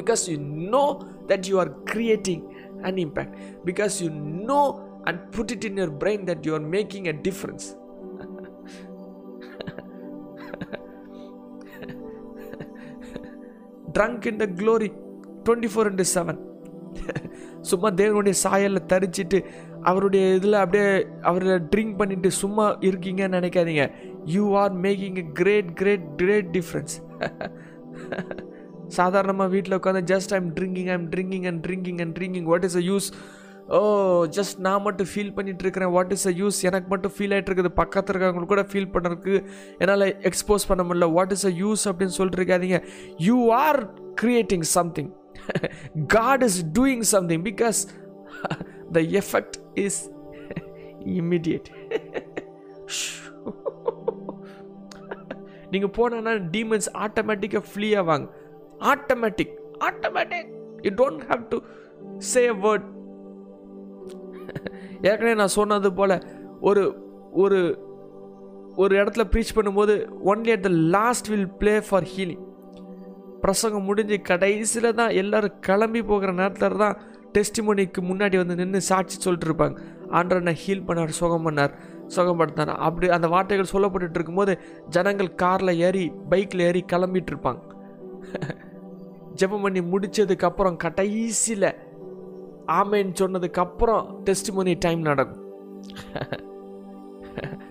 because 0.00 0.22
you 0.30 0.36
know 0.74 0.84
that 1.32 1.48
you 1.50 1.56
are 1.64 1.72
creating 1.92 2.44
an 2.82 3.00
impact 3.06 3.36
because 3.64 3.96
you 4.04 4.08
know 4.52 4.60
and 5.04 5.20
put 5.36 5.52
it 5.56 5.66
in 5.70 5.80
your 5.82 5.96
brain 6.04 6.24
that 6.30 6.46
you 6.48 6.54
are 6.54 6.66
making 6.76 7.08
a 7.14 7.16
difference 7.28 7.66
drunk 13.96 14.26
in 14.26 14.36
the 14.36 14.46
glory 14.46 14.88
twenty 15.44 15.70
four 15.74 15.90
into 15.90 16.06
seven 16.14 16.40
சும்மா 17.60 17.88
தேவனுடைய 17.90 18.34
சாயலில் 18.44 18.88
தரிச்சிட்டு 18.92 19.38
அவருடைய 19.82 20.34
இதில் 20.34 20.52
அப்படியே 20.52 21.06
அவரை 21.22 21.48
drink 21.48 21.96
பண்ணிட்டு 21.96 22.30
சும்மா 22.30 22.76
இருக்கீங்கன்னு 22.80 23.36
நினைக்காதீங்க. 23.38 23.84
You 24.24 24.56
are 24.56 24.74
making 24.74 25.16
a 25.16 25.24
great 25.32 25.74
great 25.74 26.06
great 26.16 26.48
difference 26.56 26.94
சாதாரணமாக 28.88 29.50
வீட்டில் 29.50 29.76
உட்காந்து 29.76 30.02
just 30.12 30.34
I'm 30.34 30.54
drinking 30.54 30.90
I'm 30.90 31.10
drinking 31.10 31.46
and 31.46 31.66
drinking 31.66 32.00
and 32.00 32.18
drinking 32.18 32.42
what 32.42 32.64
is 32.64 32.76
a 32.76 32.80
use 32.80 33.12
oh 33.68 33.78
just 34.26 34.58
நான் 34.58 34.82
மட்டும் 34.82 35.08
ஃபீல் 35.12 35.32
பண்ணிகிட்டு 35.36 35.62
இருக்கிறேன் 35.62 35.90
வாட் 35.90 36.12
இஸ் 36.12 36.26
அ 36.26 36.30
யூஸ் 36.30 36.64
எனக்கு 36.64 36.88
மட்டும் 36.88 37.12
ஃபீல் 37.16 37.32
ஆகிட்டு 37.34 37.50
இருக்குது 37.50 37.68
பக்கத்தில் 37.68 38.12
இருக்கிறவங்களுக்கு 38.12 38.52
கூட 38.54 38.62
ஃபீல் 38.72 38.92
பண்ணுறதுக்கு 38.94 39.34
என்னால் 39.78 40.06
எக்ஸ்போஸ் 40.28 40.68
பண்ண 40.68 40.82
முடியல. 40.82 41.12
வாட் 41.12 41.32
இஸ் 41.32 41.46
அ 41.46 41.48
யூஸ் 41.48 41.88
அப்படின்னு 41.88 42.16
சொல்லிட்டு 42.18 42.40
இருக்காதீங்க 42.42 42.78
you 43.18 43.50
are 43.50 43.80
creating 44.22 44.62
something 44.62 45.10
God 46.06 46.42
is 46.42 46.64
doing 46.72 47.00
something 47.00 47.42
because 47.42 47.80
the 48.92 49.00
effect 49.00 49.58
is 49.74 50.10
immediate 51.20 51.68
நீங்கள் 55.70 55.94
போனோன்னா 55.98 56.32
டீமன்ஸ் 56.56 56.88
ஆட்டோமேட்டிக்காக 56.94 57.64
ஃப்ளீ 57.72 57.88
ஆவாங்க. 58.00 58.26
Automatic 58.92 59.54
automatic 59.88 60.50
you 60.82 60.90
don't 61.02 61.24
have 61.30 61.42
to 61.48 61.58
say 62.18 62.50
word 62.50 62.86
ஏற்கனவே 65.08 65.34
நான் 65.34 65.56
சொன்னது 65.58 65.92
போல் 65.92 66.22
ஒரு 66.60 66.84
ஒரு 67.32 67.58
ஒரு 68.76 68.96
இடத்துல 68.96 69.24
ப்ரீச் 69.30 69.56
பண்ணும்போது 69.56 69.94
only 70.24 70.50
at 70.50 70.62
the 70.62 70.68
last 70.68 71.28
will 71.28 71.48
play 71.48 71.80
for 71.80 72.02
healing 72.02 72.44
பிரசங்கம் 73.40 73.84
முடிஞ்சு 73.84 74.22
கடைசியில் 74.22 74.94
தான் 74.94 75.10
எல்லோரும் 75.10 75.58
கிளம்பி 75.60 76.02
போகிற 76.02 76.32
நேரத்தில் 76.32 76.76
தான் 76.76 76.96
டெஸ்டிமோனிக்கு 77.32 78.00
முன்னாடி 78.02 78.36
வந்து 78.36 78.54
நின்று 78.54 78.80
சாட்சி 78.80 79.16
சொல்லிட்டு 79.20 79.48
இருப்பாங்க. 79.50 79.76
ஆண்டர் 80.10 80.52
ஹீல் 80.52 80.86
பண்ணார் 80.86 81.08
சுகம் 81.08 81.46
பண்ணார் 81.46 81.72
சுகப்படுத்தினார் 82.16 82.78
அப்படி 82.78 83.08
அந்த 83.08 83.28
வார்த்தைகள் 83.28 83.72
சொல்லப்பட்டு 83.72 84.14
இருக்கும்போது 84.14 84.58
ஜனங்கள் 84.88 85.34
காரில் 85.34 85.78
ஏறி 85.78 86.12
பைக்கில் 86.28 86.60
ஏறி 86.60 86.84
கிளம்பிட்டு 86.92 87.32
இருப்பாங்க. 87.32 87.60
ஜெபம் 89.40 89.60
பண்ணி 89.60 89.80
முடித்ததுக்கப்புறம் 89.80 90.76
கடைசியில் 90.76 91.68
ஆமேன்னு 92.78 93.14
சொன்னதுக்கப்புறம் 93.20 94.04
டெஸ்ட் 94.24 94.50
மணி 94.58 94.74
டைம் 94.84 95.02
நடக்கும். 95.08 95.42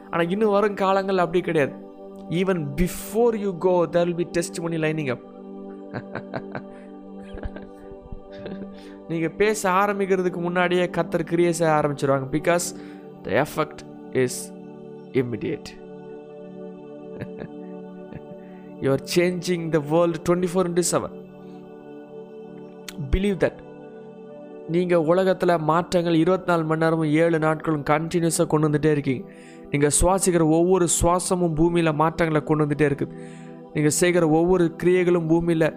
ஆனால் 0.09 0.29
இன்னும் 0.33 0.55
வரும் 0.55 0.81
காலங்கள் 0.83 1.23
அப்படி 1.23 1.41
கிடையாது. 1.45 1.73
Even 2.39 2.61
before 2.81 3.35
you 3.45 3.51
go 3.67 3.73
there 3.95 4.09
will 4.09 4.31
be 4.33 4.61
money 4.65 4.77
lining 4.85 5.11
up 5.15 5.25
நீங்கள் 9.09 9.35
பேச 9.41 9.61
ஆரம்பிக்கிறதுக்கு 9.71 10.39
முன்னாடியே 10.45 10.85
கத்தர் 10.97 11.29
கிரியை 11.31 11.51
செய்ய 11.53 11.73
ஆரம்பிச்சிருவாங்க. 11.79 12.27
Because 12.37 12.67
the 13.25 13.31
effect 13.43 13.81
is 14.23 14.39
immediate 15.21 15.69
you 18.83 18.89
are 18.95 19.05
changing 19.17 19.67
the 19.77 19.81
world 19.93 20.21
twenty 20.29 20.51
four 20.53 20.69
into 20.71 20.87
seven 20.93 21.15
believe 23.13 23.37
that 23.45 23.61
நீங்கள் 24.73 25.07
உலகத்தில் 25.11 25.61
மாற்றங்கள் 25.69 26.15
இருபத்தி 26.21 26.47
நாலு 26.49 26.63
மணி 26.69 26.81
நேரமும் 26.83 27.11
ஏழு 27.23 27.37
நாட்களும் 27.39 27.83
கண்டினியூஸாக 27.89 28.47
கொண்டு 28.51 28.67
வந்துகிட்டே 28.67 28.91
இருக்கீங்க. 28.95 29.23
நீங்கள் 29.71 29.93
சுவாசிக்கிற 29.99 30.43
ஒவ்வொரு 30.57 30.85
சுவாசமும் 30.99 31.53
பூமியில் 31.59 31.91
மாற்றங்களை 32.01 32.41
கொண்டு 32.43 32.63
வந்துகிட்டே 32.65 32.87
இருக்குது. 32.89 33.13
நீங்கள் 33.73 33.95
செய்கிற 33.99 34.29
ஒவ்வொரு 34.29 34.65
கிரியைகளும் 34.83 35.27
பூமியில் 35.31 35.67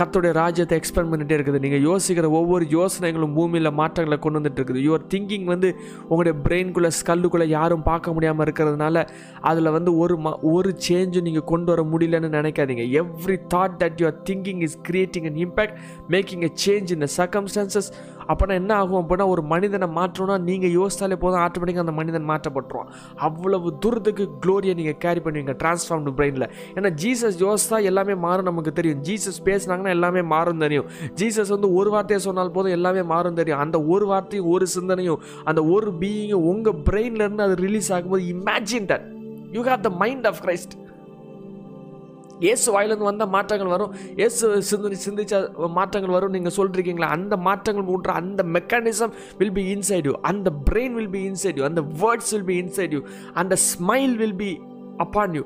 கத்தோடைய 0.00 0.32
ராஜ்யத்தை 0.40 0.76
எக்ஸ்பெண்ட் 0.80 1.10
பண்ணிகிட்டே 1.12 1.36
இருக்குது. 1.38 1.60
நீங்கள் 1.64 1.84
யோசிக்கிற 1.88 2.30
ஒவ்வொரு 2.38 2.64
யோசனைகளும் 2.76 3.34
பூமியில் 3.38 3.70
மாற்றங்களை 3.80 4.18
கொண்டு 4.24 4.38
வந்துட்டு 4.40 4.60
இருக்குது. 4.60 4.82
யுவர் 4.86 5.04
திங்கிங் 5.12 5.46
வந்து 5.52 5.68
உங்களுடைய 6.08 6.34
பிரெயின்குள்ளே 6.46 6.90
ஸ்கல்லுக்குள்ளே 7.00 7.46
யாரும் 7.56 7.84
பார்க்க 7.90 8.14
முடியாமல் 8.16 8.44
இருக்கிறதுனால 8.46 9.04
அதில் 9.50 9.74
வந்து 9.76 9.92
ஒரு 10.02 10.16
ம 10.24 10.34
ஒரு 10.54 10.72
சேஞ்சும் 10.88 11.26
நீங்கள் 11.28 11.48
கொண்டு 11.52 11.70
வர 11.72 11.84
முடியலன்னு 11.92 12.30
நினைக்காதீங்க. 12.38 12.84
Every 13.02 13.38
thought 13.54 13.78
that 13.82 14.00
your 14.04 14.18
thinking 14.30 14.62
is 14.68 14.76
creating 14.90 15.28
an 15.30 15.40
impact 15.46 15.78
making 16.16 16.44
a 16.48 16.52
change 16.66 16.92
in 16.96 17.04
the 17.06 17.08
circumstances 17.18 17.90
அப்போனா 18.32 18.54
என்ன 18.60 18.72
ஆகும் 18.80 19.00
அப்படின்னா 19.00 19.26
ஒரு 19.34 19.42
மனிதனை 19.52 19.88
மாற்றணும்னா 19.98 20.36
நீங்கள் 20.48 20.74
யோசித்தாலே 20.78 21.18
போதும் 21.24 21.42
ஆட்டோமேட்டிக்காக 21.44 21.84
அந்த 21.86 21.94
மனிதன் 22.00 22.28
மாற்றப்பட்டுருவான். 22.30 22.90
அவ்வளவு 23.28 23.70
தூரத்துக்கு 23.84 24.26
க்ளோரியை 24.44 24.74
நீங்கள் 24.80 24.98
கேரி 25.04 25.22
பண்ணுவீங்க 25.26 25.54
டிரான்ஸ்ஃபார்ம்டு 25.62 26.14
பிரெயினில் 26.20 26.46
ஏன்னா 26.76 26.92
ஜீசஸ் 27.02 27.38
யோசித்தா 27.46 27.80
எல்லாமே 27.92 28.16
மாறும் 28.26 28.48
நமக்கு 28.50 28.72
தெரியும். 28.80 29.02
ஜீசஸ் 29.08 29.40
பேசுனாங்கன்னா 29.50 29.94
எல்லாமே 29.98 30.24
மாறும் 30.34 30.64
தெரியும். 30.66 30.88
ஜீசஸ் 31.20 31.54
வந்து 31.56 31.70
ஒரு 31.80 31.90
வார்த்தையை 31.96 32.20
சொன்னால் 32.28 32.54
போதும் 32.56 32.76
எல்லாமே 32.78 33.04
மாறும் 33.14 33.38
தெரியும். 33.40 33.62
அந்த 33.66 33.76
ஒரு 33.94 34.06
வார்த்தையும் 34.12 34.50
ஒரு 34.54 34.66
சிந்தனையும் 34.76 35.20
அந்த 35.50 35.60
ஒரு 35.76 35.90
பீயிங்கும் 36.00 36.48
உங்கள் 36.52 36.80
பிரெயின்லேருந்து 36.88 37.46
அது 37.48 37.56
ரிலீஸ் 37.66 37.92
ஆகும்போது 37.98 38.26
imagine 38.34 38.88
that 38.92 39.06
you 39.56 39.62
have 39.70 39.84
the 39.88 39.92
mind 40.02 40.28
of 40.32 40.42
Christ 40.46 40.74
Yesu 42.44 42.66
வாயிலிருந்து 42.74 43.08
வந்த 43.10 43.26
மாற்றங்கள் 43.34 43.72
வரும். 43.74 43.92
இயேசு 44.20 44.62
சிந்தி 44.70 44.98
சிந்திச்ச 45.06 45.34
மாற்றங்கள் 45.78 46.14
வரும். 46.16 46.34
நீங்கள் 46.36 46.56
சொல்லிருக்கீங்களா? 46.58 47.10
அந்த 47.16 47.36
மாற்றங்கள் 47.48 47.90
ஊன்ற 47.94 48.12
அந்த 48.22 48.42
mechanism 48.56 49.14
will 49.40 49.56
be 49.58 49.66
inside 49.74 50.08
you 50.10 50.14
அந்த 50.32 50.50
brain 50.70 50.96
will 51.00 51.12
be 51.16 51.22
inside 51.32 51.58
you 51.60 51.66
அந்த 51.70 51.84
words 52.02 52.32
will 52.36 52.48
be 52.52 52.58
inside 52.64 52.94
you 52.98 53.02
அந்த 53.42 53.56
smile 53.70 54.16
will 54.22 54.38
be 54.44 54.50
upon 55.04 55.36
you 55.38 55.44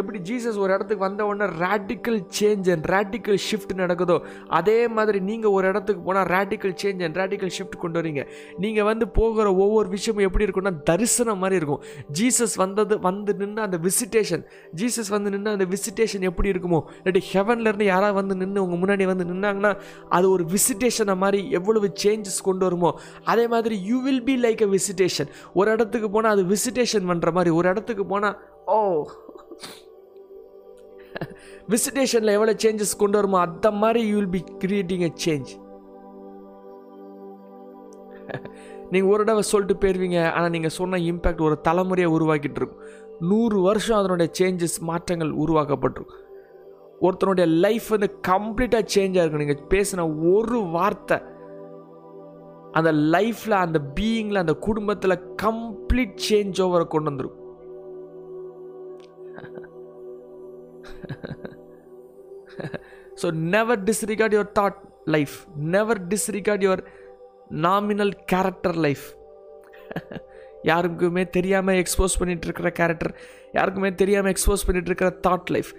எப்படி 0.00 0.18
ஜீசஸ் 0.28 0.58
ஒரு 0.62 0.70
இடத்துக்கு 0.76 1.04
வந்த 1.06 1.22
உடனே 1.28 1.46
radical 1.64 2.20
change 2.38 2.68
and 2.74 2.86
radical 2.94 3.40
shift 3.46 3.74
நடக்குதோ 3.82 4.16
அதே 4.58 4.78
மாதிரி 4.96 5.18
நீங்கள் 5.28 5.54
ஒரு 5.56 5.66
இடத்துக்கு 5.72 6.02
போனால் 6.08 6.28
radical 6.34 6.74
change 6.82 7.02
and 7.06 7.18
radical 7.22 7.52
shift 7.56 7.78
கொண்டு 7.84 7.98
வரீங்க. 8.00 8.22
நீங்கள் 8.64 8.88
வந்து 8.90 9.08
போகிற 9.18 9.46
ஒவ்வொரு 9.64 9.88
விஷயமும் 9.96 10.26
எப்படி 10.28 10.46
இருக்கும்னா 10.46 10.74
தரிசனம் 10.90 11.42
மாதிரி 11.44 11.58
இருக்கும். 11.60 11.82
ஜீசஸ் 12.18 12.56
வந்தது 12.64 12.96
வந்து 13.08 13.34
நின்று 13.40 13.62
அந்த 13.66 13.80
விசிட்டேஷன் 13.86 14.44
ஜீசஸ் 14.80 15.10
வந்து 15.16 15.32
நின்று 15.34 15.54
அந்த 15.56 15.68
விசிட்டேஷன் 15.74 16.26
எப்படி 16.30 16.50
இருக்குமோ 16.54 16.80
இல்லாட்டி 16.98 17.22
ஹெவன்லேருந்து 17.32 17.88
யாராவது 17.92 18.18
வந்து 18.20 18.36
நின்று 18.42 18.62
உங்கள் 18.66 18.82
முன்னாடி 18.82 19.06
வந்து 19.12 19.26
நின்னாங்கன்னா 19.30 19.72
அது 20.16 20.26
ஒரு 20.34 20.46
விசிட்டேஷனை 20.54 21.16
மாதிரி 21.24 21.40
எவ்வளவு 21.58 21.88
சேஞ்சஸ் 22.04 22.40
கொண்டு 22.48 22.64
வருமோ 22.68 22.92
அதே 23.32 23.46
மாதிரி 23.54 23.76
you 23.90 23.98
will 24.06 24.24
be 24.28 24.36
like 24.46 24.62
a 24.66 24.70
visitation 24.76 25.30
ஒரு 25.54 25.68
இடத்துக்கு 25.76 26.10
போனால் 26.10 26.34
அது 26.36 26.44
விசிட்டேஷன் 26.54 27.08
பண்ணுற 27.10 27.32
மாதிரி 27.38 27.52
ஒரு 27.58 27.68
இடத்துக்கு 27.68 28.06
போனால் 28.06 28.36
ஓ 28.68 28.78
oh, 28.78 29.02
விசிட்டேஷனில் 31.72 32.34
எவ்வளோ 32.36 32.52
சேஞ்சஸ் 32.64 33.00
கொண்டு 33.02 33.18
வருமோ 33.18 33.38
அந்த 33.46 33.70
மாதிரி 33.80 34.00
you 34.10 34.14
will 34.18 34.34
be 34.36 34.42
creating 34.62 35.04
a 35.08 35.10
change 35.24 35.50
நீங்கள் 38.92 39.10
ஒரு 39.12 39.22
தடவை 39.24 39.42
சொல்லிட்டு 39.50 39.76
போயிருவீங்க 39.82 40.18
ஆனால் 40.36 40.52
நீங்கள் 40.54 40.74
சொன்ன 40.78 41.00
இம்பேக்ட் 41.10 41.44
ஒரு 41.48 41.56
தலைமுறையை 41.68 42.08
உருவாக்கிட்டு 42.16 42.60
இருக்கும். 42.60 42.82
நூறு 43.30 43.58
வருஷம் 43.68 43.98
அதனுடைய 44.00 44.28
சேஞ்சஸ் 44.38 44.78
மாற்றங்கள் 44.90 45.32
உருவாக்கப்பட்டிருக்கும். 45.42 46.22
ஒருத்தனுடைய 47.06 47.46
லைஃப் 47.64 47.88
வந்து 47.94 48.08
கம்ப்ளீட்டாக 48.30 48.84
சேஞ்ச் 48.94 49.18
ஆகிருக்கும் 49.18 49.44
நீங்கள் 49.44 49.64
பேசின 49.74 50.06
ஒரு 50.34 50.60
வார்த்தை 50.76 51.18
அந்த 52.78 52.90
லைஃப்பில் 53.14 53.62
அந்த 53.64 53.78
பீயிங்கில் 53.98 54.42
அந்த 54.44 54.54
குடும்பத்தில் 54.66 55.22
கம்ப்ளீட் 55.44 56.16
சேஞ்ச் 56.28 56.62
ஓவரை 56.66 56.86
கொண்டு 56.94 57.10
வந்துடும் 57.10 57.36
so 63.22 63.50
never 63.54 63.82
disregard 63.82 64.36
your 64.36 64.52
thought 64.58 64.76
life 65.04 65.46
never 65.74 66.08
disregard 66.08 66.66
your 66.66 66.82
nominal 67.62 68.12
character 68.26 68.76
life 68.86 69.16
யாருக்குமே 70.62 71.30
தெரியாமல் 71.30 71.74
எக்ஸ்போஸ் 71.74 72.20
பண்ணிகிட்டு 72.20 72.40
இருக்கிற 72.40 72.70
கேரக்டர் 72.70 73.14
யாருக்குமே 73.52 73.94
தெரியாமல் 73.94 74.32
எக்ஸ்போஸ் 74.32 74.66
பண்ணிட்டு 74.66 74.86
இருக்கிற 74.86 75.20
thought 75.26 75.56
life 75.56 75.74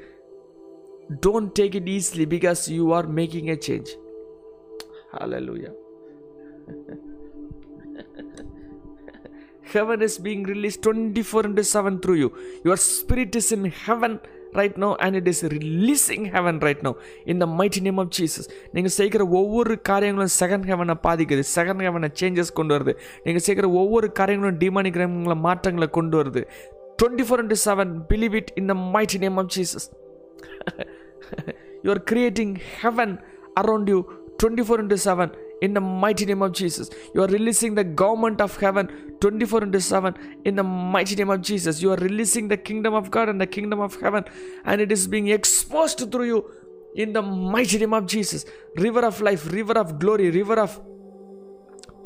don't 1.28 1.60
take 1.60 1.76
it 1.76 1.90
easily 1.98 2.36
because 2.36 2.78
you 2.78 2.94
are 2.94 3.14
making 3.14 3.56
a 3.56 3.58
change 3.68 3.90
Hallelujah. 5.12 5.74
heaven 9.64 10.02
is 10.02 10.18
being 10.18 10.44
released 10.44 10.84
24 10.84 11.46
into 11.46 11.64
7 11.64 12.00
through 12.00 12.16
you. 12.16 12.62
Your 12.64 12.78
spirit 12.78 13.36
is 13.36 13.52
in 13.52 13.66
heaven. 13.66 14.20
Right 14.54 14.78
now 14.84 14.90
and 15.06 15.16
it 15.16 15.28
is 15.28 15.44
releasing 15.56 16.26
heaven 16.36 16.60
right 16.68 16.84
now 16.88 16.92
இந்த 17.26 17.46
mighty 17.60 17.82
name 17.88 17.98
of 17.98 18.12
Jesus 18.18 18.48
நீங்கள் 18.74 18.96
செய்கிற 19.00 19.28
ஒவ்வொரு 19.40 19.76
காரியங்களும் 19.82 20.34
second 20.40 20.68
ஹெவனை 20.72 20.96
பாதிக்குது. 21.08 21.44
Second 21.56 21.84
ஹெவனை 21.88 22.10
changes 22.22 22.54
கொண்டு 22.60 22.74
வருது. 22.78 22.96
நீங்கள் 23.24 23.46
செய்கிற 23.48 23.70
ஒவ்வொரு 23.70 24.10
காரியங்களும் 24.12 24.60
டிமானிகிரங்களை 24.66 25.38
மாற்றங்களை 25.48 25.90
கொண்டு 26.00 26.24
வருது. 26.24 26.44
Twenty 27.02 27.26
four 27.28 27.44
into 27.44 27.60
seven 27.66 27.94
believe 28.12 28.36
it 28.42 28.52
in 28.62 28.72
the 28.74 28.78
mighty 28.96 29.20
name 29.26 29.38
of 29.44 29.52
Jesus 29.58 29.88
you 31.84 31.92
are 31.94 32.02
creating 32.12 32.50
heaven 32.82 33.10
around 33.62 33.88
you. 33.88 34.00
24 34.40 34.80
into 34.84 34.98
7 34.98 35.32
in 35.62 35.74
the 35.74 35.84
mighty 36.04 36.26
name 36.26 36.42
of 36.42 36.52
Jesus. 36.54 36.88
You 37.14 37.22
are 37.24 37.32
releasing 37.38 37.74
the 37.76 37.84
government 38.02 38.40
of 38.42 38.56
heaven 38.58 38.86
24 39.22 39.64
into 39.66 39.82
7 39.82 40.14
in 40.46 40.56
the 40.56 40.64
mighty 40.96 41.16
name 41.16 41.30
of 41.30 41.42
Jesus. 41.42 41.82
You 41.84 41.92
are 41.92 42.02
releasing 42.08 42.48
the 42.48 42.60
kingdom 42.70 42.94
of 42.94 43.12
God 43.12 43.30
and 43.30 43.40
the 43.40 43.48
kingdom 43.48 43.80
of 43.80 44.00
heaven, 44.00 44.24
and 44.66 44.80
it 44.82 44.92
is 44.92 45.08
being 45.08 45.28
exposed 45.30 46.02
through 46.12 46.28
you 46.34 46.40
in 46.96 47.12
the 47.14 47.22
mighty 47.56 47.78
name 47.78 47.94
of 47.94 48.06
Jesus. 48.06 48.46
River 48.78 49.04
of 49.12 49.20
life, 49.22 49.44
river 49.60 49.78
of 49.84 50.00
glory, 50.04 50.30
river 50.42 50.60
of 50.68 50.74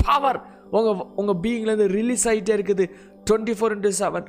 power. 0.08 0.34
உங்கள் 0.76 1.00
உங்க 1.20 1.32
பீயிங்லேருந்து 1.42 1.86
release 1.98 2.24
ஆகிட்டே 2.30 2.52
இருக்குது 2.58 2.84
twenty 3.28 3.54
four 3.58 3.72
into 3.74 3.92
seven 4.00 4.26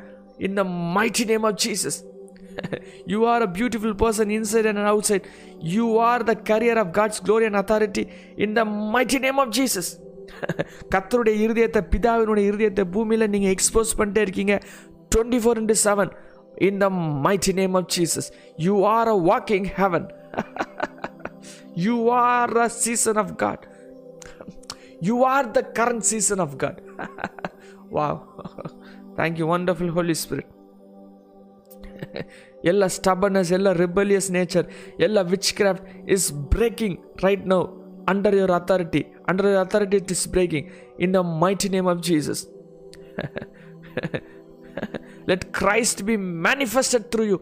in 0.48 0.58
the 0.60 0.64
mighty 0.98 1.24
name 1.32 1.46
of 1.50 1.58
Jesus 1.64 1.98
you 3.08 3.20
are 3.34 3.44
a 3.48 3.50
beautiful 3.58 3.96
person 4.04 4.32
inside 4.38 4.68
and 4.72 4.90
outside 5.12 5.28
you 5.76 5.86
are 6.10 6.24
the 6.24 6.34
carrier 6.50 6.80
of 6.84 6.92
God's 6.92 7.22
glory 7.28 7.46
and 7.46 7.60
authority 7.62 8.04
in 8.38 8.54
the 8.54 8.64
mighty 8.96 9.20
name 9.20 9.40
of 9.40 9.54
Jesus 9.60 9.92
கத்தருடைய 10.94 11.36
இருதயத்தை 11.46 11.82
பிதாவினுடைய 11.94 12.46
இருதயத்தை 12.52 12.86
பூமியில் 12.96 13.32
நீங்கள் 13.32 13.54
expose 13.56 13.98
பண்ணிட்டே 14.00 14.22
இருக்கீங்க. 14.22 14.56
Twenty 15.16 15.40
four 15.44 15.60
into 15.62 15.78
seven 15.86 16.12
in 16.68 16.80
the 16.80 16.88
mighty 17.26 17.54
name 17.54 17.76
of 17.76 17.90
Jesus 17.98 18.30
you 18.58 18.76
are 18.96 19.10
a 19.10 19.18
walking 19.32 19.68
heaven 19.82 20.08
you 21.86 21.96
are 22.24 22.58
a 22.58 22.70
season 22.84 23.20
of 23.24 23.34
God 23.36 23.66
you 25.02 25.16
are 25.36 25.50
the 25.52 25.62
current 25.80 26.06
season 26.14 26.44
of 26.48 26.58
God 26.66 26.82
wow. 27.92 28.16
Thank you 29.18 29.46
wonderful 29.48 29.92
Holy 29.98 30.16
Spirit 30.22 30.50
ಎಲ್ಲ 32.65 32.87
stubbornness 32.87 33.53
ಎಲ್ಲ 33.53 33.73
rebellious 33.73 34.31
nature 34.31 34.67
ಎಲ್ಲ 34.99 35.21
witchcraft 35.55 36.11
is 36.11 36.33
breaking 36.33 36.97
right 37.25 37.47
now 37.47 37.61
under 38.09 38.35
your 38.35 38.51
authority 38.51 39.03
under 39.29 39.47
your 39.47 39.63
authority 39.67 39.97
it 39.97 40.11
is 40.11 40.29
breaking 40.29 40.69
in 41.01 41.15
the 41.15 41.17
mighty 41.17 41.69
name 41.69 41.87
of 41.87 42.03
Jesus 42.03 42.43
let 45.29 45.45
Christ 45.53 46.03
be 46.03 46.17
manifested 46.17 47.05
through 47.05 47.25
you 47.25 47.39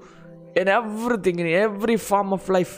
in 0.61 0.69
everything 0.69 1.41
in 1.41 1.49
every 1.49 1.97
form 2.11 2.33
of 2.33 2.51
life 2.51 2.75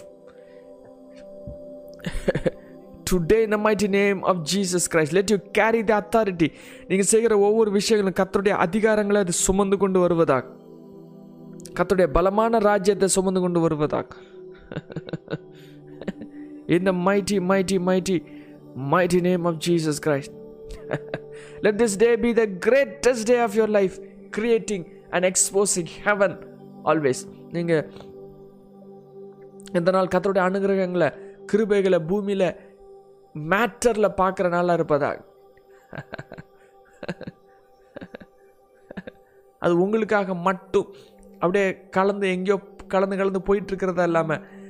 today 3.13 3.45
in 3.45 3.51
the 3.51 3.59
mighty 3.59 3.89
name 3.89 4.19
of 4.25 4.37
Jesus 4.45 4.83
Christ 4.87 5.13
let 5.13 5.31
you 5.31 5.39
carry 5.53 5.81
the 5.83 5.95
authority 6.03 6.49
நீங்கள் 6.89 7.09
செய்கிற 7.11 7.39
ஒவ்வொரு 7.39 7.71
விஷயங்களும் 7.71 8.19
கத்தருடைய 8.21 8.55
அதிகாரங்களை 8.57 9.21
அது 9.21 9.33
சுமந்து 9.33 9.77
கொண்டு 9.77 9.99
வருவதாக 10.01 10.45
கத்துடைய 11.78 12.08
பலமான 12.12 12.60
ராஜ்யத்தை 12.62 13.08
சுமந்து 13.08 13.42
கொண்டு 13.42 13.60
வருவதாக 13.60 14.08
in 16.76 16.88
the 16.90 16.94
mighty 17.08 17.38
mighty 17.52 17.78
mighty 17.90 18.18
mighty 18.94 19.20
name 19.22 19.46
of 19.46 19.60
Jesus 19.68 20.00
Christ 20.06 20.36
let 21.66 21.80
this 21.84 21.98
day 21.98 22.10
be 22.18 22.32
the 22.34 22.46
greatest 22.66 23.28
day 23.28 23.38
of 23.40 23.56
your 23.56 23.74
life 23.80 23.96
creating 24.38 24.86
and 25.10 25.28
exposing 25.32 25.92
heaven 26.04 26.36
always 26.86 27.22
நீங்கள் 27.52 27.84
இந்த 29.74 29.90
நாள் 29.92 30.12
கத்தருடைய 30.14 30.44
அனுகிரகங்களை 30.50 31.10
கிருபைகளை 31.52 32.00
பூமியில் 32.08 32.48
மேட்டரில் 33.36 34.18
பார்க்குற 34.18 34.50
நாளாக 34.50 34.78
இருப்பதா 34.80 35.12
அது 39.62 39.74
உங்களுக்காக 39.78 40.34
மட்டும் 40.44 40.88
அப்படியே 41.40 41.80
கலந்து 41.90 42.28
எங்கேயோ 42.30 42.60
கலந்து 42.88 43.18
கலந்து 43.18 43.42
போயிட்டுருக்கிறதா 43.48 44.04
இல்லாமல் 44.04 44.64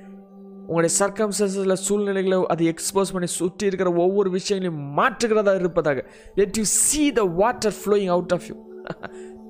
உங்களுடைய 0.67 0.95
சர்க்கம்சன்ஸில் 0.99 1.73
சூழ்நிலைகளை 1.73 2.45
அது 2.47 2.73
எக்ஸ்போஸ் 2.73 3.11
பண்ணி 3.11 3.27
சுற்றி 3.27 3.65
இருக்கிற 3.65 3.93
ஒவ்வொரு 3.93 4.29
விஷயங்களையும் 4.29 4.97
மாற்றுகிறதா 4.97 5.55
இருப்பதாக. 5.55 6.05
Let 6.35 6.57
you 6.57 6.63
see 6.63 7.11
the 7.11 7.23
water 7.23 7.73
flowing 7.85 8.09
out 8.09 8.31
of 8.31 8.47
you 8.49 8.55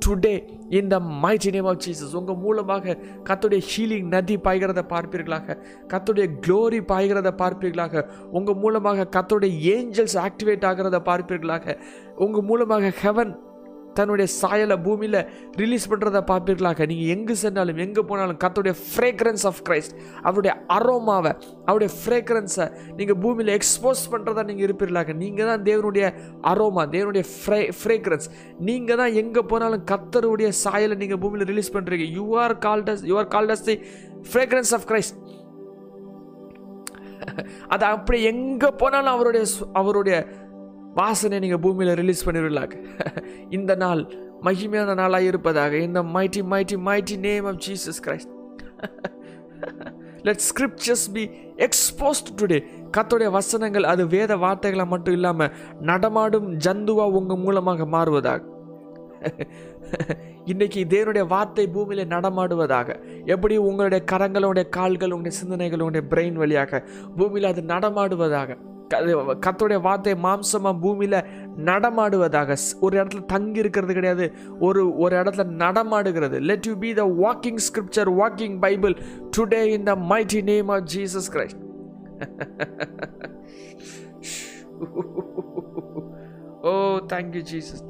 today 0.05 0.49
in 0.69 0.87
the 0.87 0.99
mighty 0.99 1.49
name 1.51 1.65
of 1.65 2.13
உங்கள் 2.13 2.35
மூலமாக 2.35 2.97
கத்துடைய 3.23 3.61
ஹீலிங் 3.77 4.07
நதி 4.07 4.37
பாய்கிறத 4.37 4.81
பார்ப்பீர்களாக. 4.89 5.57
கத்துடைய 5.87 6.27
க்ளோரி 6.47 6.79
பாய்கிறத 6.91 7.31
பார்ப்பீர்களாக. 7.37 8.09
உங்கள் 8.31 8.55
மூலமாக 8.55 9.07
கத்துடைய 9.11 9.55
ஏஞ்சல்ஸ் 9.73 10.13
ஆக்டிவேட் 10.13 10.67
ஆகிறத 10.71 10.99
பார்ப்பீர்களாக. 11.05 11.77
உங்கள் 12.15 12.41
மூலமாக 12.41 12.89
ஹெவன் 12.89 13.39
தன்னுடைய 13.97 14.27
சாயலை 14.39 14.77
பூமியில் 14.87 15.19
ரிலீஸ் 15.61 15.87
பண்ணுறத 15.91 16.19
பார்ப்பீர்களாக. 16.31 16.85
நீங்கள் 16.91 17.11
எங்கே 17.15 17.35
சென்றாலும் 17.43 17.81
எங்கே 17.85 18.03
போனாலும் 18.09 18.39
கத்தோடைய 18.43 18.73
ஃப்ரேக்ரன்ஸ் 18.87 19.45
ஆஃப் 19.49 19.61
கிரைஸ்ட் 19.69 19.95
அவருடைய 20.27 20.53
அரோமாவை 20.77 21.33
அவருடைய 21.67 21.91
ஃப்ரேக்ரன்ஸை 21.99 22.67
நீங்கள் 22.99 23.19
பூமியில் 23.25 23.53
எக்ஸ்போஸ் 23.57 24.03
பண்ணுறதா 24.13 24.43
நீங்கள் 24.49 24.67
இருப்பீர்களாக. 24.67 25.13
நீங்கள் 25.23 25.49
தான் 25.51 25.63
தேவனுடைய 25.69 26.05
அரோமா 26.53 26.85
தேவனுடைய 26.95 27.25
ஃப்ரே 27.35 27.61
ஃப்ரேக்ரன்ஸ் 27.79 28.27
நீங்கள் 28.69 28.99
தான் 29.03 29.15
எங்கே 29.23 29.43
போனாலும் 29.53 29.85
கத்தருடைய 29.93 30.49
சாயலை 30.63 30.97
நீங்கள் 31.03 31.21
பூமியில் 31.23 31.49
ரிலீஸ் 31.53 31.73
பண்ணுறீங்க 31.77 32.07
you 32.19 32.27
are 32.43 32.55
called as 32.67 33.03
you 33.11 33.15
are 33.21 33.31
called as 33.35 33.65
the 33.69 33.77
fragrance 34.31 34.73
of 34.77 34.87
Christ 34.91 35.17
அது 37.73 37.83
அப்படி 37.95 38.17
எங்கே 38.31 38.69
போனாலும் 38.81 39.13
அவருடைய 39.13 39.43
அவருடைய 39.79 40.15
வாசனை 40.95 41.39
நீங்கள் 41.39 41.59
பூமியில் 41.59 41.93
ரிலீஸ் 41.95 42.25
பண்ணிவிடலாக 42.27 42.73
இந்த 43.57 43.71
நாள் 43.75 44.01
மகிமையான 44.41 44.95
நாளாக 44.95 45.23
இருப்பதாக 45.23 45.77
இந்த 45.77 45.99
mighty 46.15 46.41
mighty 46.43 46.77
mighty 46.87 47.15
name 47.17 47.45
of 47.45 47.59
Jesus 47.67 47.99
Christ 48.05 48.31
let 50.23 50.43
scriptures 50.49 51.07
be 51.11 51.23
exposed 51.57 52.29
today 52.39 52.59
கத்தோடைய 52.97 53.29
வசனங்கள் 53.31 53.83
அது 53.83 54.03
வேத 54.07 54.35
வார்த்தைகளை 54.35 54.85
மட்டும் 54.85 55.13
இல்லாமல் 55.13 55.53
நடமாடும் 55.81 56.47
ஜந்துவா 56.57 57.05
உங்கள் 57.11 57.37
மூலமாக 57.37 57.85
மாறுவதாக. 57.85 58.41
இன்னைக்கு 60.45 60.79
தேவனுடைய 60.85 61.23
வார்த்தை 61.27 61.65
பூமியில 61.67 62.03
நடமாடுவதாக. 62.05 62.89
எப்படி 63.25 63.55
உங்களுடைய 63.57 64.01
கரங்களுடைய 64.11 64.65
கால்கள் 64.69 65.13
உங்களுடைய 65.13 65.37
சிந்தனைகள் 65.39 65.79
உங்களுடைய 65.79 66.05
பிரெயின் 66.11 66.33
வழியாக 66.33 66.81
பூமியில் 67.17 67.51
அது 67.51 67.61
நடமாடுவதாக. 67.73 68.49
க- 68.87 69.77
வார்த்தை 69.81 70.13
மாம்சமாக 70.13 70.79
பூமியில் 70.79 71.25
நடமாடுவதாக 71.57 72.55
ஒரு 72.81 73.03
இடத்துல 73.03 73.25
தங்கி 73.25 73.59
இருக்கிறது 73.59 73.93
கிடையாது. 73.93 74.31
ஒரு 74.59 74.97
ஒரு 74.97 75.15
இடத்துல 75.15 75.45
நடமாடுகிறது. 75.45 76.39
Let 76.39 76.65
you 76.65 76.75
be 76.75 76.93
the 76.93 77.03
walking 77.03 77.57
scripture 77.67 78.11
walking 78.15 78.59
Bible 78.59 78.95
today 79.37 79.63
in 79.63 79.83
the 79.83 79.95
mighty 79.95 80.43
name 80.43 80.67
of 80.67 80.83
Jesus 80.95 81.31
Christ 81.31 81.63
oh 86.61 86.71
thank you 87.13 87.43
Jesus 87.53 87.83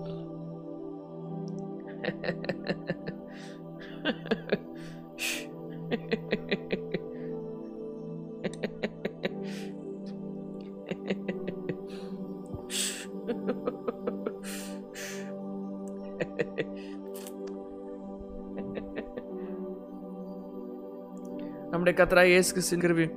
നമ്മുടെ 21.86 22.02
കത്തരായ 22.02 22.28
യേസ് 22.28 22.54
ക്രിസ്ത്യൻ 22.54 22.80
കൃപയും 22.82 23.12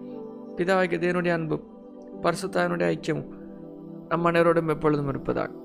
പിതാവായ 0.57 0.97
ദേവനുടെ 0.97 1.31
അൻപും 1.31 1.61
പരസുത്താവിനുടെ 2.25 2.85
ഐക്യവും 2.87 3.23
നമ്മുടെ 4.13 4.71
എപ്പോഴും 4.71 5.09
ഇരുപ്പതാകും 5.09 5.57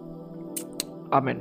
അമൻ 1.14 1.40